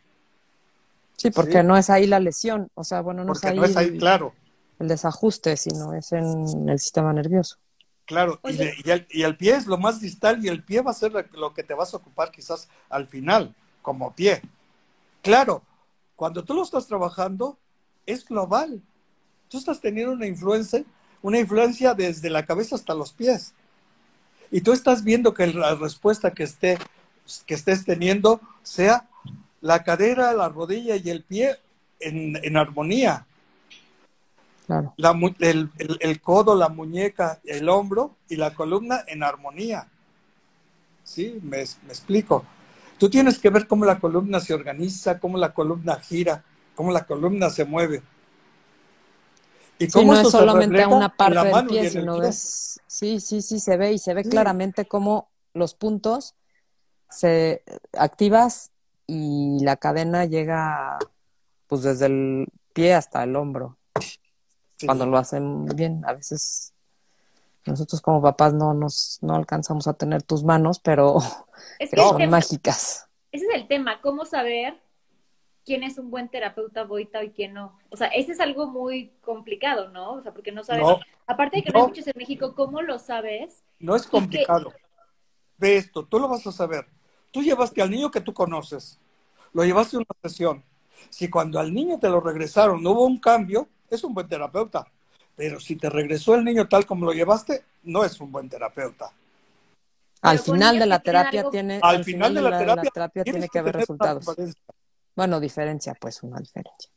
Sí, 1.17 1.31
porque 1.31 1.63
no 1.63 1.77
es 1.77 1.89
ahí 1.89 2.05
la 2.05 2.19
lesión, 2.19 2.69
o 2.75 2.83
sea, 2.83 3.01
bueno, 3.01 3.23
no 3.23 3.33
es 3.33 3.43
ahí, 3.43 3.57
no 3.57 3.65
es 3.65 3.75
ahí 3.75 3.97
claro. 3.97 4.33
el 4.79 4.87
desajuste, 4.89 5.55
sino 5.57 5.93
es 5.93 6.11
en 6.11 6.69
el 6.69 6.79
sistema 6.79 7.13
nervioso. 7.13 7.57
Claro, 8.05 8.39
y, 8.43 8.61
el, 8.91 9.07
y, 9.09 9.23
el, 9.23 9.35
pie 9.35 9.55
es 9.55 9.65
lo 9.65 9.77
más 9.77 9.99
distal 9.99 10.45
y 10.45 10.47
el 10.47 10.63
pie 10.63 10.81
va 10.81 10.91
a 10.91 10.93
ser 10.93 11.11
lo 11.31 11.53
que 11.53 11.63
te 11.63 11.73
vas 11.73 11.93
a 11.93 11.97
ocupar 11.97 12.31
quizás 12.31 12.69
al 12.89 13.07
final, 13.07 13.55
como 13.81 14.13
pie. 14.13 14.43
Claro, 15.23 15.63
cuando 16.15 16.43
tú 16.43 16.53
lo 16.53 16.63
estás 16.63 16.87
trabajando, 16.87 17.57
es 18.05 18.25
global. 18.25 18.81
Tú 19.49 19.57
estás 19.57 19.81
teniendo 19.81 20.13
una 20.13 20.27
influencia, 20.27 20.83
una 21.21 21.39
influencia 21.39 21.93
desde 21.93 22.29
la 22.29 22.45
cabeza 22.45 22.75
hasta 22.75 22.93
los 22.93 23.13
pies. 23.13 23.53
Y 24.51 24.61
tú 24.61 24.71
estás 24.71 25.03
viendo 25.03 25.33
que 25.33 25.47
la 25.47 25.75
respuesta 25.75 26.31
que, 26.31 26.43
esté, 26.43 26.77
que 27.45 27.53
estés 27.53 27.83
teniendo 27.83 28.39
sea 28.63 29.07
la 29.61 29.83
cadera, 29.83 30.33
la 30.33 30.49
rodilla 30.49 30.95
y 30.95 31.09
el 31.09 31.23
pie 31.23 31.57
en, 31.99 32.37
en 32.43 32.57
armonía. 32.57 33.25
Claro. 34.67 34.93
La, 34.97 35.11
el, 35.39 35.69
el, 35.77 35.97
el, 35.99 36.21
codo, 36.21 36.55
la 36.55 36.69
muñeca, 36.69 37.39
el 37.43 37.69
hombro 37.69 38.15
y 38.29 38.35
la 38.35 38.53
columna 38.53 39.03
en 39.07 39.23
armonía. 39.23 39.87
¿Sí? 41.03 41.39
Me, 41.43 41.57
me 41.57 41.89
explico. 41.89 42.45
Tú 42.97 43.09
tienes 43.09 43.39
que 43.39 43.49
ver 43.49 43.67
cómo 43.67 43.85
la 43.85 43.99
columna 43.99 44.39
se 44.39 44.53
organiza, 44.53 45.19
cómo 45.19 45.37
la 45.37 45.53
columna 45.53 45.95
gira, 45.95 46.43
cómo 46.75 46.91
la 46.91 47.05
columna 47.05 47.49
se 47.49 47.65
mueve. 47.65 48.01
Y 49.77 49.89
cómo 49.89 50.13
sí, 50.13 50.21
no 50.21 50.27
es 50.27 50.31
solamente 50.31 50.85
una 50.85 51.09
parte 51.09 51.47
del 51.47 51.67
pie, 51.67 51.89
sino 51.89 52.23
es... 52.23 52.79
Sí, 52.87 53.19
sí, 53.19 53.41
sí, 53.41 53.59
se 53.59 53.75
ve 53.75 53.91
y 53.91 53.97
se 53.97 54.13
ve 54.13 54.23
sí. 54.23 54.29
claramente 54.29 54.85
cómo 54.85 55.29
los 55.53 55.73
puntos 55.73 56.35
se 57.09 57.63
activas 57.97 58.71
y 59.05 59.59
la 59.61 59.75
cadena 59.75 60.25
llega 60.25 60.97
pues 61.67 61.83
desde 61.83 62.05
el 62.05 62.47
pie 62.73 62.93
hasta 62.93 63.23
el 63.23 63.35
hombro. 63.35 63.77
Sí. 64.77 64.85
Cuando 64.85 65.05
lo 65.05 65.17
hacen 65.17 65.65
bien, 65.65 66.03
a 66.05 66.13
veces 66.13 66.74
nosotros 67.71 68.01
como 68.01 68.21
papás 68.21 68.53
no 68.53 68.73
nos 68.73 69.19
no 69.21 69.35
alcanzamos 69.35 69.87
a 69.87 69.93
tener 69.93 70.23
tus 70.23 70.43
manos, 70.43 70.79
pero, 70.79 71.17
es 71.79 71.89
pero 71.89 72.03
que 72.03 72.09
son 72.09 72.17
tema, 72.17 72.31
mágicas. 72.37 73.07
Ese 73.31 73.45
es 73.45 73.55
el 73.55 73.67
tema, 73.67 74.01
cómo 74.01 74.25
saber 74.25 74.79
quién 75.65 75.83
es 75.83 75.97
un 75.97 76.11
buen 76.11 76.29
terapeuta 76.29 76.83
boita 76.83 77.23
y 77.23 77.31
quién 77.31 77.53
no. 77.53 77.77
O 77.89 77.97
sea, 77.97 78.07
ese 78.07 78.31
es 78.31 78.39
algo 78.39 78.67
muy 78.67 79.11
complicado, 79.21 79.89
¿no? 79.89 80.13
O 80.13 80.21
sea, 80.21 80.33
porque 80.33 80.51
no 80.51 80.63
sabes. 80.63 80.83
No, 80.83 80.99
Aparte 81.27 81.57
de 81.57 81.63
que 81.63 81.71
no, 81.71 81.79
no, 81.79 81.85
hay 81.85 81.89
muchos 81.89 82.07
en 82.07 82.13
México, 82.15 82.53
¿cómo 82.55 82.81
lo 82.81 82.99
sabes? 82.99 83.63
No 83.79 83.95
es 83.95 84.05
complicado. 84.05 84.69
Que... 84.69 84.77
Ve 85.57 85.77
esto, 85.77 86.05
tú 86.05 86.19
lo 86.19 86.27
vas 86.27 86.45
a 86.45 86.51
saber. 86.51 86.85
Tú 87.31 87.41
llevaste 87.41 87.81
al 87.81 87.89
niño 87.89 88.11
que 88.11 88.21
tú 88.21 88.33
conoces, 88.33 88.99
lo 89.51 89.65
llevaste 89.65 89.97
a 89.97 89.99
una 89.99 90.29
sesión. 90.29 90.63
Si 91.09 91.29
cuando 91.29 91.59
al 91.59 91.73
niño 91.73 91.99
te 91.99 92.09
lo 92.09 92.21
regresaron 92.21 92.81
no 92.81 92.91
hubo 92.91 93.05
un 93.05 93.19
cambio, 93.19 93.67
es 93.89 94.03
un 94.03 94.13
buen 94.13 94.27
terapeuta. 94.27 94.87
Pero 95.35 95.59
si 95.59 95.75
te 95.75 95.89
regresó 95.89 96.35
el 96.35 96.43
niño 96.43 96.67
tal 96.67 96.85
como 96.85 97.05
lo 97.05 97.13
llevaste, 97.13 97.63
no 97.83 98.03
es 98.03 98.19
un 98.21 98.31
buen 98.31 98.49
terapeuta. 98.49 99.11
Al 100.21 100.39
final 100.39 100.79
de 100.79 100.85
la 100.85 100.99
terapia 100.99 101.49
tiene 101.49 101.79
al, 101.81 101.97
al 101.97 102.03
final, 102.03 102.33
de 102.33 102.41
la, 102.41 102.57
terapia, 102.57 102.83
la 102.83 102.89
terapia 102.89 103.23
tiene 103.23 103.47
que 103.47 103.59
haber 103.59 103.75
resultados. 103.75 104.25
Bueno, 105.15 105.39
diferencia, 105.39 105.95
pues 105.99 106.23
una 106.23 106.39
diferencia. 106.39 106.89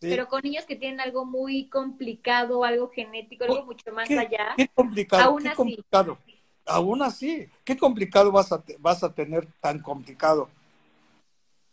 Sí. 0.00 0.08
Pero 0.10 0.28
con 0.28 0.42
niños 0.42 0.66
que 0.66 0.76
tienen 0.76 1.00
algo 1.00 1.24
muy 1.24 1.68
complicado, 1.68 2.64
algo 2.64 2.90
genético, 2.90 3.44
algo 3.44 3.64
mucho 3.64 3.90
más 3.92 4.06
¿Qué, 4.06 4.18
allá. 4.18 4.54
Qué 4.56 4.68
complicado, 4.68 5.22
aún 5.22 5.42
qué 5.42 5.48
así. 5.48 5.56
complicado. 5.56 6.18
Aún 6.66 7.02
así, 7.02 7.48
¿qué 7.64 7.76
complicado 7.76 8.32
vas 8.32 8.52
a, 8.52 8.62
vas 8.78 9.02
a 9.02 9.12
tener 9.12 9.46
tan 9.60 9.80
complicado? 9.80 10.48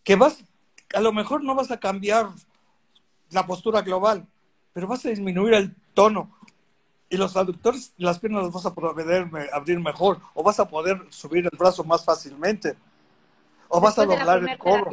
Que 0.04 0.16
vas, 0.16 0.44
a 0.94 1.02
lo 1.02 1.12
mejor 1.12 1.44
no 1.44 1.56
vas 1.56 1.72
a 1.72 1.80
cambiar 1.80 2.30
la 3.32 3.46
postura 3.46 3.82
global, 3.82 4.26
pero 4.74 4.88
vas 4.88 5.06
a 5.06 5.10
disminuir 5.10 5.54
el 5.54 5.76
tono 5.94 6.32
y 7.10 7.18
los 7.18 7.36
aductores, 7.36 7.94
las 7.98 8.20
piernas 8.20 8.44
las 8.44 8.54
vas 8.54 8.66
a 8.66 8.74
poder 8.74 9.30
abrir 9.52 9.80
mejor, 9.80 10.20
o 10.34 10.44
vas 10.44 10.60
a 10.62 10.68
poder 10.68 11.06
subir 11.10 11.46
el 11.46 11.58
brazo 11.58 11.84
más 11.84 12.06
fácilmente, 12.06 12.78
o 13.68 13.82
Después 13.82 13.82
vas 13.82 14.00
a 14.00 14.06
doblar 14.06 14.50
el 14.50 14.58
codo. 14.58 14.88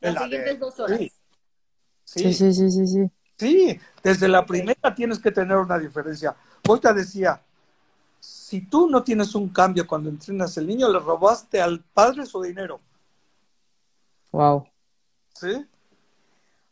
Las 0.00 0.22
siguientes 0.22 0.52
de... 0.54 0.58
dos 0.58 0.80
horas. 0.80 0.98
Sí. 0.98 1.12
Sí. 2.04 2.34
sí, 2.34 2.54
sí, 2.54 2.70
sí, 2.70 2.86
sí. 2.86 3.10
Sí, 3.38 3.80
desde 4.02 4.28
la 4.28 4.46
primera 4.46 4.94
tienes 4.94 5.18
que 5.18 5.30
tener 5.30 5.56
una 5.56 5.78
diferencia. 5.78 6.34
Te 6.80 6.94
decía, 6.94 7.42
si 8.20 8.62
tú 8.62 8.88
no 8.88 9.02
tienes 9.02 9.34
un 9.34 9.48
cambio 9.50 9.86
cuando 9.86 10.08
entrenas 10.08 10.56
el 10.56 10.66
niño, 10.66 10.88
le 10.90 10.98
robaste 10.98 11.60
al 11.60 11.80
padre 11.80 12.24
su 12.24 12.40
dinero. 12.42 12.80
Wow. 14.32 14.66
¿Sí? 15.34 15.66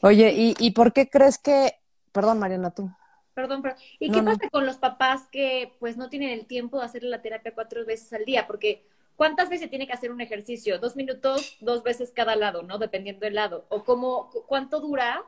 Oye, 0.00 0.32
¿y, 0.32 0.54
¿y 0.58 0.70
por 0.70 0.92
qué 0.92 1.10
crees 1.10 1.38
que... 1.38 1.74
Perdón, 2.12 2.38
Mariana, 2.38 2.70
tú. 2.70 2.90
Perdón, 3.34 3.62
pero 3.62 3.74
¿y 3.98 4.08
No, 4.08 4.14
qué 4.14 4.22
no. 4.22 4.32
pasa 4.32 4.48
con 4.50 4.66
los 4.66 4.76
papás 4.76 5.28
que 5.30 5.72
pues 5.80 5.96
no 5.96 6.08
tienen 6.10 6.30
el 6.30 6.46
tiempo 6.46 6.78
de 6.78 6.84
hacer 6.86 7.02
la 7.02 7.22
terapia 7.22 7.54
cuatro 7.54 7.84
veces 7.86 8.12
al 8.12 8.24
día? 8.24 8.46
Porque 8.46 8.84
¿cuántas 9.16 9.48
veces 9.48 9.70
tiene 9.70 9.86
que 9.86 9.92
hacer 9.94 10.10
un 10.10 10.20
ejercicio? 10.20 10.78
Dos 10.78 10.96
minutos, 10.96 11.56
dos 11.60 11.82
veces 11.82 12.12
cada 12.14 12.36
lado, 12.36 12.62
¿no? 12.62 12.78
Dependiendo 12.78 13.24
del 13.24 13.34
lado. 13.34 13.66
O 13.70 13.84
cómo, 13.84 14.30
cuánto 14.46 14.80
dura 14.80 15.24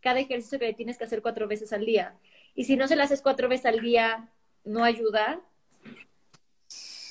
cada 0.00 0.20
ejercicio 0.20 0.58
que 0.58 0.72
tienes 0.74 0.98
que 0.98 1.04
hacer 1.04 1.22
cuatro 1.22 1.48
veces 1.48 1.72
al 1.72 1.84
día. 1.86 2.14
Y 2.54 2.64
si 2.64 2.76
no 2.76 2.88
se 2.88 2.96
lo 2.96 3.02
haces 3.02 3.22
cuatro 3.22 3.48
veces 3.48 3.66
al 3.66 3.80
día, 3.80 4.28
¿no 4.64 4.84
ayuda? 4.84 5.40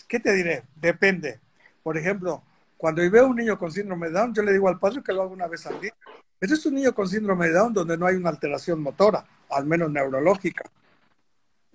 ¿Qué 0.08 0.20
te 0.20 0.34
diré? 0.34 0.64
Depende. 0.76 1.40
Por 1.82 1.98
ejemplo, 1.98 2.44
cuando 2.78 3.04
yo 3.04 3.10
veo 3.10 3.26
a 3.26 3.28
un 3.28 3.36
niño 3.36 3.58
con 3.58 3.72
síndrome 3.72 4.08
de 4.08 4.14
Down, 4.14 4.34
yo 4.34 4.44
le 4.44 4.54
digo 4.54 4.68
al 4.70 4.80
padre 4.80 5.02
que 5.04 5.14
lo 5.14 5.24
haga 5.24 5.32
una 5.32 5.48
vez 5.48 5.66
al 5.66 5.80
día. 5.82 5.94
Pero 6.40 6.54
es 6.54 6.66
un 6.66 6.76
niño 6.76 6.94
con 6.94 7.08
síndrome 7.08 7.48
de 7.48 7.54
Down 7.54 7.74
donde 7.74 7.98
no 7.98 8.06
hay 8.06 8.16
una 8.16 8.30
alteración 8.30 8.82
motora, 8.82 9.26
al 9.56 9.66
menos 9.66 9.92
neurológica. 9.92 10.64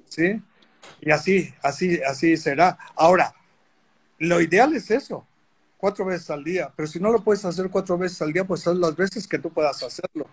¿Sí? 0.07 0.43
Y 1.01 1.11
así, 1.11 1.55
así, 1.63 2.01
así 2.03 2.37
será. 2.37 2.79
Ahora, 2.97 3.35
lo 4.19 4.41
ideal 4.41 4.75
es 4.75 4.91
eso, 4.91 5.27
cuatro 5.77 6.05
veces 6.05 6.31
al 6.31 6.45
día. 6.45 6.73
Pero 6.75 6.87
si 6.89 6.99
no 7.01 7.11
lo 7.11 7.23
puedes 7.23 7.45
hacer 7.45 7.69
cuatro 7.71 7.99
veces 7.99 8.21
al 8.23 8.33
día, 8.33 8.45
pues 8.45 8.61
son 8.61 8.81
las 8.81 8.97
veces 8.97 9.27
que 9.27 9.39
tú 9.39 9.51
puedas 9.53 9.83
hacerlo. 9.83 10.27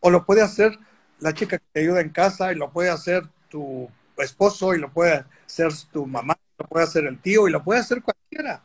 O 0.00 0.10
lo 0.10 0.24
puede 0.24 0.42
hacer 0.42 0.78
la 1.18 1.32
chica 1.32 1.58
que 1.58 1.64
te 1.72 1.80
ayuda 1.80 2.00
en 2.00 2.10
casa, 2.10 2.52
y 2.52 2.56
lo 2.56 2.70
puede 2.70 2.90
hacer 2.90 3.24
tu 3.48 3.88
esposo, 4.18 4.74
y 4.74 4.78
lo 4.78 4.90
puede 4.92 5.24
hacer 5.46 5.72
tu 5.92 6.06
mamá, 6.06 6.36
lo 6.58 6.66
puede 6.66 6.84
hacer 6.84 7.04
el 7.04 7.18
tío, 7.20 7.48
y 7.48 7.52
lo 7.52 7.62
puede 7.62 7.80
hacer 7.80 8.02
cualquiera. 8.02 8.62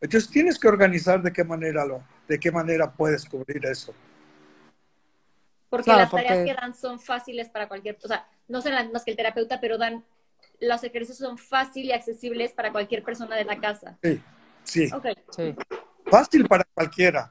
Entonces 0.00 0.28
tienes 0.28 0.58
que 0.58 0.68
organizar 0.68 1.22
de 1.22 1.32
qué 1.32 1.44
manera 1.44 1.84
lo, 1.84 2.02
de 2.26 2.38
qué 2.40 2.50
manera 2.50 2.90
puedes 2.90 3.24
cubrir 3.24 3.64
eso. 3.66 3.94
Porque 5.72 5.84
Claro, 5.84 6.00
las 6.00 6.10
tareas 6.10 6.34
porque- 6.36 6.52
que 6.52 6.60
dan 6.60 6.74
son 6.76 7.00
fáciles 7.00 7.48
para 7.48 7.66
cualquier, 7.66 7.96
o 8.04 8.06
sea, 8.06 8.28
no 8.46 8.60
son 8.60 8.72
las 8.72 8.84
mismas 8.84 9.04
que 9.04 9.12
el 9.12 9.16
terapeuta, 9.16 9.58
pero 9.58 9.78
dan, 9.78 10.04
los 10.60 10.84
ejercicios 10.84 11.16
son 11.16 11.38
fáciles 11.38 11.88
y 11.88 11.92
accesibles 11.92 12.52
para 12.52 12.70
cualquier 12.70 13.02
persona 13.02 13.36
de 13.36 13.44
la 13.46 13.58
casa. 13.58 13.96
Sí, 14.02 14.20
sí. 14.64 14.90
Ok. 14.92 15.06
Sí. 15.34 15.54
Fácil 16.04 16.46
para 16.46 16.64
cualquiera. 16.74 17.30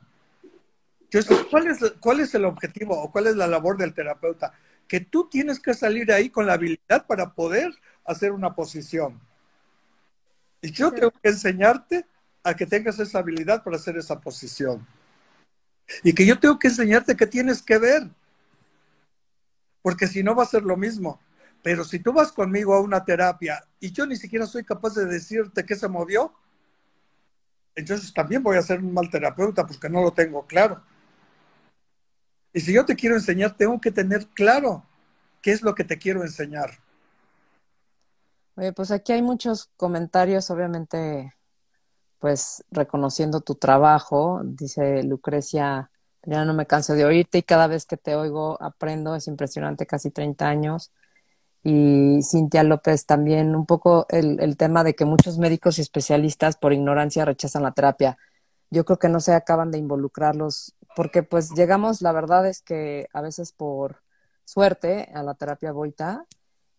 Entonces, 1.01 1.45
¿cuál 1.51 1.67
es, 1.67 1.77
¿cuál 1.99 2.19
es 2.21 2.33
el 2.33 2.45
objetivo 2.45 2.99
o 2.99 3.11
cuál 3.11 3.27
es 3.27 3.35
la 3.35 3.45
labor 3.45 3.77
del 3.77 3.93
terapeuta? 3.93 4.53
Que 4.87 5.01
tú 5.01 5.29
tienes 5.29 5.59
que 5.59 5.75
salir 5.75 6.11
ahí 6.11 6.31
con 6.31 6.47
la 6.47 6.53
habilidad 6.53 7.05
para 7.05 7.35
poder 7.35 7.71
hacer 8.05 8.31
una 8.31 8.55
posición. 8.55 9.21
Y 10.63 10.71
yo 10.71 10.89
Sí. 10.89 10.95
tengo 10.95 11.11
que 11.11 11.29
enseñarte 11.29 12.07
a 12.43 12.55
que 12.55 12.65
tengas 12.65 12.97
esa 12.97 13.19
habilidad 13.19 13.63
para 13.63 13.75
hacer 13.75 13.97
esa 13.97 14.19
posición. 14.19 14.87
Y 16.03 16.11
que 16.13 16.25
yo 16.25 16.39
tengo 16.39 16.57
que 16.57 16.69
enseñarte 16.69 17.15
que 17.15 17.27
tienes 17.27 17.61
que 17.61 17.77
ver. 17.77 18.09
Porque 19.81 20.07
si 20.07 20.23
no 20.23 20.35
va 20.35 20.43
a 20.43 20.47
ser 20.47 20.63
lo 20.63 20.77
mismo. 20.77 21.19
Pero 21.63 21.83
si 21.83 21.99
tú 21.99 22.11
vas 22.11 22.31
conmigo 22.31 22.73
a 22.73 22.81
una 22.81 23.03
terapia 23.03 23.63
y 23.79 23.91
yo 23.91 24.05
ni 24.05 24.15
siquiera 24.15 24.45
soy 24.45 24.63
capaz 24.63 24.95
de 24.95 25.05
decirte 25.05 25.65
qué 25.65 25.75
se 25.75 25.87
movió, 25.87 26.33
entonces 27.75 28.13
también 28.13 28.41
voy 28.43 28.57
a 28.57 28.61
ser 28.61 28.79
un 28.79 28.93
mal 28.93 29.09
terapeuta 29.09 29.65
porque 29.65 29.89
no 29.89 30.01
lo 30.01 30.11
tengo 30.11 30.45
claro. 30.45 30.81
Y 32.53 32.59
si 32.59 32.73
yo 32.73 32.85
te 32.85 32.95
quiero 32.95 33.15
enseñar, 33.15 33.55
tengo 33.55 33.79
que 33.79 33.91
tener 33.91 34.27
claro 34.29 34.85
qué 35.41 35.51
es 35.51 35.61
lo 35.61 35.75
que 35.75 35.83
te 35.83 35.97
quiero 35.97 36.23
enseñar. 36.23 36.71
Oye, 38.55 38.73
pues 38.73 38.91
aquí 38.91 39.13
hay 39.13 39.21
muchos 39.21 39.71
comentarios, 39.77 40.49
obviamente, 40.49 41.33
pues 42.19 42.63
reconociendo 42.71 43.41
tu 43.41 43.55
trabajo. 43.55 44.41
Dice 44.43 45.03
Lucrecia, 45.03 45.90
ya 46.23 46.45
no 46.45 46.53
me 46.53 46.67
canso 46.67 46.93
de 46.93 47.05
oírte 47.05 47.39
y 47.39 47.43
cada 47.43 47.67
vez 47.67 47.85
que 47.85 47.97
te 47.97 48.15
oigo 48.15 48.61
aprendo, 48.61 49.15
es 49.15 49.27
impresionante, 49.27 49.85
casi 49.85 50.11
30 50.11 50.47
años. 50.47 50.91
Y 51.63 52.21
Cintia 52.23 52.63
López 52.63 53.05
también, 53.05 53.55
un 53.55 53.65
poco 53.65 54.05
el, 54.09 54.39
el 54.39 54.57
tema 54.57 54.83
de 54.83 54.95
que 54.95 55.05
muchos 55.05 55.37
médicos 55.37 55.77
y 55.77 55.81
especialistas 55.81 56.57
por 56.57 56.73
ignorancia 56.73 57.25
rechazan 57.25 57.63
la 57.63 57.71
terapia. 57.71 58.17
Yo 58.71 58.85
creo 58.85 58.99
que 58.99 59.09
no 59.09 59.19
se 59.19 59.33
acaban 59.33 59.71
de 59.71 59.77
involucrarlos 59.77 60.75
porque 60.95 61.23
pues 61.23 61.51
llegamos, 61.51 62.01
la 62.01 62.11
verdad 62.11 62.47
es 62.47 62.61
que 62.61 63.07
a 63.13 63.21
veces 63.21 63.51
por 63.51 64.01
suerte 64.43 65.09
a 65.13 65.23
la 65.23 65.35
terapia 65.35 65.71
Boita 65.71 66.25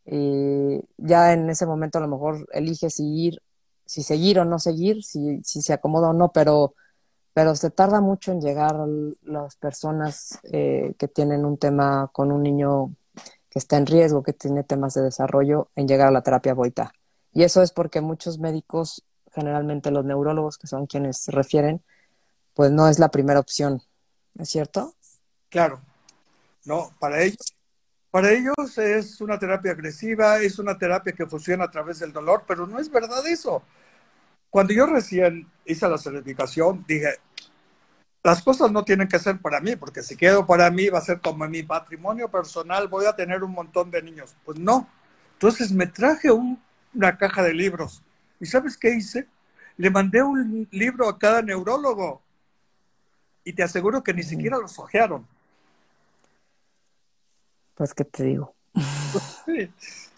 y 0.05 0.81
ya 0.97 1.33
en 1.33 1.49
ese 1.51 1.67
momento 1.67 1.99
a 1.99 2.01
lo 2.01 2.09
mejor 2.09 2.47
elige 2.53 2.91
si 2.91 3.05
ir, 3.27 3.43
si 3.85 4.03
seguir 4.03 4.39
o 4.39 4.45
no 4.45 4.59
seguir, 4.59 5.03
si, 5.05 5.43
si 5.45 5.63
se 5.63 5.73
acomoda 5.73 6.11
o 6.11 6.13
no, 6.13 6.33
pero, 6.33 6.75
pero 7.35 7.55
se 7.55 7.71
tarda 7.71 8.01
mucho 8.01 8.33
en 8.33 8.41
llegar 8.41 8.77
las 9.23 9.57
personas 9.57 10.39
eh, 10.45 10.95
que 10.99 11.09
tienen 11.09 11.45
un 11.45 11.59
tema 11.59 12.11
con 12.13 12.33
un 12.33 12.43
niño 12.43 12.95
que 13.51 13.59
está 13.59 13.77
en 13.77 13.87
riesgo, 13.87 14.23
que 14.23 14.33
tiene 14.33 14.65
temas 14.65 14.95
de 14.95 15.03
desarrollo, 15.03 15.69
en 15.77 15.89
llegar 15.89 16.09
a 16.09 16.13
la 16.13 16.23
terapia 16.23 16.55
Boita. 16.55 16.93
Y 17.33 17.43
eso 17.45 17.63
es 17.63 17.73
porque 17.73 18.01
muchos 18.01 18.39
médicos, 18.39 19.05
generalmente 19.33 19.91
los 19.91 20.05
neurólogos, 20.05 20.59
que 20.59 20.67
son 20.67 20.87
quienes 20.87 21.19
se 21.19 21.33
refieren, 21.33 21.83
pues 22.55 22.71
no 22.71 22.89
es 22.89 22.99
la 22.99 23.11
primera 23.11 23.41
opción 23.41 23.83
¿es 24.39 24.49
cierto? 24.49 24.95
Claro. 25.49 25.81
No, 26.65 26.95
para 26.99 27.23
ellos, 27.23 27.55
para 28.11 28.31
ellos 28.31 28.79
es 28.79 29.21
una 29.21 29.39
terapia 29.39 29.73
agresiva, 29.73 30.39
es 30.39 30.59
una 30.59 30.79
terapia 30.79 31.13
que 31.13 31.27
funciona 31.27 31.65
a 31.65 31.71
través 31.71 31.99
del 31.99 32.13
dolor, 32.13 32.45
pero 32.47 32.67
no 32.67 32.79
es 32.79 32.91
verdad 32.91 33.27
eso. 33.27 33.63
Cuando 34.53 34.75
yo 34.75 34.85
recién 34.85 35.51
hice 35.65 35.89
la 35.89 35.97
certificación, 35.97 36.85
dije, 36.87 37.15
las 38.23 38.43
cosas 38.43 38.71
no 38.71 38.85
tienen 38.85 39.09
que 39.09 39.19
ser 39.19 39.41
para 39.41 39.61
mí, 39.61 39.77
porque 39.77 40.03
si 40.03 40.15
quedo 40.15 40.47
para 40.47 40.71
mí 40.71 40.91
va 40.91 40.99
a 40.99 41.01
ser 41.01 41.23
como 41.23 41.49
mi 41.49 41.63
patrimonio 41.63 42.31
personal, 42.31 42.87
voy 42.87 43.07
a 43.07 43.17
tener 43.17 43.43
un 43.43 43.53
montón 43.53 43.91
de 43.91 44.03
niños. 44.03 44.37
Pues 44.45 44.59
no. 44.59 44.87
Entonces 45.33 45.73
me 45.73 45.87
traje 45.87 46.29
una 46.31 47.17
caja 47.17 47.43
de 47.43 47.55
libros. 47.55 48.03
¿Y 48.41 48.45
sabes 48.45 48.77
qué 48.77 48.91
hice? 48.91 49.27
Le 49.79 49.89
mandé 49.89 50.23
un 50.23 50.69
libro 50.71 51.09
a 51.09 51.19
cada 51.19 51.41
neurólogo 51.41 52.21
y 53.45 53.55
te 53.55 53.63
aseguro 53.63 54.05
que 54.05 54.13
ni 54.13 54.23
siquiera 54.23 54.59
los 54.59 54.79
ojearon. 54.79 55.27
Pues, 57.75 57.95
¿qué 57.95 58.05
te 58.05 58.25
digo? 58.25 58.55
sí. 59.47 59.73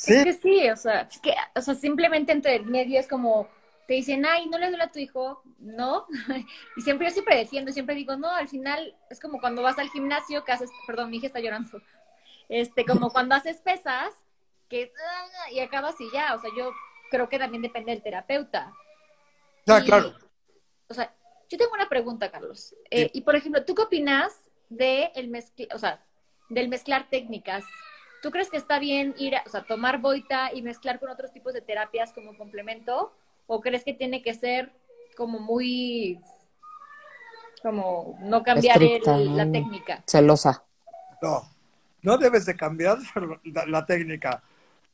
Es 0.08 0.24
que 0.24 0.32
sí, 0.32 0.68
o 0.70 0.76
sea, 0.76 1.02
es 1.02 1.20
que, 1.20 1.32
o 1.54 1.60
sea, 1.60 1.76
simplemente 1.76 2.32
entre 2.32 2.56
el 2.56 2.66
medio 2.66 2.98
es 2.98 3.06
como, 3.06 3.48
te 3.86 3.94
dicen, 3.94 4.24
ay, 4.24 4.46
no 4.48 4.58
le 4.58 4.68
duele 4.68 4.84
a 4.84 4.92
tu 4.92 4.98
hijo, 4.98 5.42
¿no? 5.58 6.06
y 6.76 6.80
siempre, 6.80 7.06
yo 7.06 7.12
siempre 7.12 7.36
defiendo, 7.36 7.72
siempre 7.72 7.94
digo, 7.94 8.16
no, 8.16 8.30
al 8.30 8.48
final 8.48 8.96
es 9.10 9.20
como 9.20 9.40
cuando 9.40 9.62
vas 9.62 9.78
al 9.78 9.90
gimnasio 9.90 10.44
que 10.44 10.52
haces, 10.52 10.70
perdón, 10.86 11.10
mi 11.10 11.18
hija 11.18 11.26
está 11.26 11.40
llorando, 11.40 11.80
este, 12.48 12.84
como 12.84 13.10
cuando 13.10 13.34
haces 13.34 13.60
pesas, 13.60 14.14
que, 14.68 14.92
y 15.52 15.60
acabas 15.60 16.00
y 16.00 16.10
ya, 16.12 16.34
o 16.34 16.40
sea, 16.40 16.50
yo 16.56 16.72
creo 17.10 17.28
que 17.28 17.38
también 17.38 17.62
depende 17.62 17.92
del 17.92 18.02
terapeuta. 18.02 18.72
Ya, 19.66 19.82
claro. 19.82 20.14
O 20.88 20.94
sea, 20.94 21.14
yo 21.48 21.58
tengo 21.58 21.72
una 21.74 21.88
pregunta, 21.88 22.30
Carlos. 22.30 22.74
Eh, 22.90 23.10
y 23.12 23.20
por 23.20 23.36
ejemplo, 23.36 23.64
¿tú 23.64 23.74
qué 23.74 23.82
opinas 23.82 24.50
de 24.68 25.12
el 25.14 25.32
o 25.72 25.78
sea, 25.78 26.04
del 26.48 26.68
mezclar 26.68 27.08
técnicas? 27.08 27.64
¿Tú 28.22 28.30
crees 28.30 28.50
que 28.50 28.56
está 28.56 28.78
bien 28.78 29.14
ir, 29.18 29.36
a, 29.36 29.42
o 29.46 29.50
sea, 29.50 29.64
tomar 29.64 29.98
boita 29.98 30.52
y 30.52 30.62
mezclar 30.62 30.98
con 30.98 31.10
otros 31.10 31.32
tipos 31.32 31.52
de 31.52 31.60
terapias 31.60 32.12
como 32.12 32.36
complemento? 32.36 33.14
¿O 33.46 33.60
crees 33.60 33.84
que 33.84 33.94
tiene 33.94 34.22
que 34.22 34.34
ser 34.34 34.72
como 35.16 35.38
muy, 35.38 36.20
como 37.62 38.18
no 38.22 38.42
cambiar 38.42 38.80
la 38.80 39.50
técnica? 39.50 40.02
Celosa. 40.06 40.64
No, 41.22 41.48
no 42.02 42.18
debes 42.18 42.46
de 42.46 42.56
cambiar 42.56 42.98
la 43.66 43.84
técnica. 43.84 44.42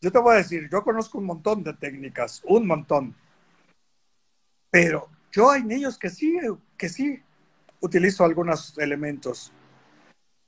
Yo 0.01 0.11
te 0.11 0.19
voy 0.19 0.35
a 0.35 0.39
decir, 0.39 0.69
yo 0.71 0.83
conozco 0.83 1.19
un 1.19 1.25
montón 1.25 1.63
de 1.63 1.75
técnicas, 1.75 2.43
un 2.45 2.67
montón. 2.67 3.15
Pero 4.71 5.09
yo 5.33 5.51
hay 5.51 5.63
niños 5.63 5.99
que 5.99 6.11
sí, 6.11 6.39
que 6.77 6.89
sí 6.89 7.23
utilizo 7.81 8.25
algunos 8.25 8.77
elementos, 8.79 9.53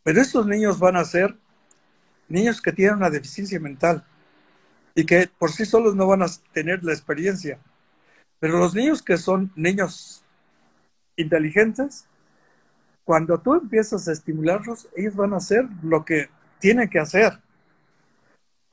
pero 0.03 0.20
estos 0.20 0.46
niños 0.46 0.78
van 0.78 0.96
a 0.96 1.05
ser 1.05 1.36
niños 2.28 2.61
que 2.61 2.72
tienen 2.72 2.96
una 2.96 3.11
deficiencia 3.11 3.61
mental 3.61 4.05
y 4.94 5.05
que 5.07 5.28
por 5.38 5.50
sí 5.50 5.64
solos 5.64 5.94
no 5.94 6.07
van 6.07 6.22
a 6.22 6.26
tener 6.53 6.82
la 6.82 6.92
experiencia. 6.92 7.59
Pero 8.43 8.59
los 8.59 8.74
niños 8.74 9.03
que 9.03 9.16
son 9.18 9.53
niños 9.55 10.24
inteligentes, 11.14 12.09
cuando 13.05 13.38
tú 13.38 13.55
empiezas 13.55 14.09
a 14.09 14.12
estimularlos, 14.12 14.88
ellos 14.97 15.14
van 15.14 15.32
a 15.32 15.36
hacer 15.36 15.64
lo 15.84 16.05
que 16.05 16.28
tienen 16.59 16.90
que 16.90 16.99
hacer. 16.99 17.38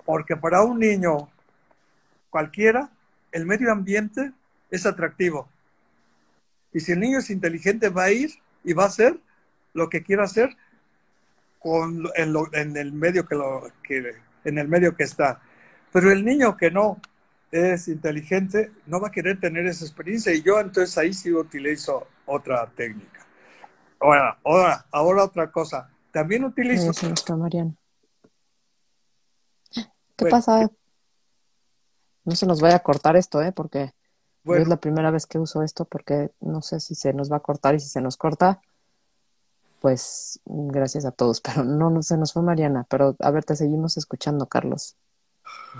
Porque 0.03 0.35
para 0.35 0.63
un 0.63 0.79
niño 0.79 1.29
cualquiera, 2.31 2.89
el 3.31 3.45
medio 3.45 3.71
ambiente 3.71 4.31
es 4.71 4.87
atractivo. 4.87 5.47
Y 6.73 6.79
si 6.79 6.93
el 6.93 6.99
niño 6.99 7.19
es 7.19 7.29
inteligente, 7.29 7.89
va 7.89 8.05
a 8.05 8.11
ir 8.11 8.31
y 8.63 8.73
va 8.73 8.85
a 8.85 8.87
hacer 8.87 9.19
lo 9.75 9.87
que 9.87 10.01
quiera 10.01 10.23
hacer 10.23 10.57
en 12.15 12.35
el 12.73 12.91
medio 12.91 13.27
que 14.95 15.03
está. 15.03 15.41
Pero 15.93 16.11
el 16.11 16.25
niño 16.25 16.57
que 16.57 16.71
no 16.71 16.99
es 17.51 17.87
inteligente 17.87 18.71
no 18.85 18.99
va 18.99 19.07
a 19.07 19.11
querer 19.11 19.39
tener 19.39 19.65
esa 19.65 19.85
experiencia 19.85 20.33
y 20.33 20.41
yo 20.41 20.59
entonces 20.59 20.97
ahí 20.97 21.13
sí 21.13 21.31
utilizo 21.33 22.07
otra 22.25 22.67
técnica. 22.75 23.25
Ahora, 23.99 24.39
ahora, 24.45 24.85
ahora 24.91 25.23
otra 25.23 25.51
cosa. 25.51 25.89
También 26.11 26.45
utilizo... 26.45 26.91
Mariana. 27.35 27.75
¿Qué 30.15 30.25
pasa? 30.25 30.69
No 32.23 32.35
se 32.35 32.45
nos 32.45 32.61
vaya 32.61 32.77
a 32.77 32.83
cortar 32.83 33.15
esto, 33.15 33.41
¿eh? 33.41 33.51
Porque 33.51 33.93
es 34.45 34.67
la 34.67 34.77
primera 34.77 35.11
vez 35.11 35.25
que 35.25 35.37
uso 35.37 35.63
esto 35.63 35.85
porque 35.85 36.31
no 36.39 36.61
sé 36.61 36.79
si 36.79 36.95
se 36.95 37.13
nos 37.13 37.31
va 37.31 37.37
a 37.37 37.41
cortar 37.41 37.75
y 37.75 37.79
si 37.79 37.87
se 37.87 38.01
nos 38.01 38.17
corta, 38.17 38.61
pues 39.79 40.39
gracias 40.45 41.05
a 41.05 41.11
todos. 41.11 41.41
Pero 41.45 41.63
no, 41.63 41.89
no 41.89 42.01
se 42.01 42.17
nos 42.17 42.33
fue 42.33 42.41
Mariana. 42.41 42.85
Pero 42.89 43.15
a 43.19 43.31
ver, 43.31 43.45
te 43.45 43.55
seguimos 43.55 43.97
escuchando, 43.97 44.47
Carlos. 44.47 44.95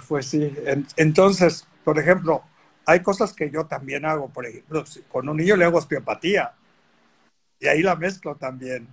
Pues 0.08 0.28
sí. 0.28 0.56
entonces, 0.98 1.68
por 1.84 1.98
ejemplo, 2.00 2.44
hay 2.86 3.02
cosas 3.02 3.34
que 3.34 3.50
yo 3.50 3.66
también 3.66 4.06
hago. 4.06 4.30
Por 4.30 4.46
ejemplo, 4.46 4.84
con 5.12 5.30
un 5.30 5.38
niño 5.38 5.56
le 5.56 5.66
hago 5.66 5.78
osteopatía. 5.78 6.54
Y 7.60 7.68
ahí 7.68 7.82
la 7.82 7.96
mezclo 7.96 8.36
también. 8.36 8.88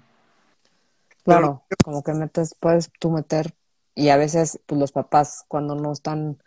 Claro, 1.25 1.65
como 1.85 2.03
que 2.03 2.13
metes, 2.15 2.55
puedes 2.55 2.91
tú 3.01 3.11
meter, 3.11 3.55
y 3.97 4.11
a 4.11 4.17
veces 4.17 4.61
pues 4.67 4.81
los 4.81 4.93
papás 4.93 5.45
cuando 5.49 5.75
no 5.75 5.93
están 5.93 6.41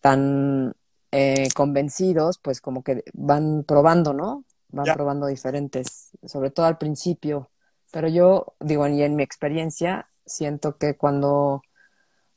tan 0.00 0.74
eh, 1.12 1.48
convencidos, 1.54 2.38
pues 2.38 2.60
como 2.60 2.82
que 2.82 3.04
van 3.12 3.64
probando, 3.64 4.12
¿no? 4.12 4.44
Van 4.70 4.92
probando 4.94 5.26
diferentes, 5.26 6.10
sobre 6.24 6.50
todo 6.50 6.66
al 6.66 6.78
principio. 6.78 7.50
Pero 7.92 8.08
yo 8.08 8.54
digo, 8.60 8.86
y 8.88 9.02
en 9.02 9.16
mi 9.16 9.22
experiencia, 9.22 10.08
siento 10.26 10.76
que 10.78 10.96
cuando, 10.96 11.62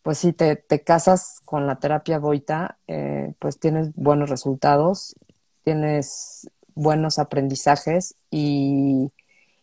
pues 0.04 0.18
sí, 0.18 0.34
te, 0.34 0.56
te 0.56 0.84
casas 0.84 1.40
con 1.46 1.68
la 1.68 1.80
terapia 1.80 2.20
Boita, 2.20 2.80
eh, 2.88 3.34
pues 3.40 3.60
tienes 3.60 3.94
buenos 3.96 4.30
resultados, 4.30 5.16
tienes 5.64 6.50
buenos 6.74 7.20
aprendizajes 7.20 8.16
y, 8.30 9.12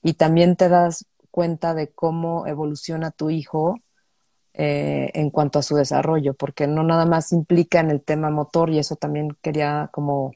y 0.03 0.15
también 0.15 0.57
te 0.57 0.69
das 0.69 1.07
cuenta 1.31 1.75
de 1.75 1.91
cómo 1.91 2.47
evoluciona 2.47 3.11
tu 3.11 3.31
hijo 3.31 3.77
eh, 4.55 5.11
en 5.15 5.31
cuanto 5.31 5.59
a 5.59 5.63
su 5.63 5.77
desarrollo, 5.77 6.35
porque 6.35 6.67
no 6.67 6.83
nada 6.83 7.07
más 7.07 7.33
implica 7.33 7.81
en 7.81 7.91
el 7.91 8.03
tema 8.03 8.31
motor 8.31 8.71
y 8.71 8.79
eso 8.79 8.97
también 8.97 9.37
quería 9.41 9.89
como, 9.93 10.33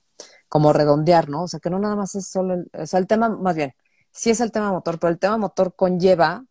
como 0.48 0.72
redondear, 0.72 1.28
¿no? 1.28 1.44
O 1.44 1.48
sea, 1.48 1.60
que 1.60 1.70
no 1.70 1.78
nada 1.78 1.96
más 1.96 2.14
es 2.14 2.28
solo, 2.28 2.54
el, 2.54 2.70
o 2.72 2.86
sea, 2.86 3.00
el 3.00 3.06
tema, 3.06 3.28
más 3.30 3.56
bien, 3.56 3.74
sí 4.12 4.30
es 4.30 4.40
el 4.40 4.52
tema 4.52 4.70
motor, 4.70 4.98
pero 5.00 5.10
el 5.12 5.18
tema 5.18 5.38
motor 5.38 5.74
conlleva 5.74 6.44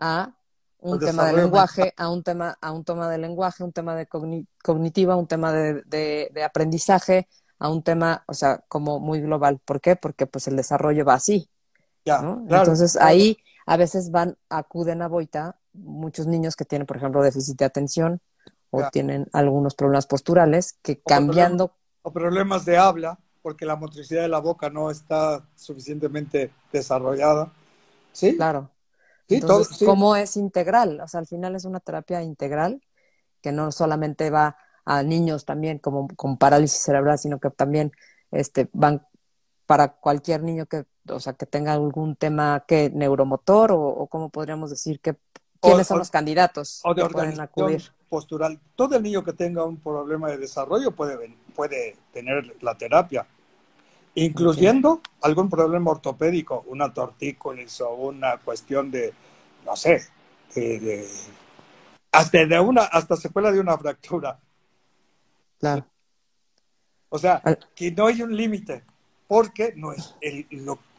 a 0.00 0.34
un 0.80 0.98
tema 0.98 1.26
de 1.26 1.32
lenguaje, 1.34 1.94
a 1.96 2.10
un 2.10 2.22
tema, 2.22 2.56
a 2.60 2.72
un 2.72 2.84
tema 2.84 3.08
de 3.08 3.18
lenguaje, 3.18 3.64
un 3.64 3.72
tema 3.72 3.94
de 3.94 4.06
cognitiva, 4.06 5.16
un 5.16 5.26
tema 5.26 5.52
de, 5.52 5.82
de, 5.84 6.44
aprendizaje, 6.44 7.28
a 7.58 7.68
un 7.68 7.82
tema, 7.82 8.24
o 8.26 8.34
sea, 8.34 8.64
como 8.68 9.00
muy 9.00 9.20
global. 9.20 9.60
¿Por 9.64 9.80
qué? 9.80 9.96
Porque 9.96 10.26
pues 10.26 10.48
el 10.48 10.56
desarrollo 10.56 11.04
va 11.04 11.14
así. 11.14 11.48
Ya, 12.04 12.18
Entonces 12.48 12.96
ahí 12.96 13.38
a 13.66 13.76
veces 13.76 14.10
van, 14.10 14.36
acuden 14.48 15.02
a 15.02 15.08
Boita 15.08 15.56
muchos 15.72 16.26
niños 16.26 16.56
que 16.56 16.64
tienen, 16.64 16.86
por 16.86 16.96
ejemplo, 16.96 17.22
déficit 17.22 17.58
de 17.58 17.64
atención 17.64 18.20
o 18.70 18.88
tienen 18.90 19.26
algunos 19.32 19.74
problemas 19.74 20.06
posturales 20.06 20.78
que 20.82 21.00
cambiando... 21.00 21.74
o 22.02 22.12
problemas 22.12 22.64
de 22.64 22.78
habla, 22.78 23.18
porque 23.42 23.66
la 23.66 23.76
motricidad 23.76 24.22
de 24.22 24.28
la 24.28 24.38
boca 24.38 24.70
no 24.70 24.90
está 24.90 25.44
suficientemente 25.56 26.52
desarrollada. 26.72 27.52
¿Sí? 28.12 28.36
Claro. 28.36 28.70
Entonces, 29.30 29.86
¿cómo 29.86 30.16
es 30.16 30.36
integral? 30.36 31.00
O 31.00 31.08
sea, 31.08 31.20
al 31.20 31.26
final 31.26 31.54
es 31.54 31.64
una 31.64 31.80
terapia 31.80 32.22
integral 32.22 32.80
que 33.40 33.52
no 33.52 33.72
solamente 33.72 34.30
va 34.30 34.56
a 34.84 35.02
niños 35.02 35.44
también 35.44 35.78
como 35.78 36.08
con 36.16 36.36
parálisis 36.36 36.82
cerebral, 36.82 37.18
sino 37.18 37.38
que 37.38 37.50
también 37.50 37.92
este, 38.30 38.68
van 38.72 39.06
para 39.66 39.92
cualquier 39.92 40.42
niño 40.42 40.66
que, 40.66 40.84
o 41.08 41.20
sea, 41.20 41.34
que 41.34 41.46
tenga 41.46 41.72
algún 41.72 42.16
tema 42.16 42.64
que 42.66 42.90
neuromotor 42.90 43.70
o, 43.72 44.06
cómo 44.08 44.28
podríamos 44.28 44.70
decir 44.70 45.00
que 45.00 45.16
quiénes 45.60 45.86
son 45.86 45.98
los 45.98 46.10
candidatos 46.10 46.80
o 46.84 46.92
de 46.94 47.06
que 47.06 47.78
postural. 48.08 48.58
Todo 48.74 48.96
el 48.96 49.02
niño 49.04 49.22
que 49.22 49.32
tenga 49.32 49.64
un 49.64 49.76
problema 49.76 50.28
de 50.28 50.38
desarrollo 50.38 50.90
puede, 50.90 51.36
puede 51.54 51.96
tener 52.12 52.56
la 52.60 52.76
terapia, 52.76 53.26
incluyendo 54.14 55.00
algún 55.22 55.48
problema 55.48 55.92
ortopédico, 55.92 56.64
una 56.66 56.92
tortícolis 56.92 57.80
o 57.80 57.94
una 57.94 58.38
cuestión 58.38 58.90
de, 58.90 59.12
no 59.64 59.76
sé, 59.76 60.06
de, 60.54 61.08
hasta 62.12 62.44
de 62.44 62.60
una, 62.60 62.82
hasta 62.82 63.16
secuela 63.16 63.52
de 63.52 63.60
una 63.60 63.78
fractura. 63.78 64.38
Claro. 65.58 65.86
O 67.08 67.18
sea, 67.18 67.42
que 67.74 67.90
no 67.90 68.06
hay 68.06 68.22
un 68.22 68.36
límite, 68.36 68.84
porque 69.26 69.72
no 69.76 69.92
es 69.92 70.14
el, 70.20 70.46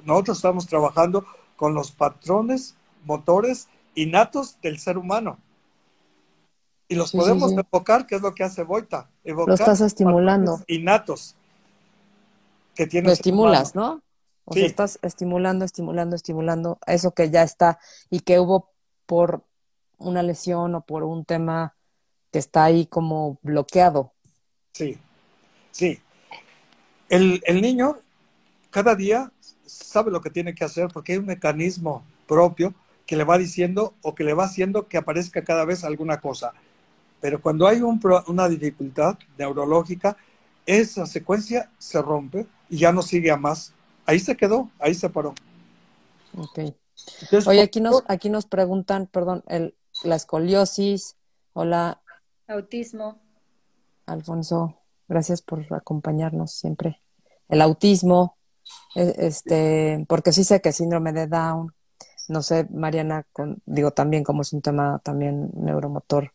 nosotros 0.04 0.38
estamos 0.38 0.68
trabajando 0.68 1.26
con 1.56 1.74
los 1.74 1.92
patrones 1.92 2.76
motores 3.06 3.68
innatos 3.96 4.58
del 4.62 4.80
ser 4.80 4.98
humano. 4.98 5.38
Y 6.88 6.96
los 6.96 7.14
podemos 7.14 7.54
evocar, 7.54 8.06
que 8.06 8.16
es 8.16 8.22
lo 8.22 8.36
que 8.36 8.44
hace 8.44 8.64
Boita. 8.64 9.10
Evocar 9.24 9.48
lo 9.48 9.54
estás 9.54 9.80
estimulando. 9.80 10.62
Innatos. 10.68 11.36
Que 12.76 12.88
tiene 12.88 13.08
lo 13.08 13.14
estimulas, 13.14 13.76
¿no? 13.76 14.02
O 14.46 14.54
sea, 14.54 14.66
estás 14.66 15.00
estimulando, 15.02 15.66
estimulando, 15.66 16.16
estimulando 16.16 16.80
eso 16.88 17.14
que 17.14 17.30
ya 17.30 17.44
está 17.44 17.80
y 18.10 18.22
que 18.22 18.40
hubo 18.40 18.72
por 19.06 19.46
una 19.98 20.24
lesión 20.24 20.76
o 20.76 20.82
por 20.82 21.04
un 21.04 21.26
tema 21.26 21.76
que 22.32 22.40
está 22.40 22.64
ahí 22.64 22.86
como 22.86 23.40
bloqueado. 23.44 24.14
Sí, 24.74 24.98
sí. 25.72 26.00
El, 27.10 27.42
el 27.46 27.62
niño 27.62 28.00
cada 28.72 28.96
día 28.96 29.32
sabe 29.66 30.12
lo 30.12 30.22
que 30.22 30.30
tiene 30.30 30.56
que 30.56 30.64
hacer 30.64 30.88
porque 30.92 31.14
hay 31.14 31.18
un 31.20 31.26
mecanismo 31.26 32.04
propio 32.28 32.74
que 33.06 33.16
le 33.16 33.26
va 33.26 33.38
diciendo 33.38 33.94
o 34.02 34.16
que 34.16 34.24
le 34.24 34.34
va 34.34 34.46
haciendo 34.46 34.88
que 34.88 34.98
aparezca 34.98 35.44
cada 35.44 35.66
vez 35.66 35.84
alguna 35.84 36.20
cosa. 36.20 36.54
Pero 37.20 37.42
cuando 37.42 37.68
hay 37.68 37.82
un, 37.82 38.00
una 38.28 38.50
dificultad 38.50 39.18
neurológica, 39.38 40.18
esa 40.66 41.06
secuencia 41.06 41.70
se 41.78 42.02
rompe 42.02 42.48
y 42.70 42.80
ya 42.80 42.92
no 42.92 43.02
sigue 43.02 43.32
a 43.32 43.38
más. 43.38 43.74
Ahí 44.06 44.20
se 44.20 44.36
quedó, 44.36 44.70
ahí 44.80 44.94
se 44.94 45.10
paró. 45.10 45.34
Ok. 46.38 46.60
Oye, 47.48 47.62
aquí 47.62 47.82
nos, 47.82 48.04
aquí 48.08 48.30
nos 48.30 48.46
preguntan, 48.46 49.08
perdón, 49.08 49.44
el, 49.48 49.76
la 50.04 50.16
escoliosis, 50.16 51.16
hola. 51.54 52.02
Autismo. 52.48 53.20
Alfonso, 54.06 54.78
gracias 55.08 55.42
por 55.42 55.66
acompañarnos 55.74 56.52
siempre. 56.52 57.02
El 57.48 57.62
autismo, 57.62 58.38
e, 58.96 59.16
este, 59.20 60.06
porque 60.08 60.32
sí 60.32 60.44
sé 60.44 60.62
que 60.62 60.72
síndrome 60.72 61.14
de 61.14 61.28
Down, 61.28 61.74
no 62.28 62.42
sé, 62.42 62.68
Mariana, 62.72 63.26
digo 63.66 63.92
también 63.92 64.24
como 64.24 64.42
es 64.42 64.54
un 64.54 64.62
tema 64.62 65.00
también 65.04 65.50
neuromotor 65.54 66.32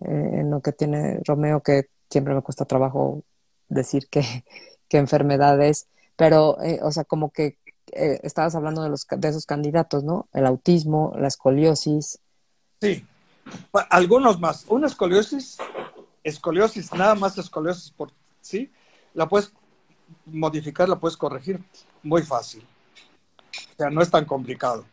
eh, 0.00 0.30
en 0.40 0.50
lo 0.50 0.60
que 0.60 0.72
tiene 0.72 1.20
Romeo, 1.24 1.62
que 1.62 1.88
siempre 2.08 2.34
me 2.34 2.42
cuesta 2.42 2.64
trabajo 2.64 3.24
decir 3.70 4.08
qué, 4.10 4.44
qué 4.88 4.98
enfermedad 4.98 5.60
es, 5.62 5.86
pero, 6.16 6.60
eh, 6.62 6.80
o 6.82 6.92
sea, 6.92 7.04
como 7.04 7.30
que 7.32 7.56
eh, 7.92 8.20
estabas 8.22 8.54
hablando 8.54 8.82
de, 8.82 8.90
los, 8.90 9.06
de 9.08 9.28
esos 9.28 9.46
candidatos, 9.46 10.04
¿no? 10.04 10.28
El 10.34 10.44
autismo, 10.44 11.14
la 11.16 11.28
escoliosis. 11.28 12.18
Sí, 12.80 13.06
algunos 13.88 14.38
más. 14.38 14.66
Una 14.68 14.86
escoliosis, 14.86 15.56
escoliosis, 16.22 16.92
nada 16.92 17.14
más 17.14 17.38
escoliosis 17.38 17.90
por 17.90 18.12
sí, 18.40 18.70
la 19.14 19.28
puedes 19.28 19.52
modificar, 20.26 20.88
la 20.88 20.98
puedes 20.98 21.16
corregir 21.16 21.60
muy 22.02 22.22
fácil. 22.22 22.66
O 23.72 23.76
sea, 23.76 23.90
no 23.90 24.02
es 24.02 24.10
tan 24.10 24.24
complicado. 24.24 24.84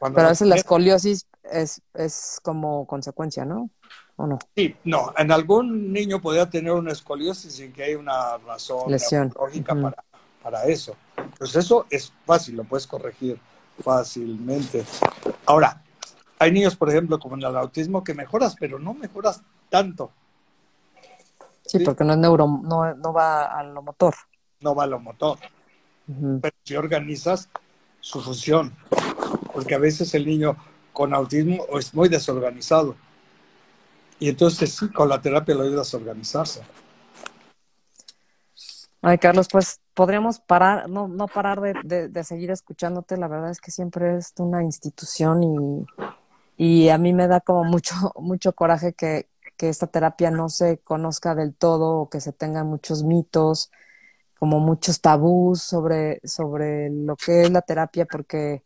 Pero 0.00 0.26
a 0.26 0.30
veces 0.30 0.46
la 0.46 0.56
escoliosis 0.56 1.26
es, 1.44 1.80
es 1.94 2.38
como 2.42 2.86
consecuencia, 2.86 3.44
¿no? 3.44 3.70
¿O 4.16 4.26
no? 4.26 4.38
Sí, 4.54 4.76
no. 4.84 5.12
En 5.16 5.32
algún 5.32 5.92
niño 5.92 6.20
podría 6.20 6.48
tener 6.48 6.72
una 6.72 6.92
escoliosis 6.92 7.54
sin 7.54 7.72
que 7.72 7.84
haya 7.84 7.98
una 7.98 8.38
razón 8.38 8.90
lógica 9.34 9.74
para, 9.74 10.04
para 10.42 10.64
eso. 10.64 10.94
Pues 11.38 11.54
eso 11.56 11.86
es 11.90 12.12
fácil, 12.24 12.56
lo 12.56 12.64
puedes 12.64 12.86
corregir 12.86 13.38
fácilmente. 13.82 14.84
Ahora, 15.46 15.82
hay 16.38 16.52
niños, 16.52 16.76
por 16.76 16.90
ejemplo, 16.90 17.18
como 17.18 17.34
en 17.36 17.42
el 17.42 17.56
autismo, 17.56 18.04
que 18.04 18.14
mejoras, 18.14 18.54
pero 18.58 18.78
no 18.78 18.94
mejoras 18.94 19.42
tanto. 19.68 20.10
Sí, 21.66 21.78
porque 21.80 22.04
no 22.04 22.12
es 22.12 22.18
neuro, 22.18 22.46
no, 22.46 22.94
no 22.94 23.12
va 23.12 23.44
a 23.44 23.62
lo 23.62 23.82
motor. 23.82 24.14
No 24.60 24.74
va 24.74 24.84
a 24.84 24.86
lo 24.86 25.00
motor. 25.00 25.38
Pero 26.06 26.54
si 26.62 26.76
organizas 26.76 27.48
su 28.00 28.20
función, 28.20 28.74
porque 29.52 29.74
a 29.74 29.78
veces 29.78 30.14
el 30.14 30.26
niño 30.26 30.56
con 30.92 31.14
autismo 31.14 31.66
es 31.78 31.94
muy 31.94 32.08
desorganizado. 32.08 32.96
Y 34.18 34.28
entonces 34.28 34.72
sí, 34.74 34.88
con 34.90 35.08
la 35.08 35.20
terapia 35.20 35.54
lo 35.54 35.62
ayudas 35.62 35.92
a 35.92 35.96
organizarse. 35.96 36.62
Ay, 39.02 39.18
Carlos, 39.18 39.48
pues 39.52 39.80
podríamos 39.92 40.40
parar, 40.40 40.88
no, 40.88 41.08
no 41.08 41.28
parar 41.28 41.60
de, 41.60 42.08
de, 42.08 42.24
seguir 42.24 42.50
escuchándote. 42.50 43.18
La 43.18 43.28
verdad 43.28 43.50
es 43.50 43.60
que 43.60 43.70
siempre 43.70 44.16
es 44.16 44.32
una 44.38 44.62
institución 44.62 45.42
y, 45.42 45.86
y 46.56 46.88
a 46.88 46.96
mí 46.96 47.12
me 47.12 47.28
da 47.28 47.40
como 47.40 47.64
mucho, 47.64 47.94
mucho 48.16 48.54
coraje 48.54 48.94
que, 48.94 49.28
que 49.58 49.68
esta 49.68 49.88
terapia 49.88 50.30
no 50.30 50.48
se 50.48 50.78
conozca 50.78 51.34
del 51.34 51.54
todo 51.54 51.98
o 52.00 52.08
que 52.08 52.20
se 52.20 52.32
tengan 52.32 52.66
muchos 52.66 53.02
mitos, 53.04 53.70
como 54.38 54.60
muchos 54.60 55.00
tabús 55.00 55.62
sobre, 55.62 56.20
sobre 56.24 56.90
lo 56.90 57.16
que 57.16 57.42
es 57.42 57.50
la 57.50 57.62
terapia, 57.62 58.06
porque 58.06 58.62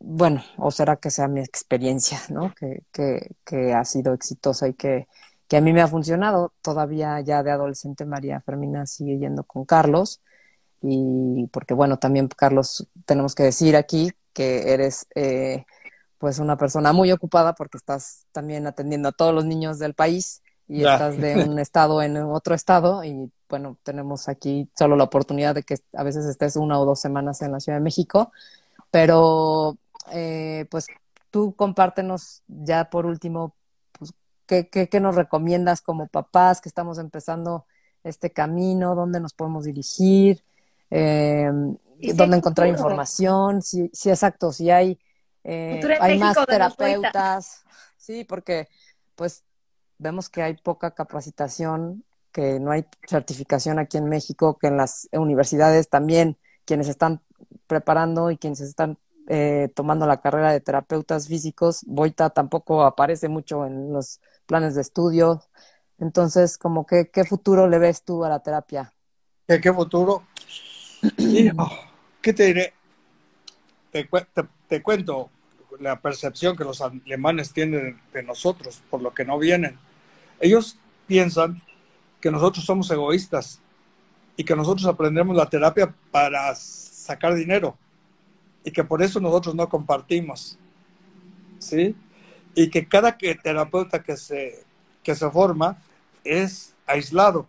bueno, 0.00 0.42
o 0.56 0.70
será 0.70 0.96
que 0.96 1.10
sea 1.10 1.28
mi 1.28 1.40
experiencia, 1.40 2.20
¿no? 2.30 2.54
Que, 2.54 2.82
que, 2.92 3.32
que 3.44 3.74
ha 3.74 3.84
sido 3.84 4.14
exitosa 4.14 4.66
y 4.66 4.74
que, 4.74 5.06
que, 5.46 5.58
a 5.58 5.60
mí 5.60 5.72
me 5.72 5.82
ha 5.82 5.88
funcionado. 5.88 6.52
Todavía 6.62 7.20
ya 7.20 7.42
de 7.42 7.50
adolescente 7.50 8.06
María 8.06 8.40
Fermina 8.40 8.86
sigue 8.86 9.18
yendo 9.18 9.44
con 9.44 9.64
Carlos 9.66 10.20
y 10.82 11.46
porque 11.52 11.74
bueno, 11.74 11.98
también 11.98 12.28
Carlos, 12.28 12.86
tenemos 13.04 13.34
que 13.34 13.42
decir 13.44 13.76
aquí 13.76 14.10
que 14.32 14.72
eres 14.72 15.06
eh, 15.14 15.64
pues 16.18 16.38
una 16.38 16.56
persona 16.56 16.92
muy 16.92 17.12
ocupada 17.12 17.54
porque 17.54 17.76
estás 17.76 18.26
también 18.32 18.66
atendiendo 18.66 19.10
a 19.10 19.12
todos 19.12 19.34
los 19.34 19.44
niños 19.44 19.78
del 19.78 19.94
país 19.94 20.42
y 20.66 20.84
estás 20.84 21.18
de 21.18 21.44
un 21.44 21.58
estado 21.58 22.02
en 22.02 22.16
otro 22.16 22.54
estado 22.54 23.04
y 23.04 23.30
bueno, 23.48 23.76
tenemos 23.82 24.28
aquí 24.28 24.70
solo 24.78 24.96
la 24.96 25.04
oportunidad 25.04 25.54
de 25.54 25.62
que 25.62 25.76
a 25.92 26.02
veces 26.04 26.24
estés 26.24 26.56
una 26.56 26.78
o 26.80 26.86
dos 26.86 27.00
semanas 27.00 27.42
en 27.42 27.52
la 27.52 27.60
Ciudad 27.60 27.78
de 27.78 27.84
México, 27.84 28.32
pero 28.90 29.76
eh, 30.12 30.66
pues 30.70 30.86
tú 31.30 31.54
compártenos 31.54 32.42
ya 32.48 32.90
por 32.90 33.06
último, 33.06 33.54
pues, 33.92 34.12
¿qué, 34.46 34.68
qué, 34.68 35.00
nos 35.00 35.14
recomiendas 35.14 35.80
como 35.80 36.08
papás 36.08 36.60
que 36.60 36.68
estamos 36.68 36.98
empezando 36.98 37.66
este 38.04 38.30
camino? 38.30 38.94
¿Dónde 38.94 39.20
nos 39.20 39.34
podemos 39.34 39.64
dirigir? 39.64 40.42
Eh, 40.90 41.50
¿Dónde 42.14 42.36
encontrar 42.36 42.68
información? 42.68 43.62
Sí, 43.62 43.90
sí, 43.92 44.10
exacto, 44.10 44.52
si 44.52 44.70
hay, 44.70 44.98
eh, 45.44 45.80
hay 46.00 46.18
más 46.18 46.36
terapeutas, 46.46 47.62
sí, 47.96 48.24
porque 48.24 48.68
pues 49.14 49.44
vemos 49.98 50.28
que 50.28 50.42
hay 50.42 50.54
poca 50.56 50.92
capacitación, 50.92 52.04
que 52.32 52.58
no 52.58 52.70
hay 52.70 52.86
certificación 53.06 53.78
aquí 53.78 53.98
en 53.98 54.08
México, 54.08 54.56
que 54.58 54.68
en 54.68 54.76
las 54.76 55.08
universidades 55.12 55.88
también 55.88 56.38
quienes 56.64 56.88
están 56.88 57.22
preparando 57.66 58.30
y 58.30 58.38
quienes 58.38 58.60
están 58.60 58.98
eh, 59.32 59.68
tomando 59.76 60.08
la 60.08 60.20
carrera 60.20 60.50
de 60.50 60.60
terapeutas 60.60 61.28
físicos. 61.28 61.84
Boita 61.86 62.30
tampoco 62.30 62.82
aparece 62.82 63.28
mucho 63.28 63.64
en 63.64 63.92
los 63.92 64.20
planes 64.44 64.74
de 64.74 64.80
estudio. 64.80 65.40
Entonces, 66.00 66.58
como 66.58 66.84
que, 66.84 67.10
¿qué 67.12 67.24
futuro 67.24 67.68
le 67.68 67.78
ves 67.78 68.02
tú 68.02 68.24
a 68.24 68.28
la 68.28 68.42
terapia? 68.42 68.92
¿Qué, 69.46 69.72
futuro? 69.72 70.24
¿Qué 72.20 72.32
te 72.32 72.44
diré? 72.44 72.74
Te, 73.92 74.82
cuento 74.82 75.30
la 75.78 76.00
percepción 76.00 76.56
que 76.56 76.64
los 76.64 76.80
alemanes 76.80 77.52
tienen 77.52 78.00
de 78.12 78.24
nosotros 78.24 78.82
por 78.90 79.00
lo 79.00 79.14
que 79.14 79.24
no 79.24 79.38
vienen. 79.38 79.78
Ellos 80.40 80.76
piensan 81.06 81.62
que 82.20 82.32
nosotros 82.32 82.64
somos 82.64 82.90
egoístas 82.90 83.60
y 84.36 84.42
que 84.42 84.56
nosotros 84.56 84.86
aprendemos 84.86 85.36
la 85.36 85.48
terapia 85.48 85.94
para 86.10 86.52
sacar 86.56 87.34
dinero 87.34 87.78
y 88.64 88.70
que 88.70 88.84
por 88.84 89.02
eso 89.02 89.20
nosotros 89.20 89.54
no 89.54 89.68
compartimos. 89.68 90.58
¿Sí? 91.58 91.94
Y 92.54 92.68
que 92.70 92.86
cada 92.88 93.16
terapeuta 93.16 94.02
que 94.02 94.16
se, 94.16 94.64
que 95.02 95.14
se 95.14 95.30
forma 95.30 95.78
es 96.24 96.74
aislado, 96.86 97.46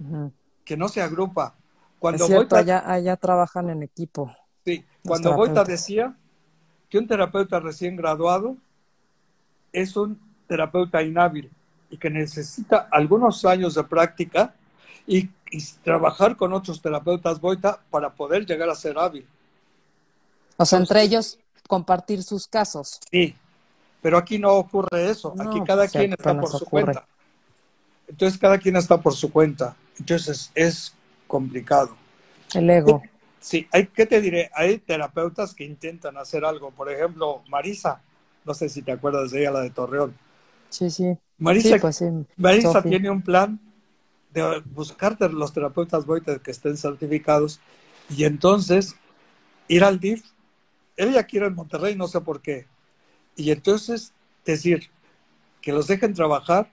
Ujú. 0.00 0.32
que 0.64 0.76
no 0.76 0.88
se 0.88 1.00
agrupa. 1.02 1.54
Cuando 1.98 2.24
es 2.24 2.26
cierto, 2.28 2.56
Boita- 2.56 2.58
allá, 2.58 2.82
allá 2.92 3.16
trabajan 3.16 3.70
en 3.70 3.82
equipo. 3.82 4.34
Sí, 4.64 4.84
cuando 5.04 5.34
Boita 5.34 5.64
decía 5.64 6.16
que 6.88 6.98
un 6.98 7.06
terapeuta 7.06 7.60
recién 7.60 7.96
graduado 7.96 8.56
es 9.72 9.96
un 9.96 10.18
terapeuta 10.46 11.02
inhábil 11.02 11.50
y 11.90 11.96
que 11.96 12.10
necesita 12.10 12.88
algunos 12.90 13.44
años 13.44 13.74
de 13.74 13.84
práctica 13.84 14.54
y, 15.06 15.30
y 15.50 15.62
trabajar 15.82 16.36
con 16.36 16.52
otros 16.52 16.80
terapeutas 16.80 17.40
Boita 17.40 17.80
para 17.90 18.10
poder 18.10 18.46
llegar 18.46 18.68
a 18.68 18.74
ser 18.74 18.98
hábil. 18.98 19.26
O 20.62 20.66
sea, 20.66 20.78
entre 20.78 21.02
ellos 21.02 21.38
compartir 21.66 22.22
sus 22.22 22.46
casos. 22.46 23.00
Sí, 23.10 23.34
pero 24.00 24.16
aquí 24.18 24.38
no 24.38 24.52
ocurre 24.52 25.10
eso. 25.10 25.34
No, 25.36 25.50
aquí 25.50 25.60
cada 25.66 25.88
quien 25.88 26.12
está 26.12 26.38
por 26.38 26.50
su 26.50 26.56
ocurre. 26.56 26.84
cuenta. 26.84 27.06
Entonces 28.08 28.38
cada 28.38 28.58
quien 28.58 28.76
está 28.76 29.00
por 29.00 29.14
su 29.14 29.32
cuenta. 29.32 29.76
Entonces 29.98 30.50
es 30.54 30.94
complicado. 31.26 31.96
El 32.54 32.70
ego. 32.70 33.02
Sí, 33.40 33.66
hay, 33.72 33.86
¿qué 33.86 34.06
te 34.06 34.20
diré? 34.20 34.50
Hay 34.54 34.78
terapeutas 34.78 35.52
que 35.54 35.64
intentan 35.64 36.16
hacer 36.16 36.44
algo. 36.44 36.70
Por 36.70 36.90
ejemplo, 36.92 37.42
Marisa, 37.48 38.00
no 38.44 38.54
sé 38.54 38.68
si 38.68 38.82
te 38.82 38.92
acuerdas 38.92 39.32
de 39.32 39.40
ella, 39.40 39.50
la 39.50 39.60
de 39.62 39.70
Torreón. 39.70 40.14
Sí, 40.68 40.90
sí. 40.90 41.16
Marisa, 41.38 41.74
Sí, 41.74 41.80
pues 41.80 41.96
sí. 41.96 42.04
Marisa 42.36 42.82
tiene 42.82 43.10
un 43.10 43.22
plan 43.22 43.58
de 44.32 44.62
buscar 44.66 45.18
los 45.32 45.52
terapeutas 45.52 46.06
Boita 46.06 46.38
que 46.38 46.52
estén 46.52 46.76
certificados 46.76 47.60
y 48.08 48.24
entonces 48.24 48.94
ir 49.68 49.82
al 49.84 49.98
DIF. 49.98 50.31
Ella 51.02 51.24
quiere 51.24 51.46
en 51.46 51.54
Monterrey, 51.54 51.96
no 51.96 52.06
sé 52.06 52.20
por 52.20 52.40
qué. 52.40 52.66
Y 53.36 53.50
entonces 53.50 54.12
decir 54.44 54.90
que 55.60 55.72
los 55.72 55.86
dejen 55.86 56.14
trabajar 56.14 56.70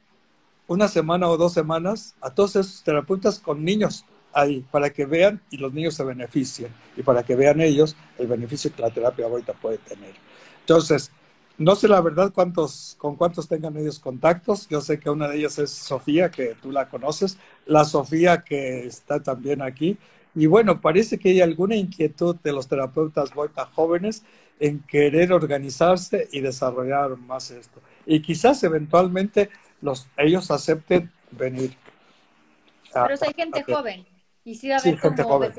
una 0.68 0.88
semana 0.88 1.28
o 1.28 1.38
dos 1.38 1.54
semanas 1.54 2.16
a 2.22 2.30
todos 2.30 2.56
esos 2.56 2.84
terapeutas 2.84 3.40
con 3.40 3.64
niños 3.64 4.06
ahí 4.34 4.66
para 4.72 4.92
que 4.92 5.06
vean 5.06 5.42
y 5.50 5.58
los 5.58 5.74
niños 5.74 5.96
se 5.96 6.04
beneficien 6.04 6.72
y 6.96 7.02
para 7.02 7.24
que 7.24 7.36
vean 7.36 7.60
ellos 7.60 7.96
el 8.20 8.28
beneficio 8.28 8.72
que 8.74 8.82
la 8.82 8.92
terapia 8.92 9.28
Boita 9.28 9.54
puede 9.54 9.80
tener. 9.80 10.14
Entonces, 10.60 11.12
no 11.58 11.76
sé 11.76 11.88
la 11.88 12.00
verdad 12.02 12.32
cuántos, 12.34 12.96
con 13.00 13.16
cuántos 13.16 13.48
tengan 13.48 13.76
ellos 13.78 14.00
contactos. 14.00 14.68
Yo 14.70 14.80
sé 14.82 15.00
que 15.00 15.10
una 15.10 15.28
de 15.28 15.38
ellas 15.40 15.58
es 15.60 15.72
Sofía, 15.72 16.30
que 16.30 16.56
tú 16.62 16.72
la 16.72 16.88
conoces, 16.88 17.38
la 17.66 17.84
Sofía 17.84 18.44
que 18.44 18.86
está 18.86 19.22
también 19.22 19.62
aquí. 19.62 19.98
Y 20.36 20.46
bueno, 20.46 20.80
parece 20.80 21.18
que 21.18 21.30
hay 21.30 21.42
alguna 21.42 21.76
inquietud 21.76 22.36
de 22.44 22.52
los 22.52 22.68
terapeutas 22.68 23.34
Boita 23.34 23.66
jóvenes 23.66 24.24
en 24.60 24.80
querer 24.82 25.32
organizarse 25.34 26.28
y 26.32 26.42
desarrollar 26.42 27.18
más 27.18 27.52
esto. 27.52 27.82
Y 28.06 28.22
quizás 28.22 28.64
eventualmente 28.64 29.50
los, 29.82 30.08
ellos 30.18 30.52
acepten 30.52 31.12
venir. 31.32 31.76
a- 32.94 33.04
Pero 33.06 33.18
si 33.18 33.26
hay 33.26 33.34
gente 33.34 33.60
a 33.60 33.76
joven 33.76 34.06
y 34.44 34.56
sí 34.56 34.70
va 34.70 34.78
a 34.78 34.80
Sí, 34.80 34.90
haber 34.90 35.02
gente 35.02 35.24
como 35.24 35.36
joven. 35.36 35.54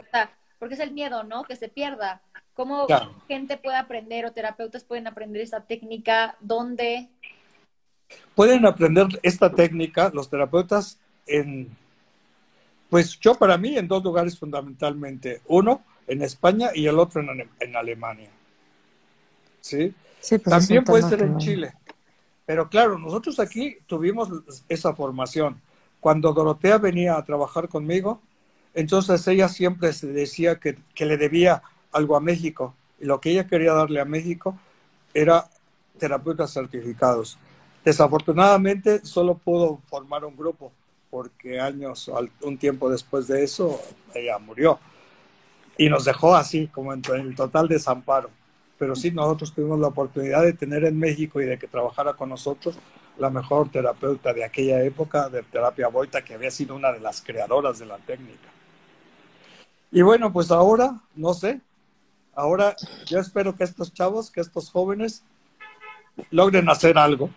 porque 0.58 0.74
es 0.74 0.80
el 0.80 0.92
miedo, 0.92 1.22
¿no? 1.24 1.44
Que 1.44 1.56
se 1.56 1.68
pierda. 1.68 2.22
¿Cómo 2.54 2.86
Claro. 2.86 3.14
gente 3.28 3.56
puede 3.56 3.76
aprender 3.76 4.26
o 4.26 4.32
terapeutas 4.32 4.84
pueden 4.84 5.06
aprender 5.06 5.42
esta 5.42 5.64
técnica? 5.64 6.36
¿Dónde? 6.40 7.08
pueden 8.34 8.66
aprender 8.66 9.06
esta 9.22 9.52
técnica 9.54 10.10
los 10.12 10.28
terapeutas 10.28 10.98
en, 11.26 11.68
pues 12.90 13.18
yo 13.20 13.36
para 13.36 13.56
mí 13.56 13.78
en 13.78 13.88
dos 13.88 14.02
lugares 14.02 14.38
fundamentalmente, 14.38 15.40
uno 15.46 15.82
en 16.06 16.22
España 16.22 16.70
y 16.74 16.86
el 16.86 16.98
otro 16.98 17.20
en, 17.20 17.48
en 17.60 17.76
Alemania. 17.76 18.28
¿Sí? 19.60 19.94
Sí, 20.20 20.38
pues 20.38 20.54
es 20.56 20.66
También 20.66 20.84
puede 20.84 21.08
ser 21.08 21.22
en 21.22 21.38
Chile. 21.38 21.72
Pero 22.44 22.68
claro, 22.68 22.98
nosotros 22.98 23.38
aquí 23.38 23.78
tuvimos 23.86 24.28
esa 24.68 24.92
formación. 24.94 25.60
Cuando 26.00 26.32
Dorotea 26.32 26.78
venía 26.78 27.16
a 27.16 27.24
trabajar 27.24 27.68
conmigo, 27.68 28.20
entonces 28.74 29.26
ella 29.28 29.48
siempre 29.48 29.92
se 29.92 30.08
decía 30.08 30.56
que, 30.56 30.76
que 30.94 31.06
le 31.06 31.16
debía 31.16 31.62
algo 31.92 32.16
a 32.16 32.20
México. 32.20 32.74
Y 32.98 33.04
lo 33.04 33.20
que 33.20 33.30
ella 33.30 33.46
quería 33.46 33.72
darle 33.72 34.00
a 34.00 34.04
México 34.04 34.58
era 35.14 35.48
terapeutas 35.98 36.52
certificados. 36.52 37.38
Desafortunadamente 37.84 39.04
solo 39.04 39.36
pudo 39.36 39.80
formar 39.88 40.24
un 40.24 40.36
grupo, 40.36 40.72
porque 41.10 41.60
años, 41.60 42.10
un 42.42 42.56
tiempo 42.58 42.88
después 42.88 43.26
de 43.26 43.44
eso, 43.44 43.80
ella 44.14 44.38
murió. 44.38 44.78
Y 45.76 45.88
nos 45.88 46.04
dejó 46.04 46.34
así, 46.34 46.68
como 46.68 46.92
en, 46.92 47.02
en 47.14 47.34
total 47.34 47.68
desamparo. 47.68 48.30
Pero 48.78 48.94
sí, 48.94 49.10
nosotros 49.10 49.52
tuvimos 49.52 49.78
la 49.78 49.88
oportunidad 49.88 50.42
de 50.42 50.52
tener 50.52 50.84
en 50.84 50.98
México 50.98 51.40
y 51.40 51.44
de 51.44 51.58
que 51.58 51.66
trabajara 51.66 52.14
con 52.14 52.28
nosotros 52.28 52.78
la 53.18 53.30
mejor 53.30 53.70
terapeuta 53.70 54.32
de 54.32 54.44
aquella 54.44 54.82
época 54.82 55.28
de 55.28 55.42
terapia 55.42 55.88
Boita, 55.88 56.22
que 56.22 56.34
había 56.34 56.50
sido 56.50 56.74
una 56.74 56.90
de 56.90 57.00
las 57.00 57.20
creadoras 57.20 57.78
de 57.78 57.86
la 57.86 57.98
técnica. 57.98 58.48
Y 59.92 60.02
bueno, 60.02 60.32
pues 60.32 60.50
ahora, 60.50 61.00
no 61.14 61.34
sé, 61.34 61.60
ahora 62.34 62.74
yo 63.06 63.18
espero 63.18 63.54
que 63.54 63.64
estos 63.64 63.92
chavos, 63.92 64.30
que 64.30 64.40
estos 64.40 64.70
jóvenes 64.70 65.22
logren 66.30 66.68
hacer 66.68 66.96
algo. 66.96 67.30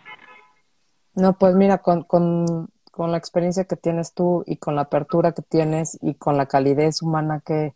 No, 1.15 1.33
pues 1.33 1.55
mira, 1.55 1.79
con, 1.79 2.03
con, 2.03 2.69
con 2.93 3.11
la 3.11 3.17
experiencia 3.17 3.63
que 3.63 3.75
tienes 3.75 4.13
tú 4.13 4.43
y 4.45 4.57
con 4.57 4.75
la 4.75 4.83
apertura 4.83 5.31
que 5.31 5.41
tienes 5.41 5.97
y 5.99 6.13
con 6.13 6.37
la 6.37 6.45
calidez 6.45 7.01
humana 7.01 7.41
que 7.43 7.73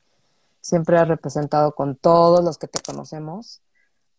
siempre 0.62 1.00
has 1.00 1.08
representado 1.08 1.72
con 1.74 1.96
todos 1.96 2.46
los 2.46 2.60
que 2.60 2.68
te 2.68 2.80
conocemos, 2.86 3.60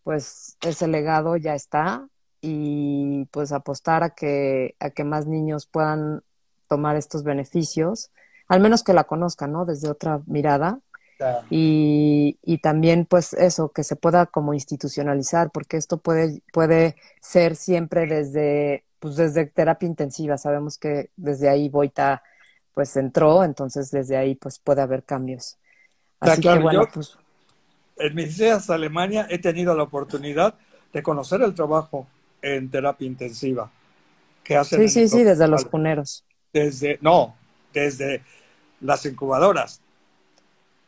pues 0.03 0.57
ese 0.61 0.89
legado 0.89 1.37
ya 1.37 1.55
está 1.55 2.09
y 2.41 3.27
pues 3.27 3.53
apostar 3.53 4.03
a 4.03 4.11
que, 4.11 4.75
a 4.81 4.91
que 4.91 5.05
más 5.05 5.29
niños 5.29 5.67
puedan 5.67 6.25
tomar 6.67 6.97
estos 6.97 7.23
beneficios, 7.23 8.11
al 8.49 8.59
menos 8.59 8.83
que 8.83 8.93
la 8.93 9.05
conozcan, 9.05 9.53
¿no? 9.53 9.65
Desde 9.67 9.89
otra 9.89 10.21
mirada 10.27 10.81
y, 11.49 12.41
y 12.43 12.59
también 12.59 13.07
pues 13.07 13.35
eso, 13.35 13.69
que 13.69 13.85
se 13.85 13.95
pueda 13.95 14.27
como 14.27 14.53
institucionalizar, 14.53 15.53
porque 15.53 15.77
esto 15.77 15.99
puede, 15.99 16.43
puede 16.53 16.97
ser 17.21 17.55
siempre 17.55 18.07
desde, 18.07 18.83
pues 18.99 19.17
desde 19.17 19.47
terapia 19.47 19.87
intensiva. 19.87 20.37
Sabemos 20.39 20.79
que 20.79 21.11
desde 21.17 21.49
ahí 21.49 21.69
Boita 21.69 22.23
pues 22.75 22.97
entró, 22.97 23.43
entonces 23.45 23.91
desde 23.91 24.17
ahí 24.17 24.35
pues 24.37 24.59
puede 24.59 24.83
haber 24.83 25.03
cambios. 25.05 25.59
Así 26.21 26.41
claro, 26.43 26.59
que 26.59 26.63
bueno, 26.65 26.85
yo- 26.85 26.91
pues 26.93 27.17
En 27.99 28.15
mis 28.15 28.37
días 28.39 28.71
a 28.71 28.75
Alemania 28.75 29.27
he 29.29 29.39
tenido 29.39 29.75
la 29.75 29.83
oportunidad 29.83 30.55
de 30.93 31.03
conocer 31.03 31.43
el 31.43 31.55
trabajo 31.55 32.07
en 32.43 32.71
terapia 32.71 33.07
intensiva 33.07 33.71
que 34.45 34.57
hacen 34.57 34.89
sí, 34.89 34.89
sí, 34.89 35.09
sí, 35.09 35.25
desde 35.25 35.49
los 35.49 35.65
puneros. 35.65 36.25
desde 36.53 36.99
no 37.03 37.35
desde 37.73 38.23
las 38.81 39.05
incubadoras 39.05 39.81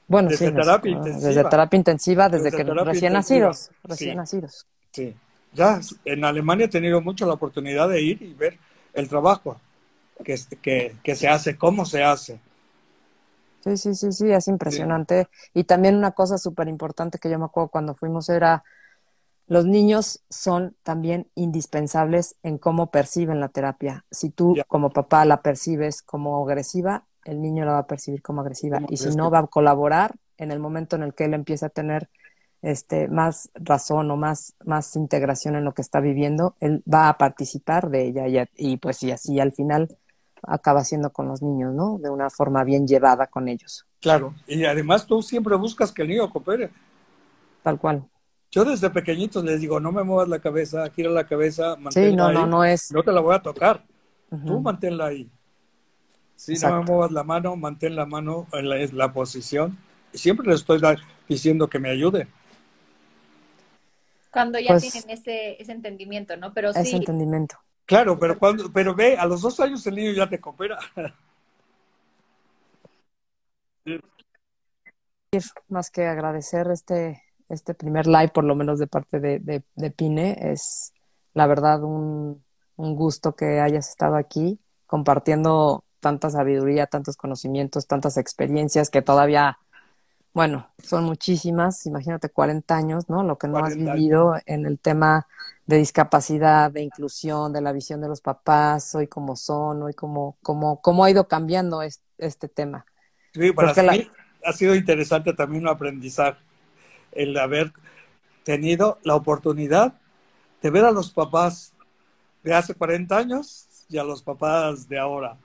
Bueno, 0.06 0.28
Desde 0.30 0.46
sí, 0.46 0.52
terapia 0.54 0.90
intensiva. 0.90 1.28
desde 1.28 1.44
terapia 1.44 1.76
intensiva, 1.76 2.28
desde, 2.28 2.44
Desde 2.44 2.56
que 2.56 2.64
recién 2.64 3.12
intensiva. 3.12 3.46
nacidos, 3.48 3.70
recién 3.84 4.10
Sí. 4.10 4.16
nacidos. 4.16 4.66
sí 4.92 5.16
ya 5.52 5.80
en 6.04 6.24
Alemania 6.24 6.66
he 6.66 6.68
tenido 6.68 7.00
mucho 7.00 7.26
la 7.26 7.34
oportunidad 7.34 7.88
de 7.88 8.02
ir 8.02 8.22
y 8.22 8.34
ver 8.34 8.58
el 8.94 9.08
trabajo 9.08 9.60
que, 10.24 10.36
que, 10.62 10.96
que 11.02 11.14
se 11.16 11.28
hace 11.28 11.56
cómo 11.56 11.84
se 11.84 12.02
hace 12.02 12.40
Sí, 13.60 13.76
sí, 13.76 13.94
sí, 13.94 14.12
sí, 14.12 14.30
es 14.30 14.48
impresionante. 14.48 15.28
Y 15.52 15.64
también 15.64 15.96
una 15.96 16.12
cosa 16.12 16.38
súper 16.38 16.68
importante 16.68 17.18
que 17.18 17.30
yo 17.30 17.38
me 17.38 17.44
acuerdo 17.44 17.68
cuando 17.68 17.94
fuimos 17.94 18.28
era, 18.30 18.64
los 19.48 19.66
niños 19.66 20.22
son 20.30 20.76
también 20.82 21.28
indispensables 21.34 22.36
en 22.42 22.56
cómo 22.56 22.90
perciben 22.90 23.38
la 23.38 23.48
terapia. 23.48 24.06
Si 24.10 24.30
tú 24.30 24.56
como 24.66 24.90
papá 24.90 25.26
la 25.26 25.42
percibes 25.42 26.00
como 26.00 26.42
agresiva, 26.42 27.04
el 27.24 27.42
niño 27.42 27.66
la 27.66 27.72
va 27.72 27.78
a 27.80 27.86
percibir 27.86 28.22
como 28.22 28.40
agresiva. 28.40 28.78
Como 28.78 28.88
Y 28.90 28.96
si 28.96 29.14
no, 29.14 29.30
va 29.30 29.40
a 29.40 29.46
colaborar 29.46 30.14
en 30.38 30.52
el 30.52 30.58
momento 30.58 30.96
en 30.96 31.02
el 31.02 31.12
que 31.12 31.26
él 31.26 31.34
empieza 31.34 31.66
a 31.66 31.70
tener 31.70 32.08
este, 32.62 33.08
más 33.08 33.50
razón 33.54 34.10
o 34.10 34.16
más, 34.16 34.54
más 34.64 34.96
integración 34.96 35.56
en 35.56 35.64
lo 35.64 35.72
que 35.72 35.82
está 35.82 36.00
viviendo, 36.00 36.56
él 36.60 36.82
va 36.92 37.08
a 37.08 37.18
participar 37.18 37.90
de 37.90 38.06
ella 38.08 38.48
y, 38.56 38.76
pues 38.78 39.02
y 39.02 39.10
así 39.10 39.40
al 39.40 39.52
final 39.52 39.88
acaba 40.42 40.84
siendo 40.84 41.10
con 41.12 41.28
los 41.28 41.42
niños, 41.42 41.74
¿no? 41.74 41.98
De 41.98 42.10
una 42.10 42.30
forma 42.30 42.64
bien 42.64 42.86
llevada 42.86 43.26
con 43.26 43.48
ellos, 43.48 43.86
claro 44.00 44.34
y 44.46 44.64
además 44.64 45.06
tú 45.06 45.22
siempre 45.22 45.56
buscas 45.56 45.92
que 45.92 46.02
el 46.02 46.08
niño 46.08 46.30
coopere 46.30 46.70
tal 47.62 47.78
cual. 47.78 48.08
yo 48.50 48.64
desde 48.64 48.90
pequeñitos 48.90 49.44
les 49.44 49.60
digo 49.60 49.80
no 49.80 49.92
me 49.92 50.02
muevas 50.02 50.28
la 50.28 50.40
cabeza 50.40 50.88
gira 50.90 51.10
la 51.10 51.26
cabeza 51.26 51.76
Sí, 51.76 51.82
manténla 51.82 52.16
no, 52.16 52.26
ahí, 52.26 52.34
no, 52.34 52.46
no 52.46 52.64
es. 52.64 52.90
no 52.90 53.02
te 53.02 53.12
la 53.12 53.20
voy 53.20 53.34
a 53.34 53.42
tocar 53.42 53.84
tú 54.46 54.60
manténla 54.60 55.06
ahí. 55.06 55.30
Si 56.36 56.54
no 56.54 56.78
me 56.78 56.84
muevas 56.86 57.10
la 57.10 57.22
mano, 57.22 57.54
mantén 57.56 57.94
la 57.96 58.06
mano 58.06 58.46
en 58.52 58.68
la, 58.68 58.80
en 58.80 58.96
la 58.96 59.12
posición. 59.12 59.76
Siempre 60.14 60.46
le 60.48 60.54
estoy 60.54 60.80
diciendo 61.28 61.68
que 61.68 61.78
me 61.78 61.90
ayude. 61.90 62.28
Cuando 64.30 64.58
ya 64.58 64.68
Pues- 64.68 64.90
tienen 64.92 65.10
ese, 65.10 65.60
ese 65.60 65.72
entendimiento, 65.72 66.36
¿no? 66.36 66.52
Pero 66.52 66.70
Ese 66.70 66.84
sí, 66.84 66.96
entendimiento. 66.96 67.56
Claro, 67.84 68.18
pero 68.18 68.38
cuando, 68.38 68.70
pero 68.72 68.94
ve, 68.94 69.16
a 69.16 69.26
los 69.26 69.42
dos 69.42 69.58
años 69.58 69.84
el 69.86 69.96
niño 69.96 70.12
ya 70.12 70.28
te 70.28 70.40
coopera. 70.40 70.78
Más 75.68 75.90
que 75.90 76.06
agradecer 76.06 76.68
este, 76.70 77.22
este 77.48 77.74
primer 77.74 78.06
live, 78.06 78.28
por 78.28 78.44
lo 78.44 78.54
menos 78.54 78.78
de 78.78 78.86
parte 78.86 79.18
de, 79.20 79.38
de, 79.40 79.62
de 79.74 79.90
Pine, 79.90 80.36
es 80.52 80.92
la 81.34 81.46
verdad 81.46 81.82
un, 81.82 82.44
un 82.76 82.96
gusto 82.96 83.34
que 83.34 83.60
hayas 83.60 83.88
estado 83.88 84.16
aquí 84.16 84.60
compartiendo 84.86 85.84
tanta 86.00 86.30
sabiduría, 86.30 86.86
tantos 86.86 87.16
conocimientos, 87.16 87.86
tantas 87.86 88.16
experiencias 88.16 88.90
que 88.90 89.02
todavía, 89.02 89.58
bueno, 90.32 90.72
son 90.82 91.04
muchísimas, 91.04 91.86
imagínate 91.86 92.30
40 92.30 92.76
años, 92.76 93.08
¿no? 93.08 93.22
Lo 93.24 93.38
que 93.38 93.48
no 93.48 93.64
has 93.64 93.76
40 93.76 93.94
vivido 93.94 94.34
en 94.46 94.66
el 94.66 94.78
tema 94.78 95.26
de 95.66 95.78
discapacidad, 95.78 96.70
de 96.70 96.82
inclusión, 96.82 97.52
de 97.52 97.60
la 97.60 97.72
visión 97.72 98.00
de 98.00 98.08
los 98.08 98.20
papás, 98.20 98.94
hoy 98.94 99.08
como 99.08 99.36
son, 99.36 99.82
hoy 99.82 99.94
como, 99.94 100.38
como, 100.42 100.80
cómo 100.82 101.04
ha 101.04 101.10
ido 101.10 101.28
cambiando 101.28 101.82
es- 101.82 102.02
este 102.18 102.48
tema. 102.48 102.86
Sí, 103.32 103.52
para 103.52 103.74
mí 103.74 104.08
ha 104.44 104.52
sido 104.52 104.74
interesante 104.74 105.32
también 105.34 105.62
un 105.62 105.68
aprendizaje, 105.68 106.40
el 107.12 107.36
haber 107.38 107.72
tenido 108.44 108.98
la 109.04 109.16
oportunidad 109.16 109.94
de 110.62 110.70
ver 110.70 110.84
a 110.84 110.92
los 110.92 111.12
papás 111.12 111.74
de 112.44 112.54
hace 112.54 112.74
40 112.74 113.18
años 113.18 113.68
y 113.88 113.98
a 113.98 114.04
los 114.04 114.22
papás 114.22 114.88
de 114.88 114.98
ahora, 114.98 115.38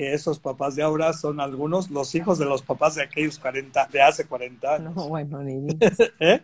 que 0.00 0.14
esos 0.14 0.38
papás 0.38 0.76
de 0.76 0.82
ahora 0.82 1.12
son 1.12 1.40
algunos 1.40 1.90
los 1.90 2.14
hijos 2.14 2.38
de 2.38 2.46
los 2.46 2.62
papás 2.62 2.94
de 2.94 3.02
aquellos 3.02 3.38
40, 3.38 3.86
de 3.92 4.00
hace 4.00 4.24
40 4.24 4.78
No, 4.78 4.88
años. 4.92 5.08
bueno, 5.10 5.42
ni 5.42 5.60
digas, 5.74 5.98
¿Eh? 6.18 6.40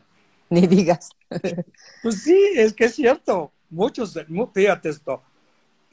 ni 0.50 0.66
digas. 0.66 1.08
Pues 2.02 2.22
sí, 2.22 2.38
es 2.54 2.74
que 2.74 2.84
es 2.84 2.94
cierto. 2.96 3.50
Muchos, 3.70 4.14
fíjate 4.52 4.90
esto. 4.90 5.22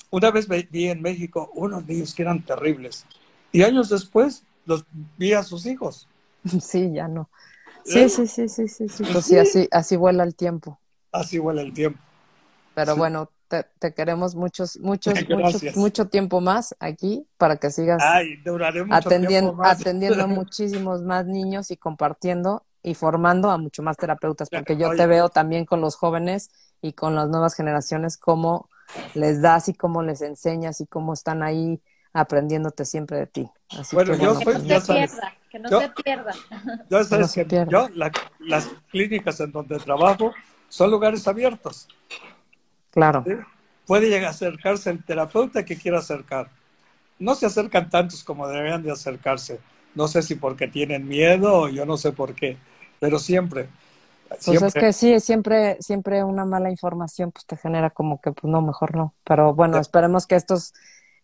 Una 0.09 0.29
vez 0.29 0.45
ve- 0.49 0.67
vi 0.69 0.89
en 0.89 1.01
México 1.01 1.51
unos 1.55 1.87
niños 1.87 2.13
que 2.13 2.23
eran 2.23 2.41
terribles 2.43 3.05
y 3.53 3.63
años 3.63 3.87
después 3.87 4.43
los 4.65 4.83
vi 5.17 5.31
a 5.31 5.41
sus 5.41 5.65
hijos. 5.65 6.09
Sí, 6.61 6.91
ya 6.93 7.07
no. 7.07 7.29
¿Eh? 7.85 8.09
Sí, 8.09 8.09
sí, 8.09 8.27
sí, 8.27 8.49
sí, 8.49 8.67
sí, 8.67 8.89
sí. 8.89 9.03
Pues 9.09 9.23
Sí. 9.23 9.35
sí, 9.35 9.37
así, 9.37 9.67
así 9.71 9.95
vuela 9.95 10.23
el 10.25 10.35
tiempo. 10.35 10.81
Así 11.13 11.39
huele 11.39 11.61
el 11.61 11.71
tiempo. 11.73 11.97
Pero 12.75 12.91
Sí. 12.95 12.99
bueno, 12.99 13.29
te, 13.53 13.67
te 13.77 13.93
queremos 13.93 14.33
muchos, 14.35 14.79
muchos, 14.79 15.13
mucho, 15.29 15.37
Gracias. 15.37 15.77
mucho 15.77 16.07
tiempo 16.07 16.41
más 16.41 16.75
aquí 16.79 17.27
para 17.37 17.57
que 17.57 17.69
sigas 17.69 18.01
Ay, 18.03 18.41
atendiendo, 18.89 19.53
más. 19.53 19.79
atendiendo 19.79 20.23
a 20.23 20.27
muchísimos 20.27 21.01
más 21.03 21.25
niños 21.27 21.69
y 21.69 21.77
compartiendo 21.77 22.63
y 22.81 22.95
formando 22.95 23.51
a 23.51 23.57
mucho 23.57 23.83
más 23.83 23.95
terapeutas, 23.95 24.49
porque 24.49 24.75
yo 24.75 24.89
Oye. 24.89 24.97
te 24.97 25.05
veo 25.05 25.29
también 25.29 25.65
con 25.65 25.81
los 25.81 25.95
jóvenes 25.95 26.49
y 26.81 26.93
con 26.93 27.15
las 27.15 27.29
nuevas 27.29 27.53
generaciones, 27.55 28.17
cómo 28.17 28.69
les 29.13 29.41
das 29.41 29.69
y 29.69 29.73
cómo 29.73 30.01
les 30.01 30.21
enseñas 30.21 30.81
y 30.81 30.87
cómo 30.87 31.13
están 31.13 31.43
ahí 31.43 31.79
aprendiéndote 32.11 32.85
siempre 32.85 33.17
de 33.17 33.27
ti. 33.27 33.49
Así 33.77 33.95
Bueno, 33.95 34.13
que 34.13 34.19
yo 34.19 34.33
bueno, 34.33 34.39
Que 34.39 34.45
soy- 34.45 34.61
no 34.63 34.67
ya 34.67 34.79
se 34.81 34.85
sabes. 34.87 35.11
pierda, 35.11 35.33
que 35.49 35.59
no 35.59 35.69
Yo- 35.69 35.79
se 35.79 35.89
pierda. 35.89 36.31
Ya 36.89 36.97
No 36.97 37.03
sabes 37.05 37.31
se 37.31 37.41
que 37.41 37.45
pierda. 37.49 37.71
yo, 37.71 37.89
la- 37.95 38.11
las 38.39 38.69
clínicas 38.91 39.39
en 39.39 39.51
donde 39.51 39.77
trabajo 39.79 40.33
son 40.69 40.91
lugares 40.91 41.25
abiertos. 41.27 41.87
Claro. 42.93 43.25
Puede 43.85 44.09
llegar 44.09 44.27
a 44.27 44.29
acercarse 44.29 44.89
el 44.89 45.03
terapeuta 45.03 45.65
que 45.65 45.77
quiera 45.77 45.99
acercar. 45.99 46.49
No 47.19 47.35
se 47.35 47.45
acercan 47.45 47.89
tantos 47.89 48.23
como 48.23 48.47
deberían 48.47 48.81
de 48.81 48.91
acercarse. 48.91 49.59
No 49.95 50.07
sé 50.07 50.21
si 50.21 50.35
porque 50.35 50.67
tienen 50.67 51.07
miedo 51.07 51.53
o 51.53 51.69
yo 51.69 51.85
no 51.85 51.97
sé 51.97 52.11
por 52.11 52.33
qué, 52.33 52.57
pero 52.99 53.19
siempre. 53.19 53.67
Pues 54.29 54.43
siempre 54.43 54.67
es 54.67 54.73
que 54.73 54.93
sí, 54.93 55.19
siempre, 55.19 55.77
siempre 55.79 56.23
una 56.23 56.45
mala 56.45 56.69
información 56.69 57.31
pues 57.31 57.45
te 57.45 57.55
genera 57.57 57.89
como 57.91 58.19
que 58.19 58.31
pues 58.31 58.51
no, 58.51 58.61
mejor 58.61 58.95
no. 58.95 59.13
Pero 59.23 59.53
bueno, 59.53 59.77
esperemos 59.77 60.25
que 60.25 60.35
estos, 60.35 60.73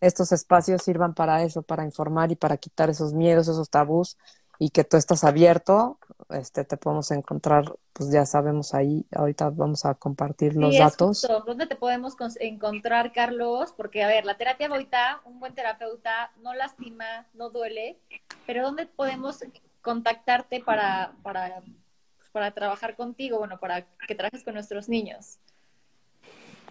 estos 0.00 0.32
espacios 0.32 0.82
sirvan 0.82 1.14
para 1.14 1.42
eso, 1.42 1.62
para 1.62 1.84
informar 1.84 2.30
y 2.30 2.36
para 2.36 2.56
quitar 2.58 2.90
esos 2.90 3.12
miedos, 3.12 3.48
esos 3.48 3.70
tabús 3.70 4.16
y 4.62 4.68
que 4.70 4.84
tú 4.84 4.98
estás 4.98 5.24
abierto, 5.24 5.98
este, 6.28 6.64
te 6.66 6.76
podemos 6.76 7.10
encontrar, 7.12 7.64
pues 7.94 8.10
ya 8.12 8.26
sabemos 8.26 8.74
ahí, 8.74 9.06
ahorita 9.10 9.48
vamos 9.48 9.86
a 9.86 9.94
compartir 9.94 10.54
los 10.54 10.70
Sí, 10.70 10.76
es 10.76 10.84
datos. 10.84 11.08
justo. 11.22 11.40
¿Dónde 11.46 11.66
te 11.66 11.76
podemos 11.76 12.14
encontrar, 12.38 13.10
Carlos? 13.12 13.72
Porque, 13.74 14.04
a 14.04 14.06
ver, 14.06 14.26
la 14.26 14.36
terapia 14.36 14.68
Boita, 14.68 15.22
un 15.24 15.40
buen 15.40 15.54
terapeuta, 15.54 16.30
no 16.42 16.52
lastima, 16.52 17.26
no 17.32 17.48
duele, 17.48 17.98
pero 18.46 18.62
¿dónde 18.62 18.84
podemos 18.84 19.42
contactarte 19.80 20.60
para, 20.60 21.14
para, 21.22 21.62
pues, 22.18 22.28
para 22.30 22.50
trabajar 22.50 22.96
contigo? 22.96 23.38
Bueno, 23.38 23.58
para 23.58 23.86
que 24.06 24.14
trabajes 24.14 24.44
con 24.44 24.52
nuestros 24.52 24.90
niños. 24.90 25.38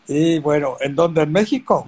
Y 0.07 0.37
bueno, 0.37 0.77
¿en 0.79 0.93
dónde? 0.95 1.23
¿En 1.23 1.31
México? 1.31 1.87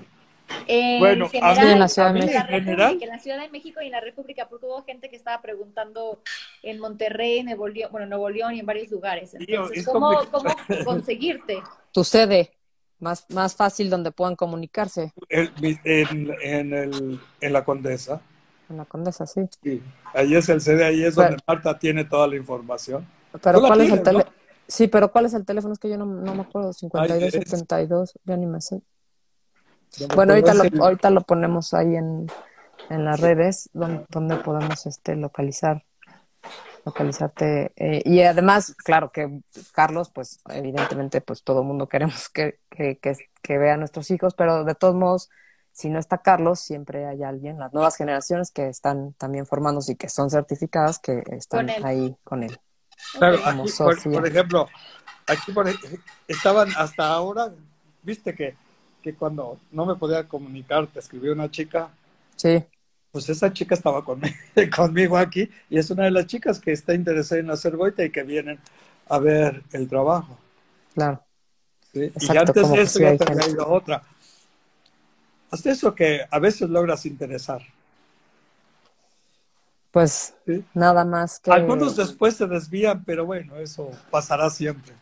En 0.67 0.99
Bueno, 0.99 1.25
a 1.25 1.29
general, 1.29 1.65
mí- 1.65 1.71
en 1.73 1.79
la 1.79 1.87
Ciudad 1.87 2.13
de 2.13 2.19
en 2.19 2.25
México. 2.25 2.43
En 2.49 2.63
general. 2.63 2.97
En 3.01 3.09
la 3.09 3.19
Ciudad 3.19 3.39
de 3.41 3.49
México 3.49 3.81
y 3.81 3.85
en 3.87 3.91
la 3.91 4.01
República, 4.01 4.47
porque 4.49 4.65
hubo 4.65 4.83
gente 4.83 5.09
que 5.09 5.15
estaba 5.15 5.41
preguntando 5.41 6.19
en 6.63 6.79
Monterrey, 6.79 7.43
Nuevo 7.43 7.67
León, 7.67 7.89
bueno, 7.91 8.07
Nuevo 8.07 8.29
León 8.29 8.53
y 8.55 8.59
en 8.59 8.65
varios 8.65 8.89
lugares. 8.91 9.33
Entonces, 9.33 9.79
es 9.79 9.85
¿cómo. 9.85 10.11
¿cómo 10.31 10.49
conseguirte? 10.85 11.59
Tu 11.91 12.03
sede, 12.03 12.51
más, 12.99 13.25
más 13.29 13.55
fácil 13.55 13.89
donde 13.89 14.11
puedan 14.11 14.35
comunicarse 14.35 15.13
El- 15.29 15.51
en, 15.83 16.31
en, 16.41 16.73
el, 16.73 17.19
en 17.41 17.53
la 17.53 17.63
Condesa. 17.65 18.21
en 18.69 18.77
la 18.77 18.85
Condesa, 18.85 19.25
sí. 19.25 19.41
Sí. 19.61 19.81
Ahí 20.13 20.35
es 20.35 20.47
el 20.49 20.61
CD, 20.61 20.85
ahí 20.85 21.03
es 21.03 21.15
Pero- 21.15 21.29
donde 21.29 21.43
Marta 21.47 21.77
tiene 21.77 22.05
toda 22.05 22.27
la 22.27 22.35
información. 22.37 23.05
Pero 23.41 23.59
¿cuál 23.61 23.81
es 23.81 23.91
el 23.91 24.03
teléfono? 24.03 24.33
Sí, 24.67 24.87
pero 24.87 25.11
¿cuál 25.11 25.25
es 25.25 25.33
el 25.33 25.45
teléfono? 25.45 25.73
Es 25.73 25.79
que 25.79 25.89
yo 25.89 25.97
no, 25.97 26.05
no 26.05 26.33
me 26.35 26.41
acuerdo. 26.43 26.71
52, 26.71 27.33
es- 27.33 27.49
72, 27.49 28.13
ya 28.23 28.37
ni 28.37 28.45
me 28.45 28.61
sé. 28.61 28.81
Bueno, 30.15 30.33
ahorita 30.33 30.53
lo, 30.53 30.83
ahorita 30.83 31.09
lo 31.09 31.21
ponemos 31.21 31.73
ahí 31.73 31.95
en, 31.95 32.27
en 32.89 33.05
las 33.05 33.19
redes 33.19 33.69
donde, 33.73 34.05
donde 34.09 34.35
podemos 34.37 34.85
este, 34.85 35.15
localizar, 35.15 35.83
localizarte. 36.85 37.71
eh, 37.75 38.01
y 38.05 38.21
además, 38.21 38.75
claro 38.75 39.09
que 39.11 39.41
Carlos, 39.73 40.09
pues 40.13 40.41
evidentemente, 40.49 41.21
pues 41.21 41.43
todo 41.43 41.61
el 41.61 41.67
mundo 41.67 41.87
queremos 41.87 42.29
que, 42.29 42.59
que, 42.69 42.97
que, 42.99 43.15
que 43.41 43.57
vea 43.57 43.75
a 43.75 43.77
nuestros 43.77 44.09
hijos, 44.11 44.33
pero 44.35 44.63
de 44.63 44.75
todos 44.75 44.95
modos, 44.95 45.29
si 45.71 45.89
no 45.89 45.99
está 45.99 46.17
Carlos, 46.17 46.59
siempre 46.59 47.05
hay 47.05 47.23
alguien, 47.23 47.57
las 47.59 47.73
nuevas 47.73 47.95
generaciones 47.95 48.51
que 48.51 48.67
están 48.67 49.13
también 49.13 49.45
formándose 49.45 49.93
y 49.93 49.95
que 49.95 50.09
son 50.09 50.29
certificadas, 50.29 50.99
que 50.99 51.23
están 51.31 51.67
Con 51.67 51.85
ahí 51.85 52.15
con 52.23 52.43
él. 52.43 52.57
Claro, 53.17 53.37
Ok. 53.37 53.43
como 53.43 53.63
aquí, 53.63 53.71
por, 53.77 54.03
por 54.13 54.27
ejemplo, 54.27 54.67
aquí 55.27 55.51
por, 55.51 55.67
estaban 56.27 56.69
hasta 56.77 57.07
ahora, 57.07 57.51
viste 58.03 58.33
que, 58.35 58.55
que 59.01 59.15
cuando 59.15 59.59
no 59.71 59.85
me 59.85 59.95
podía 59.95 60.27
comunicar, 60.27 60.87
te 60.87 60.99
escribió 60.99 61.33
una 61.33 61.49
chica, 61.51 61.91
Sí, 62.35 62.65
pues 63.11 63.29
esa 63.29 63.51
chica 63.51 63.75
estaba 63.75 64.03
conmigo, 64.03 64.35
conmigo 64.75 65.17
aquí 65.17 65.49
y 65.69 65.77
es 65.77 65.89
una 65.91 66.05
de 66.05 66.11
las 66.11 66.27
chicas 66.27 66.59
que 66.59 66.71
está 66.71 66.93
interesada 66.93 67.41
en 67.41 67.49
hacer 67.51 67.75
boita 67.75 68.03
y 68.05 68.11
que 68.11 68.23
vienen 68.23 68.59
a 69.07 69.19
ver 69.19 69.63
el 69.71 69.87
trabajo. 69.89 70.37
claro. 70.93 71.25
¿sí? 71.93 72.11
Y 72.19 72.35
Exacto, 72.35 72.37
antes 72.37 72.61
como 72.61 72.75
de 72.75 72.81
eso 72.83 72.99
ya 72.99 73.09
hay 73.09 73.17
te 73.17 73.23
había 73.23 73.43
gente. 73.43 73.49
ido 73.49 73.67
otra. 73.69 74.03
Hasta 75.51 75.69
eso 75.71 75.93
que 75.93 76.21
a 76.31 76.39
veces 76.39 76.67
logras 76.69 77.05
interesar. 77.05 77.61
Pues 79.91 80.33
¿sí? 80.45 80.65
nada 80.73 81.05
más 81.05 81.39
que... 81.39 81.51
Algunos 81.51 81.95
después 81.95 82.35
se 82.35 82.47
desvían, 82.47 83.03
pero 83.03 83.25
bueno, 83.25 83.57
eso 83.57 83.91
pasará 84.09 84.49
siempre. 84.49 84.93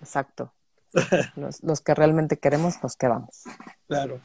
Exacto. 0.00 0.52
Los, 1.36 1.62
los 1.62 1.80
que 1.80 1.94
realmente 1.94 2.38
queremos, 2.38 2.82
nos 2.82 2.96
quedamos. 2.96 3.42
Claro. 3.88 4.20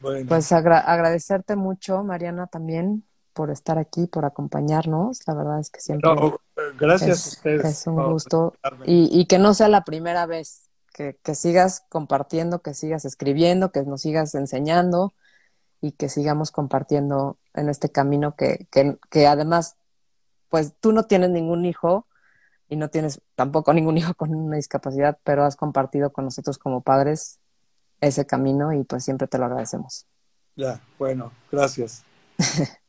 Bueno, 0.00 0.26
Pues 0.28 0.50
agra- 0.52 0.80
agradecerte 0.80 1.56
mucho, 1.56 2.02
Mariana, 2.02 2.46
también 2.46 3.04
por 3.32 3.50
estar 3.50 3.78
aquí, 3.78 4.06
por 4.06 4.24
acompañarnos. 4.24 5.20
La 5.26 5.34
verdad 5.34 5.60
es 5.60 5.70
que 5.70 5.80
siempre 5.80 6.14
no, 6.14 6.38
gracias 6.78 7.10
a 7.10 7.12
es, 7.12 7.26
ustedes. 7.38 7.64
es 7.64 7.86
un 7.86 8.12
gusto 8.12 8.54
y, 8.84 9.08
y 9.12 9.26
que 9.26 9.38
no 9.38 9.54
sea 9.54 9.68
la 9.68 9.84
primera 9.84 10.26
vez, 10.26 10.68
que, 10.92 11.18
que 11.22 11.34
sigas 11.34 11.84
compartiendo, 11.88 12.60
que 12.60 12.74
sigas 12.74 13.04
escribiendo, 13.04 13.70
que 13.72 13.82
nos 13.82 14.02
sigas 14.02 14.34
enseñando 14.34 15.12
y 15.80 15.92
que 15.92 16.08
sigamos 16.08 16.50
compartiendo 16.50 17.38
en 17.54 17.68
este 17.68 17.90
camino 17.90 18.36
que, 18.36 18.66
que, 18.70 18.98
que 19.10 19.26
además, 19.26 19.76
pues 20.48 20.74
tú 20.80 20.92
no 20.92 21.04
tienes 21.04 21.30
ningún 21.30 21.64
hijo 21.64 22.06
y 22.72 22.76
no 22.76 22.88
tienes 22.88 23.20
tampoco 23.34 23.74
ningún 23.74 23.98
hijo 23.98 24.14
con 24.14 24.34
una 24.34 24.56
discapacidad, 24.56 25.18
pero 25.24 25.44
has 25.44 25.56
compartido 25.56 26.10
con 26.10 26.24
nosotros 26.24 26.56
como 26.56 26.80
padres 26.80 27.38
ese 28.00 28.24
camino 28.24 28.72
y 28.72 28.82
pues 28.82 29.04
siempre 29.04 29.28
te 29.28 29.36
lo 29.36 29.44
agradecemos. 29.44 30.06
Ya, 30.56 30.80
bueno, 30.98 31.32
gracias. 31.50 32.02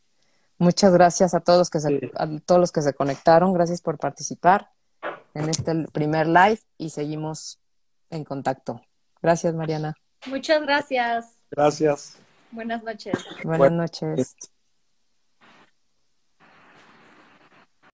Muchas 0.58 0.94
gracias 0.94 1.34
a 1.34 1.42
todos 1.42 1.70
que 1.70 1.82
se, 1.82 1.90
Sí. 1.90 2.12
a 2.16 2.30
todos 2.46 2.62
los 2.62 2.72
que 2.72 2.82
se 2.82 2.94
conectaron, 2.94 3.52
gracias 3.52 3.82
por 3.82 3.98
participar 3.98 4.70
en 5.34 5.50
este 5.50 5.74
primer 5.92 6.28
live 6.28 6.62
y 6.78 6.90
seguimos 6.92 7.60
en 8.10 8.24
contacto. 8.24 8.80
Gracias, 9.22 9.54
Mariana. 9.54 9.96
Muchas 10.28 10.62
gracias. 10.62 11.26
Gracias. 11.52 12.16
Buenas 12.52 12.84
noches. 12.84 13.16
Buenas 13.44 13.58
Bueno, 13.58 13.76
noches. 13.82 14.34